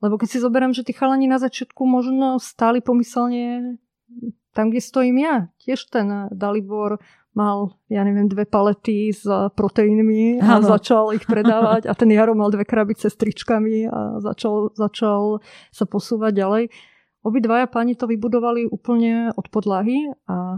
Lebo 0.00 0.16
keď 0.16 0.28
si 0.32 0.38
zoberiem, 0.40 0.72
že 0.72 0.80
tí 0.80 0.96
chalani 0.96 1.28
na 1.28 1.36
začiatku 1.36 1.84
možno 1.84 2.40
stáli 2.40 2.80
pomyselne 2.80 3.76
tam, 4.56 4.72
kde 4.72 4.80
stojím 4.80 5.20
ja. 5.20 5.36
Tiež 5.60 5.92
ten 5.92 6.32
Dalibor 6.32 6.96
mal, 7.36 7.78
ja 7.86 8.02
neviem, 8.02 8.26
dve 8.26 8.48
palety 8.48 9.14
s 9.14 9.22
proteínmi 9.28 10.42
a 10.42 10.58
ano. 10.58 10.66
začal 10.66 11.14
ich 11.14 11.28
predávať 11.28 11.86
a 11.90 11.92
ten 11.94 12.10
Jaro 12.10 12.34
mal 12.34 12.50
dve 12.50 12.66
krabice 12.66 13.06
s 13.06 13.14
tričkami 13.20 13.86
a 13.86 14.18
začal, 14.18 14.74
začal 14.74 15.44
sa 15.70 15.84
posúvať 15.86 16.32
ďalej. 16.34 16.64
Obidvaja 17.20 17.68
páni 17.68 17.92
to 17.96 18.08
vybudovali 18.08 18.64
úplne 18.64 19.28
od 19.36 19.46
podlahy 19.52 20.08
a, 20.24 20.56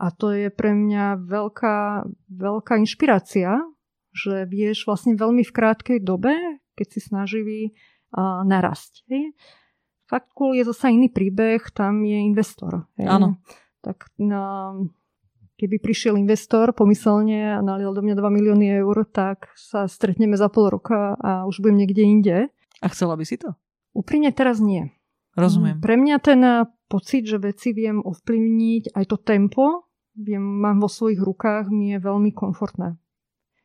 a 0.00 0.06
to 0.16 0.32
je 0.32 0.48
pre 0.48 0.72
mňa 0.72 1.20
veľká, 1.20 2.08
veľká 2.32 2.80
inšpirácia, 2.80 3.60
že 4.12 4.48
vieš 4.48 4.88
vlastne 4.88 5.16
veľmi 5.16 5.44
v 5.44 5.52
krátkej 5.52 5.98
dobe, 6.00 6.32
keď 6.72 6.86
si 6.96 7.00
snažili 7.04 7.56
uh, 8.16 8.40
narasť. 8.44 9.04
Hej. 9.12 9.36
Je 10.52 10.64
zase 10.68 10.92
iný 10.92 11.08
príbeh, 11.08 11.72
tam 11.72 12.04
je 12.04 12.20
investor. 12.20 12.84
Áno. 13.00 13.40
Tak 13.80 14.12
na, 14.20 14.76
keby 15.56 15.80
prišiel 15.80 16.20
investor 16.20 16.76
pomyselne 16.76 17.56
a 17.56 17.64
nalial 17.64 17.96
do 17.96 18.04
mňa 18.04 18.20
2 18.20 18.20
milióny 18.20 18.66
eur, 18.84 19.08
tak 19.08 19.48
sa 19.56 19.88
stretneme 19.88 20.36
za 20.36 20.52
pol 20.52 20.68
roka 20.68 21.16
a 21.16 21.48
už 21.48 21.64
budem 21.64 21.80
niekde 21.80 22.02
inde. 22.04 22.36
A 22.84 22.86
chcela 22.92 23.16
by 23.16 23.24
si 23.24 23.40
to? 23.40 23.56
Úprimne 23.96 24.28
teraz 24.36 24.60
nie. 24.60 24.92
Rozumiem. 25.32 25.80
Pre 25.80 25.96
mňa 25.96 26.16
ten 26.20 26.40
pocit, 26.92 27.24
že 27.24 27.40
veci 27.40 27.72
viem 27.72 28.04
ovplyvniť, 28.04 28.92
aj 28.92 29.04
to 29.08 29.16
tempo, 29.16 29.88
viem, 30.12 30.44
mám 30.44 30.84
vo 30.84 30.92
svojich 30.92 31.20
rukách, 31.20 31.72
mi 31.72 31.96
je 31.96 31.98
veľmi 32.00 32.36
komfortné. 32.36 33.00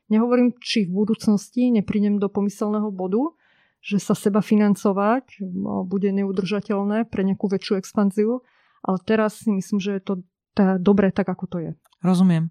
Nehovorím, 0.07 0.55
či 0.63 0.88
v 0.88 1.03
budúcnosti 1.03 1.68
neprídem 1.68 2.15
do 2.15 2.32
pomyselného 2.32 2.88
bodu, 2.95 3.36
že 3.84 3.99
sa 3.99 4.15
seba 4.15 4.39
financovať 4.39 5.43
bude 5.84 6.09
neudržateľné 6.15 7.11
pre 7.11 7.28
nejakú 7.28 7.51
väčšiu 7.51 7.76
expanziu, 7.80 8.39
ale 8.84 8.97
teraz 9.03 9.43
si 9.43 9.51
myslím, 9.51 9.84
že 9.84 9.99
je 9.99 10.03
to 10.03 10.13
tá, 10.55 10.80
dobre 10.82 11.13
tak, 11.13 11.28
ako 11.30 11.45
to 11.45 11.57
je. 11.61 11.72
Rozumiem. 12.01 12.49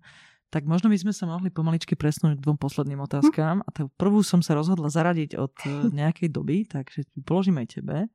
Tak 0.55 0.63
možno 0.63 0.87
by 0.93 0.99
sme 1.01 1.11
sa 1.11 1.27
mohli 1.27 1.51
pomaličky 1.51 1.99
presnúť 1.99 2.39
k 2.39 2.45
dvom 2.47 2.55
posledným 2.55 3.03
otázkám. 3.03 3.61
Hm. 3.61 3.65
A 3.67 3.69
tú 3.75 3.91
prvú 3.99 4.23
som 4.23 4.39
sa 4.47 4.55
rozhodla 4.55 4.87
zaradiť 4.87 5.35
od 5.35 5.55
e, 5.67 5.69
nejakej 6.01 6.31
doby, 6.31 6.71
takže 6.71 7.03
položím 7.27 7.59
aj 7.59 7.83
tebe. 7.83 8.07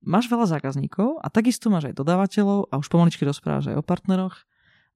Máš 0.00 0.32
veľa 0.32 0.48
zákazníkov 0.48 1.20
a 1.20 1.28
takisto 1.28 1.68
máš 1.68 1.92
aj 1.92 2.00
dodávateľov 2.00 2.72
a 2.72 2.80
už 2.80 2.88
pomaličky 2.88 3.28
rozprávaš 3.28 3.68
aj 3.68 3.76
o 3.80 3.84
partneroch. 3.84 4.48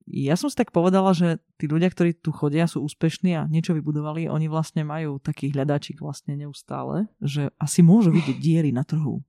ja 0.08 0.32
som 0.32 0.48
si 0.48 0.56
tak 0.56 0.72
povedala, 0.72 1.12
že 1.12 1.44
tí 1.60 1.68
ľudia, 1.68 1.92
ktorí 1.92 2.16
tu 2.16 2.32
chodia, 2.32 2.64
sú 2.64 2.80
úspešní 2.80 3.36
a 3.36 3.44
niečo 3.44 3.76
vybudovali, 3.76 4.32
oni 4.32 4.48
vlastne 4.48 4.80
majú 4.80 5.20
taký 5.20 5.52
hľadačik 5.52 6.00
vlastne 6.00 6.40
neustále, 6.40 7.08
že 7.20 7.52
asi 7.60 7.84
môžu 7.84 8.16
vidieť 8.16 8.36
diery 8.40 8.70
na 8.72 8.80
trhu. 8.80 9.20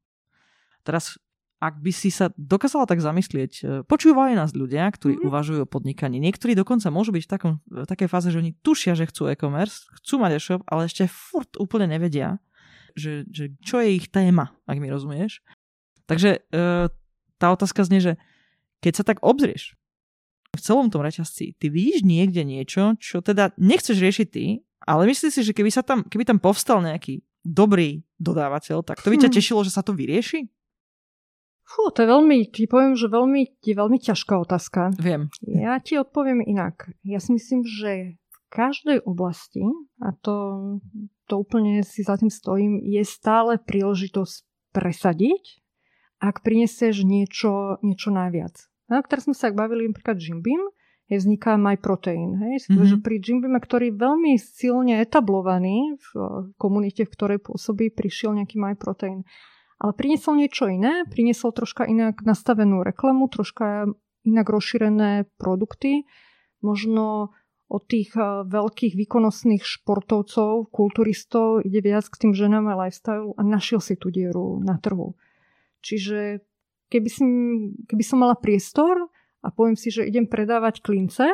Teraz, 0.87 1.19
ak 1.59 1.83
by 1.83 1.91
si 1.91 2.07
sa 2.07 2.31
dokázala 2.39 2.87
tak 2.87 3.03
zamyslieť, 3.03 3.51
e, 3.59 3.63
počúvajú 3.83 4.31
nás 4.31 4.55
ľudia, 4.55 4.87
ktorí 4.87 5.19
mm-hmm. 5.19 5.27
uvažujú 5.27 5.59
o 5.63 5.71
podnikaní. 5.71 6.23
Niektorí 6.23 6.55
dokonca 6.55 6.87
môžu 6.87 7.11
byť 7.11 7.23
v, 7.25 7.31
takom, 7.31 7.53
v 7.67 7.83
takej 7.83 8.07
fáze, 8.07 8.31
že 8.31 8.39
oni 8.39 8.55
tušia, 8.63 8.95
že 8.95 9.11
chcú 9.11 9.27
e-commerce, 9.27 9.91
chcú 9.99 10.23
mať 10.23 10.31
e-shop, 10.39 10.61
ale 10.71 10.87
ešte 10.87 11.09
furt 11.11 11.51
úplne 11.59 11.91
nevedia, 11.91 12.39
že, 12.95 13.27
že 13.27 13.51
čo 13.59 13.83
je 13.83 13.97
ich 13.97 14.07
téma, 14.07 14.55
ak 14.69 14.79
mi 14.79 14.87
rozumieš. 14.87 15.43
Takže 16.05 16.29
e, 16.39 16.89
tá 17.37 17.47
otázka 17.51 17.85
znie, 17.85 18.01
že 18.01 18.13
keď 18.79 18.93
sa 19.01 19.03
tak 19.03 19.17
obzrieš 19.25 19.73
v 20.55 20.61
celom 20.61 20.87
tom 20.87 21.03
reťazci, 21.03 21.57
ty 21.59 21.65
vidíš 21.67 22.07
niekde 22.07 22.47
niečo, 22.47 22.95
čo 23.01 23.19
teda 23.19 23.51
nechceš 23.59 23.99
riešiť 23.99 24.27
ty, 24.31 24.63
ale 24.85 25.09
myslíš 25.09 25.31
si, 25.33 25.41
že 25.41 25.51
keby, 25.51 25.73
sa 25.73 25.81
tam, 25.81 26.05
keby 26.05 26.23
tam 26.23 26.39
povstal 26.39 26.79
nejaký 26.79 27.25
dobrý 27.41 28.05
dodávateľ, 28.21 28.85
tak 28.85 29.01
to 29.01 29.11
by 29.11 29.17
ťa 29.19 29.29
hm. 29.29 29.35
tešilo, 29.35 29.61
že 29.65 29.73
sa 29.73 29.83
to 29.83 29.91
vyrieši? 29.93 30.47
Fú, 31.65 31.89
to 31.89 32.05
je 32.05 32.09
veľmi, 32.09 32.45
ti 32.53 32.69
poviem, 32.69 32.93
že 32.93 33.09
veľmi, 33.09 33.57
je 33.65 33.73
veľmi 33.73 33.97
ťažká 33.97 34.37
otázka. 34.37 34.93
Viem. 35.01 35.33
Ja 35.41 35.81
ti 35.81 35.97
odpoviem 35.97 36.45
inak. 36.45 36.93
Ja 37.01 37.17
si 37.17 37.33
myslím, 37.33 37.65
že 37.65 38.21
v 38.21 38.37
každej 38.53 39.01
oblasti, 39.01 39.65
a 39.97 40.13
to, 40.13 40.61
to 41.25 41.41
úplne 41.41 41.81
si 41.81 42.05
za 42.05 42.21
tým 42.21 42.29
stojím, 42.29 42.77
je 42.85 43.01
stále 43.01 43.57
príležitosť 43.57 44.45
presadiť, 44.77 45.64
ak 46.19 46.41
prinesieš 46.41 47.03
niečo, 47.03 47.79
niečo 47.83 48.09
najviac. 48.11 48.55
No, 48.91 49.01
teraz 49.05 49.25
sme 49.25 49.35
sa 49.35 49.49
ak 49.49 49.57
bavili 49.57 49.89
napríklad 49.89 50.21
Jim 50.21 50.45
Beam, 50.45 50.69
je 51.05 51.21
vzniká 51.21 51.57
MyProtein. 51.57 52.37
Hej? 52.41 52.55
Mm-hmm. 52.65 52.85
Že 52.85 52.95
pri 53.05 53.15
Jim 53.21 53.37
Beam, 53.41 53.57
ktorý 53.57 53.93
je 53.93 53.99
veľmi 54.01 54.33
silne 54.41 54.97
etablovaný 55.01 55.97
v 56.01 56.07
komunite, 56.57 57.05
v 57.05 57.13
ktorej 57.13 57.39
pôsobí, 57.45 57.93
prišiel 57.93 58.33
nejaký 58.41 58.57
MyProtein. 58.57 59.21
Ale 59.77 59.91
priniesol 59.93 60.39
niečo 60.39 60.71
iné, 60.71 61.05
priniesol 61.05 61.51
troška 61.53 61.85
inak 61.85 62.23
nastavenú 62.23 62.81
reklamu, 62.81 63.27
troška 63.29 63.91
inak 64.25 64.47
rozšírené 64.49 65.29
produkty, 65.37 66.09
možno 66.63 67.35
od 67.65 67.81
tých 67.89 68.13
veľkých 68.45 68.93
výkonnostných 68.93 69.61
športovcov, 69.65 70.69
kulturistov 70.69 71.65
ide 71.65 71.81
viac 71.81 72.05
k 72.05 72.25
tým 72.25 72.33
ženám 72.33 72.69
a 72.69 72.77
lifestyle 72.85 73.33
a 73.37 73.41
našiel 73.41 73.81
si 73.81 73.97
tú 73.97 74.13
dieru 74.13 74.61
na 74.61 74.77
trhu. 74.77 75.17
Čiže 75.85 76.41
keby, 76.89 77.09
si, 77.13 77.23
keby 77.85 78.01
som 78.01 78.25
mala 78.25 78.33
priestor 78.33 78.97
a 79.45 79.53
poviem 79.53 79.77
si, 79.77 79.93
že 79.93 80.09
idem 80.09 80.25
predávať 80.25 80.81
klince, 80.81 81.29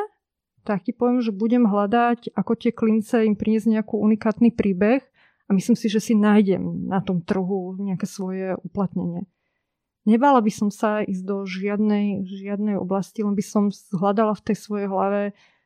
tak 0.62 0.84
ti 0.84 0.92
poviem, 0.92 1.24
že 1.24 1.34
budem 1.34 1.64
hľadať, 1.64 2.36
ako 2.36 2.52
tie 2.54 2.70
klince 2.70 3.24
im 3.24 3.34
priniesť 3.34 3.72
nejaký 3.72 3.96
unikátny 3.96 4.52
príbeh 4.52 5.00
a 5.48 5.50
myslím 5.56 5.74
si, 5.74 5.88
že 5.88 5.98
si 5.98 6.14
nájdem 6.14 6.86
na 6.86 7.02
tom 7.02 7.24
trhu 7.24 7.80
nejaké 7.80 8.04
svoje 8.06 8.54
uplatnenie. 8.62 9.26
Nebala 10.04 10.42
by 10.42 10.52
som 10.52 10.68
sa 10.70 11.02
ísť 11.02 11.22
do 11.22 11.46
žiadnej, 11.46 12.26
žiadnej 12.26 12.74
oblasti, 12.74 13.22
len 13.22 13.38
by 13.38 13.44
som 13.44 13.70
hľadala 13.94 14.34
v 14.34 14.44
tej 14.50 14.56
svojej 14.58 14.88
hlave, 14.90 15.20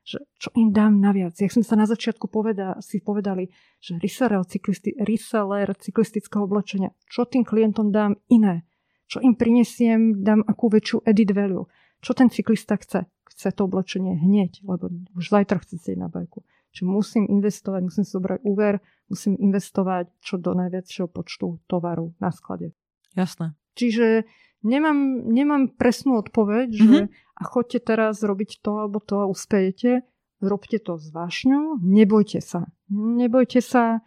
že 0.07 0.23
čo 0.39 0.53
im 0.55 0.71
dám 0.71 1.01
naviac. 1.01 1.35
Jak 1.35 1.51
sme 1.51 1.65
sa 1.65 1.75
na 1.75 1.89
začiatku 1.89 2.29
poveda, 2.29 2.79
si 2.85 3.01
povedali, 3.01 3.51
že 3.81 3.97
reseller, 3.99 4.45
cyklisti, 4.45 4.95
reseller 5.03 5.73
cyklistického 5.73 6.45
oblečenia, 6.45 6.93
čo 7.09 7.25
tým 7.25 7.43
klientom 7.43 7.91
dám 7.91 8.21
iné 8.29 8.63
čo 9.07 9.23
im 9.23 9.39
prinesiem, 9.39 10.23
dám 10.23 10.43
akú 10.47 10.71
väčšiu 10.71 11.07
edit 11.07 11.31
value. 11.31 11.67
Čo 12.03 12.13
ten 12.15 12.29
cyklista 12.31 12.77
chce? 12.77 13.07
Chce 13.27 13.49
to 13.55 13.67
oblečenie 13.67 14.19
hneď, 14.19 14.63
lebo 14.67 14.91
už 15.15 15.25
zajtra 15.31 15.63
chce 15.63 15.79
si 15.79 15.93
na 15.95 16.11
bajku. 16.11 16.43
Čiže 16.77 16.85
musím 16.85 17.25
investovať, 17.31 17.81
musím 17.89 18.05
si 18.05 18.13
zobrať 18.13 18.41
úver, 18.45 18.85
musím 19.09 19.41
investovať 19.41 20.13
čo 20.21 20.37
do 20.37 20.53
najväčšieho 20.53 21.09
počtu 21.09 21.63
tovaru 21.65 22.13
na 22.21 22.29
sklade. 22.29 22.77
Jasné. 23.17 23.57
Čiže 23.77 24.29
nemám, 24.61 25.25
nemám 25.25 25.73
presnú 25.73 26.21
odpoveď, 26.21 26.69
že 26.73 26.85
mm-hmm. 26.85 27.41
a 27.41 27.43
chodte 27.49 27.81
teraz 27.81 28.21
robiť 28.21 28.61
to 28.61 28.73
alebo 28.77 29.01
to 29.01 29.25
a 29.25 29.31
uspejete. 29.31 30.05
Robte 30.45 30.77
to 30.77 31.01
s 31.01 31.09
vášňou, 31.17 31.81
nebojte 31.81 32.45
sa. 32.45 32.69
Nebojte 32.93 33.65
sa 33.65 34.05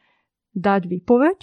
dať 0.53 0.85
výpoveď, 0.85 1.39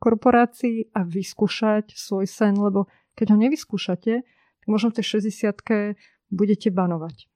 korporácii 0.00 0.96
a 0.96 1.04
vyskúšať 1.04 1.92
svoj 1.92 2.24
sen, 2.24 2.56
lebo 2.56 2.88
keď 3.14 3.36
ho 3.36 3.38
nevyskúšate, 3.38 4.24
tak 4.24 4.66
možno 4.66 4.90
v 4.90 4.96
tej 4.98 5.20
60 5.20 6.00
budete 6.32 6.72
banovať. 6.72 7.28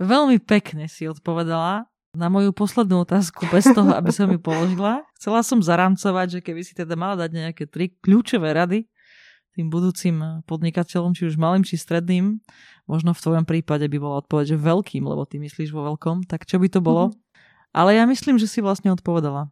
Veľmi 0.00 0.40
pekne 0.40 0.88
si 0.88 1.04
odpovedala 1.04 1.90
na 2.16 2.26
moju 2.32 2.56
poslednú 2.56 3.04
otázku 3.04 3.44
bez 3.52 3.68
toho, 3.68 3.92
aby 3.92 4.08
som 4.08 4.30
ju 4.32 4.40
položila. 4.40 5.04
Chcela 5.20 5.44
som 5.44 5.60
zaramcovať, 5.60 6.38
že 6.38 6.40
keby 6.40 6.64
si 6.64 6.72
teda 6.72 6.96
mala 6.96 7.20
dať 7.26 7.30
nejaké 7.36 7.64
tri 7.68 7.92
kľúčové 8.00 8.56
rady 8.56 8.88
tým 9.58 9.74
budúcim 9.74 10.46
podnikateľom, 10.46 11.18
či 11.18 11.26
už 11.26 11.34
malým, 11.34 11.66
či 11.66 11.74
stredným, 11.74 12.38
možno 12.86 13.10
v 13.10 13.22
tvojom 13.26 13.42
prípade 13.42 13.90
by 13.90 13.98
bola 13.98 14.22
odpoveď, 14.22 14.54
že 14.54 14.56
veľkým, 14.62 15.02
lebo 15.02 15.26
ty 15.26 15.42
myslíš 15.42 15.74
vo 15.74 15.82
veľkom, 15.82 16.30
tak 16.30 16.46
čo 16.46 16.62
by 16.62 16.70
to 16.70 16.78
bolo? 16.78 17.10
Mm-hmm. 17.10 17.74
Ale 17.74 17.98
ja 17.98 18.06
myslím, 18.06 18.38
že 18.38 18.46
si 18.46 18.62
vlastne 18.62 18.94
odpovedala 18.94 19.50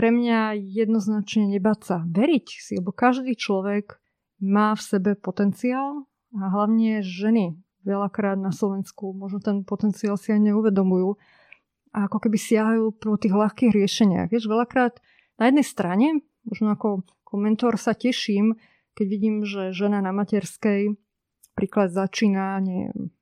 pre 0.00 0.08
mňa 0.08 0.56
jednoznačne 0.56 1.44
nebať 1.60 1.78
sa. 1.84 1.96
Veriť 2.08 2.46
si, 2.56 2.80
lebo 2.80 2.88
každý 2.88 3.36
človek 3.36 4.00
má 4.40 4.72
v 4.72 4.80
sebe 4.80 5.12
potenciál 5.12 6.08
a 6.32 6.48
hlavne 6.48 7.04
ženy 7.04 7.60
veľakrát 7.84 8.40
na 8.40 8.48
Slovensku 8.48 9.12
možno 9.12 9.44
ten 9.44 9.60
potenciál 9.60 10.16
si 10.16 10.32
aj 10.32 10.40
neuvedomujú 10.40 11.20
a 11.92 12.08
ako 12.08 12.16
keby 12.16 12.40
siahajú 12.40 12.96
po 12.96 13.20
tých 13.20 13.36
ľahkých 13.36 13.76
riešeniach. 13.76 14.32
Vieš, 14.32 14.48
veľakrát 14.48 15.04
na 15.36 15.52
jednej 15.52 15.68
strane, 15.68 16.24
možno 16.48 16.72
ako, 16.72 17.04
ako 17.28 17.34
mentor 17.36 17.76
sa 17.76 17.92
teším, 17.92 18.56
keď 18.96 19.04
vidím, 19.04 19.44
že 19.44 19.76
žena 19.76 20.00
na 20.00 20.16
materskej 20.16 20.96
príklad 21.52 21.92
začína, 21.92 22.56
neviem, 22.64 23.12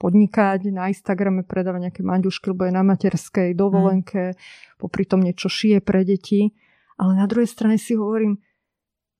podnikať, 0.00 0.72
na 0.72 0.88
Instagrame 0.88 1.44
predávať 1.44 1.92
nejaké 1.92 2.00
manďušky, 2.00 2.56
lebo 2.56 2.64
je 2.64 2.72
na 2.72 2.80
materskej 2.80 3.52
dovolenke, 3.52 4.32
mm. 4.32 4.36
popri 4.80 5.04
tom 5.04 5.20
niečo 5.20 5.52
šije 5.52 5.84
pre 5.84 6.08
deti. 6.08 6.56
Ale 6.96 7.12
na 7.20 7.28
druhej 7.28 7.48
strane 7.48 7.76
si 7.76 7.92
hovorím, 7.92 8.40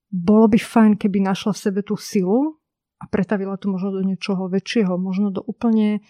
bolo 0.09 0.49
by 0.49 0.57
fajn, 0.57 0.93
keby 0.97 1.20
našla 1.20 1.53
v 1.53 1.62
sebe 1.68 1.81
tú 1.85 2.01
silu 2.01 2.57
a 2.97 3.05
pretavila 3.07 3.61
to 3.61 3.68
možno 3.68 4.01
do 4.01 4.03
niečoho 4.03 4.49
väčšieho, 4.49 4.97
možno 4.97 5.28
do 5.28 5.45
úplne 5.45 6.01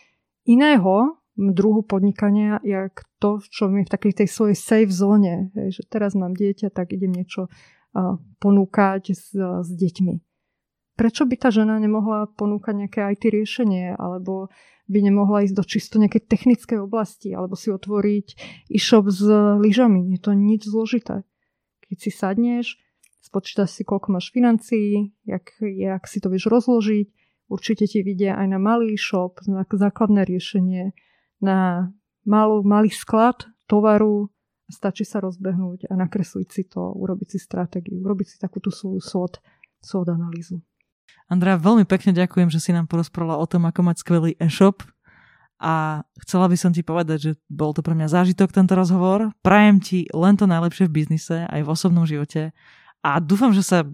iného 0.47 1.19
druhu 1.35 1.83
podnikania, 1.83 2.63
jak 2.63 3.03
to, 3.19 3.43
čo 3.43 3.67
mi 3.67 3.83
v 3.83 3.93
takej 3.93 4.23
tej 4.23 4.29
svojej 4.31 4.57
safe 4.57 4.93
zóne, 4.93 5.51
že 5.71 5.83
teraz 5.87 6.15
mám 6.15 6.35
dieťa, 6.35 6.71
tak 6.71 6.95
idem 6.95 7.11
niečo 7.11 7.51
ponúkať 8.39 9.15
s, 9.19 9.35
s 9.35 9.69
deťmi 9.69 10.30
prečo 11.01 11.25
by 11.25 11.33
tá 11.41 11.49
žena 11.49 11.81
nemohla 11.81 12.29
ponúkať 12.37 12.77
nejaké 12.77 13.01
IT 13.17 13.25
riešenie, 13.33 13.97
alebo 13.97 14.53
by 14.85 15.01
nemohla 15.01 15.49
ísť 15.49 15.57
do 15.57 15.65
čisto 15.65 15.97
nejakej 15.97 16.29
technickej 16.29 16.85
oblasti, 16.85 17.33
alebo 17.33 17.57
si 17.57 17.73
otvoriť 17.73 18.27
e-shop 18.69 19.09
s 19.09 19.25
lyžami. 19.65 20.13
Je 20.13 20.21
to 20.21 20.37
nič 20.37 20.69
zložité. 20.69 21.25
Keď 21.89 21.97
si 21.97 22.11
sadneš, 22.13 22.77
spočítaš 23.25 23.81
si, 23.81 23.83
koľko 23.89 24.13
máš 24.13 24.29
financií, 24.29 25.17
jak, 25.25 25.57
jak 25.65 26.05
si 26.05 26.21
to 26.21 26.29
vieš 26.29 26.53
rozložiť, 26.53 27.09
určite 27.49 27.89
ti 27.89 28.05
vidia 28.05 28.37
aj 28.37 28.47
na 28.53 28.61
malý 28.61 28.93
e-shop, 28.93 29.41
na 29.49 29.65
základné 29.65 30.29
riešenie, 30.29 30.93
na 31.41 31.89
malú, 32.29 32.61
malý 32.61 32.93
sklad 32.93 33.49
tovaru, 33.65 34.29
stačí 34.69 35.09
sa 35.09 35.25
rozbehnúť 35.25 35.89
a 35.89 35.97
nakresliť 35.97 36.49
si 36.53 36.69
to, 36.69 36.93
urobiť 36.93 37.29
si 37.33 37.39
stratégiu, 37.41 38.05
urobiť 38.05 38.27
si 38.27 38.37
takúto 38.37 38.69
svoju 38.69 39.01
SWOT, 39.01 39.41
SWOT 39.81 40.13
analýzu. 40.13 40.61
Andrea, 41.31 41.61
veľmi 41.61 41.87
pekne 41.87 42.11
ďakujem, 42.11 42.51
že 42.51 42.59
si 42.59 42.71
nám 42.75 42.91
porozprala 42.91 43.39
o 43.39 43.47
tom, 43.47 43.67
ako 43.67 43.87
mať 43.87 43.97
skvelý 44.03 44.31
e-shop 44.43 44.83
a 45.63 46.03
chcela 46.25 46.51
by 46.51 46.57
som 46.57 46.73
ti 46.73 46.83
povedať, 46.83 47.19
že 47.21 47.33
bol 47.47 47.71
to 47.71 47.85
pre 47.85 47.93
mňa 47.95 48.11
zážitok 48.11 48.51
tento 48.51 48.73
rozhovor. 48.75 49.31
Prajem 49.45 49.79
ti 49.79 50.09
len 50.11 50.35
to 50.35 50.49
najlepšie 50.49 50.89
v 50.89 51.05
biznise, 51.05 51.47
aj 51.47 51.61
v 51.63 51.69
osobnom 51.69 52.09
živote 52.09 52.51
a 53.01 53.17
dúfam, 53.17 53.53
že 53.53 53.65
sa 53.65 53.89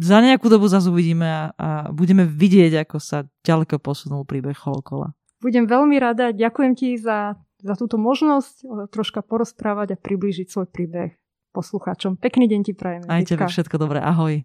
za 0.00 0.18
nejakú 0.24 0.48
dobu 0.48 0.68
zase 0.68 0.88
uvidíme 0.88 1.28
a, 1.28 1.42
a 1.52 1.68
budeme 1.92 2.24
vidieť, 2.24 2.88
ako 2.88 2.96
sa 2.96 3.28
ďaleko 3.44 3.76
posunul 3.76 4.24
príbeh 4.24 4.56
Holokola. 4.56 5.12
Budem 5.38 5.68
veľmi 5.68 6.00
rada, 6.00 6.32
ďakujem 6.32 6.72
ti 6.74 6.96
za, 6.96 7.36
za 7.60 7.74
túto 7.76 8.00
možnosť 8.00 8.88
troška 8.90 9.20
porozprávať 9.20 9.94
a 9.94 10.00
priblížiť 10.00 10.48
svoj 10.48 10.66
príbeh 10.66 11.14
poslucháčom. 11.52 12.16
Pekný 12.16 12.48
deň 12.48 12.60
ti 12.64 12.72
prajem. 12.72 13.02
Aj 13.06 13.22
tebe 13.22 13.44
všetko 13.44 13.76
dobré, 13.76 14.00
ahoj. 14.00 14.42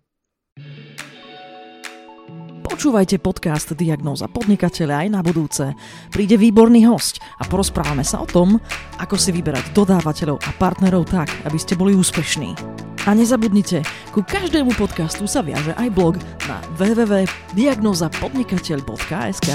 Počúvajte 2.74 3.22
podcast 3.22 3.78
Diagnóza 3.78 4.26
podnikateľa 4.26 5.06
aj 5.06 5.08
na 5.14 5.22
budúce. 5.22 5.78
Príde 6.10 6.42
výborný 6.42 6.90
host 6.90 7.22
a 7.38 7.46
porozprávame 7.46 8.02
sa 8.02 8.18
o 8.18 8.26
tom, 8.26 8.58
ako 8.98 9.14
si 9.14 9.30
vyberať 9.30 9.78
dodávateľov 9.78 10.42
a 10.42 10.50
partnerov 10.58 11.06
tak, 11.06 11.30
aby 11.46 11.62
ste 11.62 11.78
boli 11.78 11.94
úspešní. 11.94 12.58
A 13.06 13.14
nezabudnite, 13.14 13.86
ku 14.10 14.26
každému 14.26 14.74
podcastu 14.74 15.30
sa 15.30 15.46
viaže 15.46 15.78
aj 15.78 15.86
blog 15.94 16.18
na 16.50 16.58
www.diagnozapodnikateľ.sk. 16.74 19.50